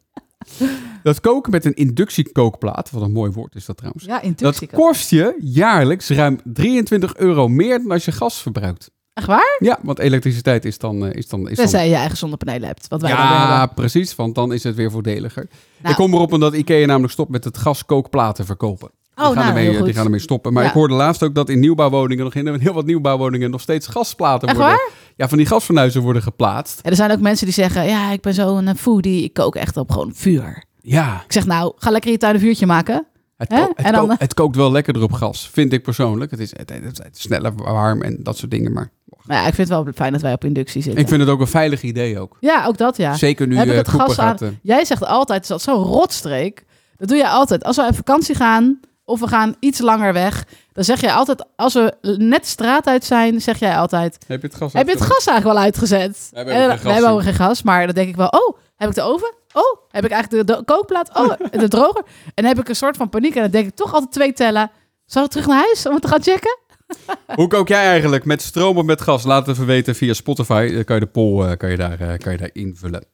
Dat 1.03 1.21
koken 1.21 1.51
met 1.51 1.65
een 1.65 1.75
inductiekookplaat, 1.75 2.91
wat 2.91 3.03
een 3.03 3.13
mooi 3.13 3.31
woord 3.31 3.55
is 3.55 3.65
dat 3.65 3.77
trouwens. 3.77 4.05
Ja, 4.05 4.23
Dat 4.37 4.67
kost 4.73 5.11
je 5.11 5.37
jaarlijks 5.41 6.09
ruim 6.09 6.41
23 6.45 7.17
euro 7.17 7.49
meer 7.49 7.79
dan 7.79 7.91
als 7.91 8.05
je 8.05 8.13
gas 8.13 8.43
verbruikt. 8.43 8.91
Echt 9.15 9.27
waar? 9.27 9.57
Ja, 9.59 9.79
want 9.83 9.99
elektriciteit 9.99 10.65
is 10.65 10.79
dan... 10.79 11.07
eh, 11.07 11.15
Is 11.19 11.29
dan, 11.29 11.41
is 11.41 11.47
dan 11.47 11.55
Tenzij 11.55 11.85
je 11.85 11.91
je 11.91 11.97
eigen 11.97 12.17
zonnepanelen 12.17 12.67
hebt, 12.69 12.89
wat 12.89 13.01
wij 13.01 13.11
dan 13.11 13.19
ja, 13.21 13.59
hebben. 13.59 13.75
precies, 13.77 14.15
want 14.15 14.35
dan 14.35 14.53
is 14.53 14.63
het 14.65 14.75
weer 14.75 14.91
voordeliger. 14.91 15.49
Nou. 15.79 15.91
ik 15.91 15.97
kom 15.97 16.15
erop 16.15 16.33
omdat 16.33 16.55
IKEA 16.55 16.87
namelijk 16.87 17.13
stopt 17.13 17.31
met 17.31 17.45
het 17.45 17.59
gaskookplaten 17.59 18.45
verkopen. 18.47 18.89
Die, 19.15 19.25
Oh, 19.25 19.33
gaan 19.33 19.35
nou, 19.45 19.49
ermee, 19.59 19.77
goed. 19.77 19.85
die 19.85 19.95
gaan 19.95 20.05
ermee 20.05 20.21
stoppen. 20.21 20.53
Maar 20.53 20.63
Ja. 20.63 20.69
ik 20.69 20.75
hoorde 20.75 20.95
laatst 20.95 21.23
ook 21.23 21.35
dat 21.35 21.49
in 21.49 21.61
nieuwbouwwoningen, 21.61 22.25
nog 22.25 22.35
in 22.35 22.61
heel 22.61 22.73
wat 22.73 22.87
nieuwbouwwoningen, 22.87 23.51
nog 23.51 23.61
steeds 23.61 23.87
gasplaten 23.87 24.49
Echt 24.49 24.57
worden. 24.57 24.77
waar? 24.77 24.91
Ja, 25.17 25.29
van 25.29 25.39
die 25.39 25.47
gasfornuizen 25.47 26.03
worden 26.03 26.23
geplaatst. 26.23 26.81
Ja, 26.83 26.91
er 26.91 26.97
zijn 26.97 27.11
ook 27.11 27.21
mensen 27.21 27.45
die 27.47 27.55
zeggen, 27.55 27.85
ja, 27.87 28.11
ik 28.13 28.21
ben 28.21 28.35
zo'n 28.35 28.67
eh, 28.69 28.75
foodie, 28.75 29.25
ik 29.25 29.33
kook 29.35 29.55
echt 29.55 29.77
op 29.77 29.91
gewoon 29.91 30.13
vuur. 30.15 30.65
Ja, 30.81 31.23
Ik 31.27 31.33
zeg 31.33 31.47
nou, 31.47 31.73
ga 31.77 31.91
lekker 31.91 32.11
je 32.11 32.17
tuin 32.19 32.35
een 32.35 32.41
vuurtje 32.41 32.67
maken. 32.67 33.07
Het, 33.37 33.49
Hè? 33.53 33.61
ko- 33.63 33.73
het, 33.77 33.87
En 33.87 33.93
dan- 33.93 34.09
ko- 34.09 34.15
het 34.19 34.35
kookt 34.35 34.57
wel 34.57 34.73
lekkerder 34.73 35.03
op 35.03 35.13
gas, 35.13 35.51
vind 35.53 35.73
ik 35.73 35.83
persoonlijk. 35.83 36.31
Het 36.31 36.41
is, 36.41 36.51
het 36.57 36.71
is 37.13 37.21
sneller 37.21 37.55
warm 37.55 38.03
en 38.03 38.17
dat 38.23 38.37
soort 38.37 38.51
dingen. 38.51 38.73
Maar 38.73 38.91
Maar 39.25 39.37
ja, 39.37 39.47
ik 39.47 39.55
vind 39.55 39.69
het 39.69 39.85
wel 39.85 39.93
fijn 39.95 40.13
dat 40.13 40.21
wij 40.23 40.33
op 40.33 40.45
inductie 40.45 40.83
zitten. 40.83 41.01
ik 41.03 41.09
vind 41.09 41.21
het 41.21 41.31
ook 41.31 41.41
een 41.41 41.47
veilig 41.47 41.83
idee 41.83 42.19
ook. 42.19 42.37
Ja, 42.41 42.67
ook 42.67 42.77
dat 42.79 42.97
ja. 42.97 43.15
Zeker 43.15 43.47
nu 43.47 43.57
Heb 43.57 43.67
ik 43.69 43.73
het 43.75 43.89
gas 43.89 44.19
aan- 44.19 44.27
gaat... 44.29 44.43
eh, 44.43 44.49
Jij 44.63 44.85
zegt 44.85 45.05
altijd, 45.07 45.43
is 45.43 45.49
dat 45.49 45.63
zo'n 45.63 45.83
rotstreek. 45.83 46.65
Dat 46.97 47.09
doe 47.09 47.17
jij 47.17 47.29
altijd. 47.29 47.65
Als 47.65 47.77
we 47.77 47.87
op 47.89 47.97
vakantie 47.97 48.35
gaan 48.35 48.81
of 49.05 49.21
we 49.21 49.29
gaan 49.29 49.55
iets 49.61 49.81
langer 49.81 50.13
weg, 50.13 50.45
dan 50.73 50.85
zeg 50.85 51.01
jij 51.01 51.13
altijd, 51.13 51.45
als 51.57 51.75
we 51.75 51.95
net 52.19 52.43
de 52.43 52.49
straat 52.49 52.87
uit 52.87 53.05
zijn, 53.05 53.41
zeg 53.41 53.59
jij 53.59 53.77
altijd, 53.77 54.19
heb 54.27 54.41
je 54.41 54.47
het 54.47 54.57
gas 54.57 54.73
heb 54.73 54.87
je 54.87 54.93
het 54.93 55.03
gas 55.03 55.27
eigenlijk 55.27 55.57
wel 55.57 55.65
uitgezet? 55.67 56.29
We 56.31 56.37
hebben 56.37 56.55
En, 56.55 56.61
geen 56.71 56.79
gas, 56.79 56.83
we 56.99 57.05
hebben 57.05 57.23
geen 57.23 57.35
gas, 57.35 57.63
maar 57.63 57.87
dan 57.87 57.95
denk 57.95 58.09
ik 58.09 58.17
wel, 58.17 58.29
oh, 58.29 58.57
heb 58.77 58.89
ik 58.89 58.95
de 58.95 59.03
oven? 59.03 59.33
Oh, 59.53 59.79
heb 59.91 60.05
ik 60.05 60.11
eigenlijk 60.11 60.47
de, 60.47 60.55
de 60.57 60.65
kookplaat? 60.65 61.11
Oh, 61.19 61.31
de 61.63 61.69
droger? 61.69 62.03
En 62.25 62.33
dan 62.35 62.45
heb 62.45 62.59
ik 62.59 62.69
een 62.69 62.77
soort 62.77 62.97
van 62.97 63.09
paniek 63.09 63.35
en 63.35 63.43
dan 63.43 63.51
denk 63.51 63.67
ik 63.67 63.75
toch 63.75 63.93
altijd 63.93 64.13
twee 64.13 64.33
tellen. 64.33 64.71
Zal 65.07 65.25
ik 65.25 65.31
terug 65.31 65.47
naar 65.47 65.59
huis 65.59 65.87
om 65.87 65.93
het 65.93 66.03
te 66.03 66.09
gaan 66.09 66.23
checken? 66.23 66.59
Hoe 67.39 67.47
kook 67.47 67.69
jij 67.69 67.85
eigenlijk? 67.85 68.25
Met 68.25 68.43
stroom 68.43 68.79
of 68.79 68.85
met 68.85 69.01
gas? 69.01 69.25
Laat 69.25 69.47
het 69.47 69.55
even 69.55 69.67
weten 69.67 69.95
via 69.95 70.13
Spotify. 70.13 70.73
Dan 70.73 70.85
kan 70.85 70.95
je 70.95 71.01
de 71.01 71.11
poll 71.11 71.45
eh, 71.45 71.57
kan 71.57 71.71
je 71.71 71.77
daar, 71.77 72.01
eh, 72.01 72.19
kan 72.19 72.33
je 72.33 72.39
daar 72.39 72.51
invullen. 72.53 73.14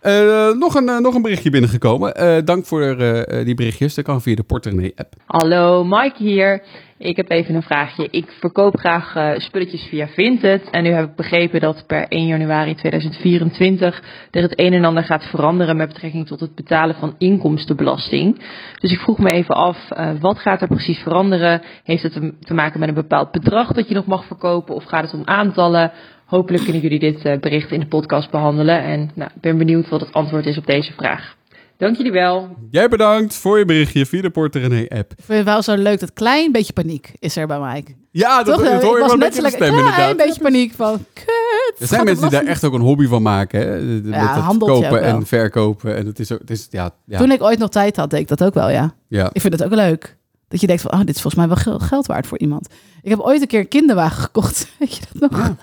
Eh, 0.00 0.52
nog, 0.52 0.74
een, 0.74 0.88
eh, 0.88 0.98
nog 0.98 1.14
een 1.14 1.22
berichtje 1.22 1.50
binnengekomen. 1.50 2.14
Eh, 2.14 2.36
dank 2.44 2.66
voor 2.66 2.96
die 3.44 3.54
berichtjes. 3.54 3.94
Dat 3.94 4.04
kan 4.04 4.22
via 4.22 4.34
de 4.34 4.42
Portemonnee 4.42 4.92
app. 4.96 5.14
Hallo, 5.26 5.84
Mike 5.84 6.22
hier. 6.22 6.62
Ik 6.98 7.16
heb 7.16 7.30
even 7.30 7.54
een 7.54 7.62
vraagje. 7.62 8.08
Ik 8.10 8.30
verkoop 8.40 8.76
graag 8.76 9.14
spulletjes 9.40 9.82
via 9.82 10.08
Vinted. 10.08 10.70
En 10.70 10.82
nu 10.82 10.90
heb 10.90 11.08
ik 11.08 11.14
begrepen 11.14 11.60
dat 11.60 11.84
per 11.86 12.06
1 12.08 12.26
januari 12.26 12.74
2024 12.74 14.02
er 14.30 14.42
het 14.42 14.60
een 14.60 14.72
en 14.72 14.84
ander 14.84 15.04
gaat 15.04 15.24
veranderen 15.24 15.76
met 15.76 15.88
betrekking 15.88 16.26
tot 16.26 16.40
het 16.40 16.54
betalen 16.54 16.94
van 16.94 17.14
inkomstenbelasting. 17.18 18.42
Dus 18.78 18.92
ik 18.92 18.98
vroeg 18.98 19.18
me 19.18 19.30
even 19.30 19.54
af, 19.54 19.88
wat 20.20 20.38
gaat 20.38 20.60
er 20.60 20.68
precies 20.68 20.98
veranderen? 20.98 21.62
Heeft 21.84 22.02
het 22.02 22.32
te 22.40 22.54
maken 22.54 22.80
met 22.80 22.88
een 22.88 22.94
bepaald 22.94 23.30
bedrag 23.30 23.72
dat 23.72 23.88
je 23.88 23.94
nog 23.94 24.06
mag 24.06 24.24
verkopen? 24.24 24.74
Of 24.74 24.84
gaat 24.84 25.02
het 25.02 25.14
om 25.14 25.22
aantallen? 25.24 25.92
Hopelijk 26.30 26.62
kunnen 26.64 26.82
jullie 26.82 26.98
dit 26.98 27.24
eh, 27.24 27.38
bericht 27.38 27.70
in 27.70 27.80
de 27.80 27.86
podcast 27.86 28.30
behandelen. 28.30 28.82
En 28.82 29.10
nou, 29.14 29.30
ik 29.34 29.40
ben 29.40 29.58
benieuwd 29.58 29.88
wat 29.88 30.00
het 30.00 30.12
antwoord 30.12 30.46
is 30.46 30.58
op 30.58 30.66
deze 30.66 30.92
vraag. 30.92 31.34
Dank 31.76 31.96
jullie 31.96 32.12
wel. 32.12 32.56
Jij 32.70 32.88
bedankt 32.88 33.34
voor 33.34 33.58
je 33.58 33.64
berichtje 33.64 34.06
via 34.06 34.22
de 34.22 34.30
Portemonnee 34.30 34.90
app. 34.90 35.12
Ik 35.12 35.24
vind 35.24 35.38
het 35.38 35.46
wel 35.46 35.62
zo 35.62 35.74
leuk, 35.74 36.00
dat 36.00 36.12
klein 36.12 36.52
beetje 36.52 36.72
paniek 36.72 37.12
is 37.18 37.36
er 37.36 37.46
bij 37.46 37.58
Mike. 37.60 37.92
Ja, 38.10 38.42
dat, 38.42 38.54
Toch? 38.58 38.70
dat 38.70 38.82
hoor 38.82 38.98
je 38.98 39.04
wel 39.04 39.12
een 39.12 39.18
net 39.18 39.28
beetje 39.28 39.36
in 39.38 39.44
de 39.44 39.50
zo 39.50 39.56
stem 39.56 39.68
klein 39.68 39.86
inderdaad. 39.86 40.16
beetje 40.16 40.42
paniek 40.42 40.72
van, 40.76 41.04
kut. 41.12 41.74
Er 41.78 41.86
zijn 41.86 42.04
mensen 42.04 42.28
die 42.28 42.38
daar 42.38 42.46
echt 42.48 42.64
ook 42.64 42.72
een 42.74 42.80
hobby 42.80 43.06
van 43.06 43.22
maken. 43.22 43.60
Hè? 43.60 43.74
Ja, 44.18 44.34
met 44.34 44.44
het 44.44 44.58
kopen 44.58 45.02
en 45.02 45.26
verkopen. 45.26 45.96
En 45.96 46.06
het 46.06 46.18
is, 46.18 46.32
ook, 46.32 46.38
het 46.38 46.50
is 46.50 46.66
ja, 46.70 46.90
ja, 47.06 47.18
Toen 47.18 47.30
ik 47.32 47.42
ooit 47.42 47.58
nog 47.58 47.68
tijd 47.68 47.96
had, 47.96 48.10
deed 48.10 48.20
ik 48.20 48.28
dat 48.28 48.44
ook 48.44 48.54
wel, 48.54 48.70
ja. 48.70 48.94
ja. 49.08 49.30
Ik 49.32 49.40
vind 49.40 49.52
het 49.52 49.64
ook 49.64 49.74
leuk. 49.74 50.16
Dat 50.48 50.60
je 50.60 50.66
denkt 50.66 50.82
van, 50.82 50.92
oh, 50.92 50.98
dit 50.98 51.14
is 51.14 51.20
volgens 51.22 51.34
mij 51.34 51.46
wel 51.46 51.56
gel- 51.56 51.78
geld 51.86 52.06
waard 52.06 52.26
voor 52.26 52.38
iemand. 52.38 52.68
Ik 53.02 53.10
heb 53.10 53.18
ooit 53.20 53.40
een 53.40 53.46
keer 53.46 53.60
een 53.60 53.68
kinderwagen 53.68 54.22
gekocht. 54.22 54.68
Weet 54.78 54.96
je 54.96 55.02
dat 55.12 55.30
nog? 55.30 55.54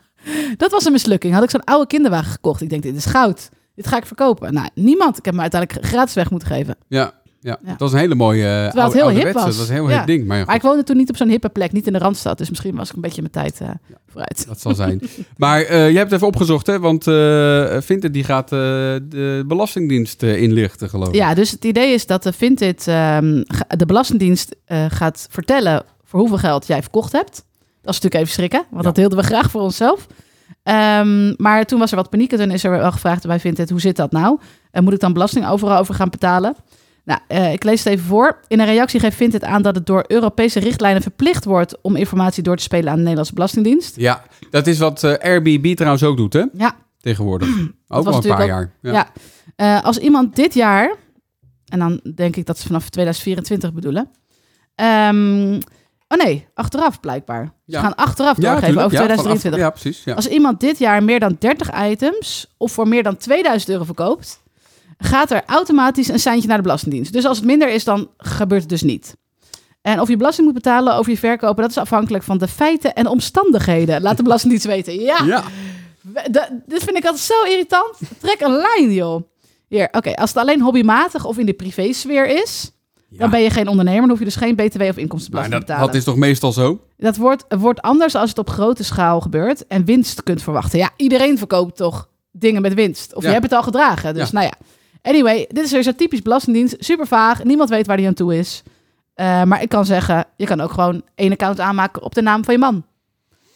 Dat 0.58 0.72
was 0.72 0.86
een 0.86 0.92
mislukking. 0.92 1.34
Had 1.34 1.44
ik 1.44 1.50
zo'n 1.50 1.64
oude 1.64 1.88
kinderwagen 1.88 2.32
gekocht. 2.32 2.62
Ik 2.62 2.70
denk, 2.70 2.84
dit 2.84 2.96
is 2.96 3.06
goud. 3.06 3.50
Dit 3.76 3.88
ga 3.88 3.98
ik 3.98 4.06
verkopen. 4.06 4.54
Nou, 4.54 4.70
niemand. 4.76 5.18
Ik 5.18 5.26
heb 5.26 5.34
hem 5.34 5.42
uiteindelijk 5.42 5.86
gratis 5.86 6.14
weg 6.14 6.30
moeten 6.32 6.48
geven. 6.48 6.76
Ja, 6.88 7.12
ja. 7.40 7.58
Ja. 7.64 7.70
dat 7.70 7.80
was 7.80 7.92
een 7.92 7.98
hele 8.00 8.16
mooie 8.16 8.44
uh, 8.44 8.66
Terwijl 8.66 8.86
het 8.88 8.94
heel 8.94 9.10
hip 9.10 9.34
was. 9.34 9.46
Dat 9.46 9.56
was 9.56 9.68
een 9.68 9.74
heel 9.74 9.90
Ja. 9.90 9.98
hip 9.98 10.06
ding. 10.06 10.26
Maar 10.26 10.46
Maar 10.46 10.56
ik 10.56 10.62
woonde 10.62 10.84
toen 10.84 10.98
niet 10.98 11.10
op 11.10 11.16
zo'n 11.16 11.30
hippe 11.30 11.50
plek. 11.50 11.72
Niet 11.72 11.88
in 11.88 11.94
de 11.94 12.00
Randstad. 12.00 12.38
Dus 12.38 12.50
misschien 12.50 12.76
was 12.76 12.90
ik 12.90 12.96
een 12.96 13.02
beetje 13.02 13.22
mijn 13.22 13.34
tijd 13.34 13.62
eh, 13.62 13.70
vooruit. 14.08 14.48
Dat 14.48 14.62
zal 14.62 14.76
zijn. 14.76 15.02
maar 15.38 15.62
eh, 15.62 15.68
jij 15.90 16.00
hebt 16.00 16.12
even 16.12 16.28
opgezocht, 16.28 16.68
hè? 16.68 16.80
Want 16.80 17.04
Vinted 17.86 18.14
die 18.14 18.24
gaat 18.24 18.50
de 18.50 19.44
Belastingdienst 19.48 20.24
inlichten, 20.24 20.90
geloof 20.90 21.08
ik. 21.08 21.16
Ja, 21.16 21.34
dus 21.34 21.52
het 21.52 21.66
idee 21.66 21.94
is 21.94 22.06
dat 22.06 22.24
de 22.24 22.34
Vinted 22.34 22.88
ehm, 22.88 23.44
de 23.78 23.86
Belastingdienst 23.86 24.56
gaat 24.88 25.28
vertellen 25.30 25.84
voor 26.04 26.20
hoeveel 26.20 26.38
geld 26.38 26.68
jij 26.68 26.82
verkocht 26.82 27.12
hebt. 27.12 27.46
Dat 27.88 27.96
is 27.96 28.02
natuurlijk 28.02 28.16
even 28.22 28.34
schrikken, 28.34 28.60
want 28.70 28.84
Ja. 28.84 28.90
dat 28.90 28.98
hielden 28.98 29.18
we 29.18 29.24
graag 29.24 29.52
voor 29.52 29.62
onszelf. 29.62 30.08
Ehm, 30.64 31.34
maar 31.38 31.66
toen 31.66 31.80
was 31.80 31.90
er 31.92 31.98
wat 31.98 32.10
paniek 32.10 32.32
en 32.32 32.38
toen 32.38 32.52
is 32.52 32.64
er 32.64 32.72
wel 32.72 32.92
gevraagd 32.92 33.28
bij 33.28 33.40
Vinted, 33.40 33.70
hoe 33.70 33.80
zit 33.82 33.96
dat 33.96 34.12
nou? 34.12 34.40
En 34.72 34.84
moet 34.84 34.94
ik 34.94 35.00
dan 35.00 35.14
belasting 35.14 35.48
overal 35.48 35.78
over 35.78 35.94
gaan 35.96 36.10
betalen? 36.10 36.56
Nou, 37.06 37.20
eh, 37.28 37.54
ik 37.54 37.64
lees 37.64 37.84
het 37.84 37.94
even 37.94 38.06
voor. 38.06 38.40
In 38.48 38.60
een 38.60 38.66
reactie 38.66 39.00
geeft 39.00 39.16
Vinted 39.16 39.44
aan 39.44 39.62
dat 39.62 39.76
het 39.76 39.86
door 39.86 40.04
Europese 40.08 40.60
richtlijnen 40.60 41.02
verplicht 41.02 41.46
wordt 41.46 41.82
om 41.82 41.96
informatie 41.96 42.44
door 42.44 42.56
te 42.56 42.64
spelen 42.64 42.88
aan 42.90 42.96
de 42.96 43.02
Nederlandse 43.02 43.34
Belastingdienst. 43.34 43.96
Ja, 43.96 44.24
dat 44.50 44.68
is 44.68 44.80
wat 44.80 45.04
eh, 45.04 45.14
Airbnb 45.14 45.76
trouwens 45.76 46.04
ook 46.04 46.18
doet, 46.18 46.34
hè? 46.34 46.44
Ja, 46.54 46.76
Tegenwoordig. 47.00 47.48
Ook 47.88 48.04
was 48.06 48.16
al 48.16 48.24
een 48.24 48.36
paar 48.38 48.46
jaar. 48.48 48.72
Ja. 48.82 49.08
Eh, 49.56 49.84
als 49.84 49.98
iemand 49.98 50.36
dit 50.36 50.54
jaar, 50.54 50.96
en 51.66 51.80
dan 51.80 52.02
denk 52.16 52.36
ik 52.36 52.46
dat 52.46 52.58
ze 52.58 52.68
vanaf 52.68 52.90
2024 52.90 53.74
bedoelen. 53.74 54.10
ehm, 54.76 55.60
oh 56.08 56.18
nee, 56.18 56.48
achteraf 56.54 57.00
blijkbaar. 57.00 57.44
Ze 57.46 57.52
Ja. 57.66 57.82
gaan 57.82 57.96
achteraf 57.96 58.38
doorgeven 58.38 58.84
over 58.84 58.98
Ja, 58.98 59.06
2023. 59.06 59.42
vanaf- 59.52 59.60
ja, 59.60 59.70
precies. 59.70 60.04
Ja. 60.04 60.14
Als 60.14 60.28
iemand 60.28 60.60
dit 60.60 60.78
jaar 60.80 61.04
meer 61.04 61.20
dan 61.20 61.36
30 61.40 61.70
items 61.90 62.54
of 62.58 62.72
voor 62.72 62.88
meer 62.88 63.04
dan 63.04 63.18
2000 63.18 63.72
euro 63.72 63.84
verkoopt, 63.84 64.40
gaat 64.98 65.32
er 65.32 65.42
automatisch 65.46 66.08
een 66.08 66.20
seintje 66.20 66.48
naar 66.48 66.58
de 66.58 66.64
Belastingdienst. 66.64 67.14
Dus 67.14 67.26
als 67.26 67.38
het 67.38 67.46
minder 67.46 67.70
is, 67.70 67.84
dan 67.84 68.10
gebeurt 68.18 68.62
het 68.62 68.70
dus 68.70 68.82
niet. 68.82 69.16
En 69.82 70.02
of 70.02 70.08
je 70.08 70.18
belasting 70.18 70.46
moet 70.46 70.56
betalen 70.56 70.96
over 70.96 71.12
je 71.12 71.18
verkopen, 71.18 71.62
dat 71.62 71.70
is 71.72 71.78
afhankelijk 71.78 72.24
van 72.24 72.38
de 72.38 72.48
feiten 72.48 72.94
en 72.94 73.08
omstandigheden. 73.08 74.02
Laat 74.02 74.18
de 74.18 74.24
Belastingdienst 74.24 74.66
weten. 74.68 75.00
Ja, 75.02 75.18
ja. 75.26 75.44
we- 76.02 76.28
de- 76.32 76.62
dit 76.66 76.84
vind 76.84 76.98
ik 76.98 77.04
altijd 77.06 77.24
zo 77.24 77.44
irritant. 77.44 77.94
Trek 78.20 78.40
een 78.42 78.52
lijn, 78.56 78.94
joh. 78.94 79.22
Hier, 79.68 79.88
oké. 79.92 80.14
Als 80.16 80.30
het 80.30 80.40
alleen 80.40 80.62
hobbymatig 80.62 81.26
of 81.26 81.38
in 81.38 81.46
de 81.46 81.54
privésfeer 81.54 82.26
is, 82.44 82.72
dan 83.10 83.30
ben 83.30 83.42
je 83.42 83.50
geen 83.50 83.68
ondernemer. 83.68 84.00
Dan 84.02 84.10
hoef 84.10 84.20
je 84.20 84.26
dus 84.26 84.36
geen 84.36 84.56
btw 84.56 84.82
of 84.82 84.98
inkomstenbelasting 84.98 85.60
te 85.60 85.66
betalen. 85.66 85.86
dat 85.88 85.96
is 85.96 86.04
toch 86.04 86.16
meestal 86.16 86.52
zo? 86.52 86.82
Dat 86.98 87.18
wordt, 87.18 87.46
wordt 87.60 87.82
anders 87.82 88.16
als 88.16 88.30
het 88.30 88.38
op 88.40 88.50
grote 88.50 88.84
schaal 88.84 89.22
gebeurt 89.22 89.68
en 89.68 89.86
winst 89.86 90.24
kunt 90.24 90.42
verwachten. 90.44 90.80
Ja, 90.80 90.90
iedereen 90.98 91.38
verkoopt 91.38 91.76
toch 91.78 92.10
dingen 92.32 92.62
met 92.62 92.74
winst. 92.74 93.16
Of 93.16 93.22
Ja. 93.22 93.28
je 93.28 93.34
hebt 93.34 93.46
het 93.50 93.54
al 93.58 93.64
gedragen. 93.64 94.14
Dus 94.14 94.30
Ja. 94.30 94.34
nou 94.40 94.46
ja. 94.46 94.54
Anyway, 95.02 95.46
dit 95.50 95.64
is 95.66 95.72
weer 95.72 95.84
zo 95.84 95.92
typisch 95.92 96.22
belastingdienst. 96.22 96.76
Super 96.80 97.08
vaag. 97.08 97.44
Niemand 97.44 97.70
weet 97.70 97.88
waar 97.88 97.98
die 97.98 98.08
aan 98.08 98.14
toe 98.14 98.38
is. 98.38 98.64
Eh, 99.14 99.44
maar 99.44 99.62
ik 99.62 99.70
kan 99.70 99.86
zeggen, 99.86 100.26
je 100.36 100.46
kan 100.46 100.62
ook 100.62 100.72
gewoon 100.72 101.02
één 101.16 101.32
account 101.32 101.60
aanmaken 101.60 102.02
op 102.04 102.16
de 102.16 102.22
naam 102.22 102.44
van 102.44 102.54
je 102.54 102.60
man. 102.60 102.84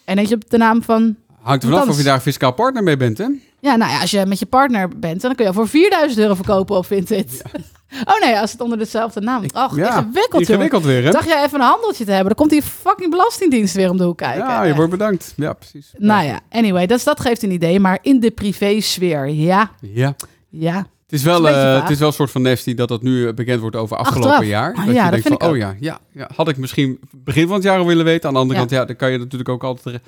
En 0.05 0.17
eentje 0.17 0.35
op 0.35 0.49
de 0.49 0.57
naam 0.57 0.83
van... 0.83 1.15
Hangt 1.41 1.63
er 1.63 1.69
vanaf 1.69 1.87
of 1.89 1.97
je 1.97 2.03
daar 2.03 2.19
fiscaal 2.19 2.51
partner 2.53 2.83
mee 2.83 2.97
bent, 2.97 3.17
hè? 3.17 3.25
Ja, 3.61 3.75
nou 3.75 3.91
ja, 3.91 3.99
als 4.01 4.11
je 4.11 4.25
met 4.25 4.39
je 4.39 4.45
partner 4.45 4.87
bent, 4.99 5.21
dan 5.21 5.35
kun 5.35 5.43
je 5.45 5.49
al 5.51 5.55
voor 5.55 5.67
4000 5.67 6.19
euro 6.21 6.33
verkopen 6.35 6.75
op 6.77 6.85
Vinted. 6.85 7.41
Oh 8.05 8.19
nee, 8.25 8.37
als 8.39 8.51
het 8.51 8.61
onder 8.61 8.77
dezelfde 8.77 9.21
naam... 9.21 9.43
Och, 9.55 9.75
ja, 9.75 9.97
ingewikkeld, 9.97 10.41
ingewikkeld 10.49 10.83
weer, 10.83 11.03
hè? 11.03 11.11
Dacht 11.11 11.27
jij 11.27 11.43
even 11.43 11.59
een 11.59 11.65
handeltje 11.65 12.05
te 12.05 12.11
hebben? 12.11 12.27
Dan 12.27 12.35
komt 12.47 12.49
die 12.49 12.61
fucking 12.61 13.09
belastingdienst 13.09 13.75
weer 13.75 13.89
om 13.89 13.97
de 13.97 14.03
hoek 14.03 14.17
kijken. 14.17 14.47
Ja, 14.47 14.63
je 14.63 14.75
wordt 14.75 14.91
bedankt. 14.91 15.33
Ja, 15.37 15.53
precies. 15.53 15.91
Nou 15.97 16.23
ja, 16.25 16.39
anyway, 16.49 16.87
dus 16.87 17.03
dat 17.03 17.19
geeft 17.19 17.43
een 17.43 17.51
idee. 17.51 17.79
Maar 17.79 17.99
in 18.01 18.19
de 18.19 18.31
privésfeer, 18.31 19.27
ja, 19.29 19.71
Ja. 19.81 20.15
ja. 20.49 20.75
Het 20.77 21.19
is, 21.19 21.23
wel, 21.23 21.47
eh, 21.47 21.53
vaag. 21.53 21.81
het 21.81 21.89
is 21.91 21.99
wel 21.99 22.07
een 22.07 22.13
soort 22.13 22.31
van 22.31 22.41
nestie 22.41 22.75
dat 22.75 22.87
dat 22.87 23.01
nu 23.01 23.27
eh, 23.27 23.33
bekend 23.33 23.59
wordt 23.61 23.75
over 23.75 23.97
afgelopen 23.97 24.29
Achteraf. 24.29 24.49
jaar. 24.49 24.73
Ah, 24.73 24.85
dat 24.85 24.85
ja, 24.85 24.91
je 24.91 25.01
dat 25.01 25.11
denkt 25.11 25.27
vind 25.27 25.39
van, 25.43 25.49
ik 25.49 25.53
oh 25.55 25.59
ja, 25.61 25.75
ja, 25.79 25.99
ja, 26.13 26.29
had 26.35 26.47
ik 26.47 26.57
misschien 26.57 26.99
begin 27.11 27.45
van 27.47 27.55
het 27.55 27.63
jaar 27.63 27.77
al 27.79 27.85
willen 27.85 28.05
weten. 28.05 28.27
Aan 28.27 28.33
de 28.33 28.39
andere 28.39 28.59
Ja. 28.59 28.65
kant, 28.65 28.79
ja, 28.79 28.85
daar 28.85 28.95
kan 28.95 29.11
je 29.11 29.17
natuurlijk 29.17 29.49
ook 29.49 29.63
altijd, 29.63 30.01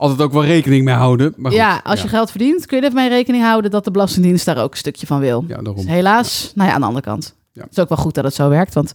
altijd 0.00 0.20
ook 0.20 0.32
wel 0.32 0.44
rekening 0.44 0.84
mee 0.84 0.94
houden. 0.94 1.34
Maar 1.36 1.50
goed, 1.50 1.60
ja, 1.60 1.80
als 1.84 2.02
je 2.02 2.08
geld 2.08 2.30
verdient, 2.30 2.66
kun 2.66 2.80
je 2.80 2.86
ermee 2.88 3.08
rekening 3.08 3.44
houden 3.44 3.70
dat 3.70 3.84
de 3.84 3.90
Belastingdienst 3.90 4.44
daar 4.44 4.62
ook 4.62 4.70
een 4.70 4.76
stukje 4.78 5.06
van 5.06 5.20
wil. 5.20 5.44
Ja, 5.48 5.56
daarom. 5.56 5.74
Dus 5.76 5.84
helaas, 5.84 6.52
nou 6.54 6.68
ja, 6.68 6.74
aan 6.74 6.80
de 6.80 6.86
andere 6.86 7.04
kant. 7.04 7.34
Ja. 7.52 7.62
Het 7.62 7.70
is 7.70 7.78
ook 7.78 7.88
wel 7.88 7.98
goed 7.98 8.14
dat 8.14 8.24
het 8.24 8.34
zo 8.34 8.48
werkt, 8.48 8.74
want 8.74 8.92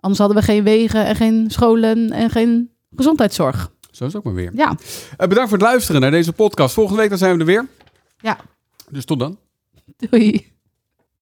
anders 0.00 0.18
hadden 0.18 0.36
we 0.38 0.42
geen 0.42 0.64
wegen 0.64 1.04
en 1.06 1.16
geen 1.16 1.44
scholen 1.50 2.10
en 2.10 2.30
geen 2.30 2.70
gezondheidszorg. 2.96 3.70
Zo 3.90 4.04
is 4.04 4.12
het 4.12 4.16
ook 4.16 4.24
maar 4.24 4.34
weer. 4.42 4.50
Ja, 4.54 4.76
Eh, 5.16 5.28
bedankt 5.28 5.50
voor 5.50 5.58
het 5.58 5.66
luisteren 5.66 6.00
naar 6.00 6.10
deze 6.10 6.32
podcast. 6.32 6.74
Volgende 6.74 7.00
week 7.00 7.08
dan 7.10 7.18
zijn 7.18 7.32
we 7.34 7.40
er 7.40 7.46
weer. 7.46 7.66
ja. 8.18 8.38
Dus 8.90 9.04
tot 9.04 9.18
dan. 9.18 9.38
Doei. 9.96 10.52